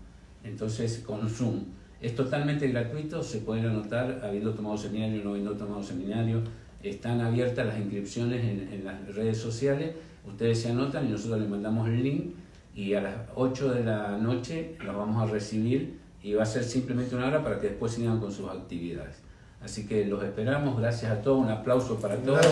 Entonces, 0.44 1.02
con 1.04 1.28
Zoom. 1.28 1.64
Es 2.01 2.14
totalmente 2.14 2.68
gratuito, 2.68 3.22
se 3.22 3.38
pueden 3.38 3.66
anotar 3.66 4.20
habiendo 4.24 4.55
tomado 4.55 4.76
seminario 4.76 5.20
o 5.20 5.24
no 5.24 5.30
habiendo 5.30 5.53
tomado 5.55 5.82
seminario. 5.82 6.42
Están 6.82 7.20
abiertas 7.20 7.66
las 7.66 7.78
inscripciones 7.78 8.42
en, 8.42 8.72
en 8.72 8.84
las 8.84 9.14
redes 9.14 9.36
sociales. 9.38 9.94
Ustedes 10.26 10.62
se 10.62 10.70
anotan 10.70 11.07
y 11.07 11.11
nosotros 11.11 11.40
les 11.40 11.48
mandamos 11.48 11.88
el 11.88 12.03
link 12.03 12.34
y 12.74 12.94
a 12.94 13.03
las 13.03 13.14
8 13.34 13.74
de 13.74 13.84
la 13.84 14.16
noche 14.16 14.76
los 14.84 14.96
vamos 14.96 15.22
a 15.22 15.30
recibir 15.30 15.98
y 16.22 16.34
va 16.34 16.42
a 16.44 16.46
ser 16.46 16.64
simplemente 16.64 17.14
una 17.16 17.28
hora 17.28 17.42
para 17.42 17.59
que 17.59 17.68
después 17.68 17.92
sigan 17.92 18.20
con 18.20 18.32
sus 18.32 18.48
actividades. 18.48 19.16
Así 19.62 19.86
que 19.86 20.07
los 20.07 20.22
esperamos, 20.22 20.78
gracias 20.78 21.12
a 21.12 21.20
todos, 21.20 21.44
un 21.44 21.51
aplauso 21.51 21.98
para 21.98 22.16
todos. 22.16 22.46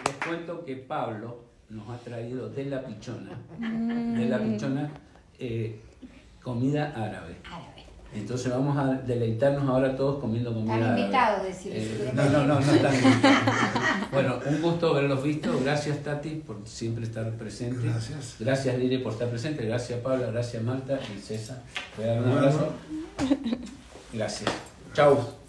Y 0.00 0.08
les 0.08 0.16
cuento 0.26 0.64
que 0.64 0.76
Pablo 0.76 1.44
nos 1.68 1.88
ha 1.90 1.98
traído 1.98 2.48
de 2.48 2.64
la 2.66 2.82
pichona, 2.82 3.38
de 3.58 4.26
la 4.26 4.38
pichona, 4.38 4.90
eh, 5.38 5.80
comida 6.44 6.92
árabe. 6.94 7.36
Árabe. 7.44 7.72
Entonces 8.14 8.48
vamos 8.52 8.76
a 8.78 8.92
deleitarnos 9.02 9.68
ahora 9.68 9.96
todos 9.96 10.20
comiendo 10.20 10.54
comida 10.54 10.74
Están 10.74 10.88
árabe. 10.88 11.00
invitados, 11.00 11.42
decirles, 11.42 11.82
Eh, 11.82 12.12
no, 12.14 12.24
no, 12.26 12.44
no, 12.46 12.60
no 12.60 12.72
están 12.72 12.94
invitados. 12.94 13.42
Bueno, 14.12 14.38
un 14.46 14.62
gusto 14.62 14.90
haberlos 14.90 15.20
visto. 15.24 15.58
Gracias 15.64 15.98
Tati 16.04 16.30
por 16.46 16.58
siempre 16.64 17.02
estar 17.04 17.28
presente. 17.32 17.88
Gracias. 17.88 18.36
Gracias 18.38 18.78
Lili 18.78 18.98
por 18.98 19.12
estar 19.14 19.28
presente. 19.28 19.66
Gracias 19.66 19.98
Paula, 19.98 20.28
gracias 20.28 20.62
Marta 20.62 21.00
y 21.16 21.20
César. 21.20 21.58
Voy 21.96 22.06
a 22.06 22.08
dar 22.10 22.18
un 22.18 22.24
Bueno. 22.30 22.38
abrazo. 22.38 22.72
Gracias. 24.12 24.52
Chau. 24.92 25.43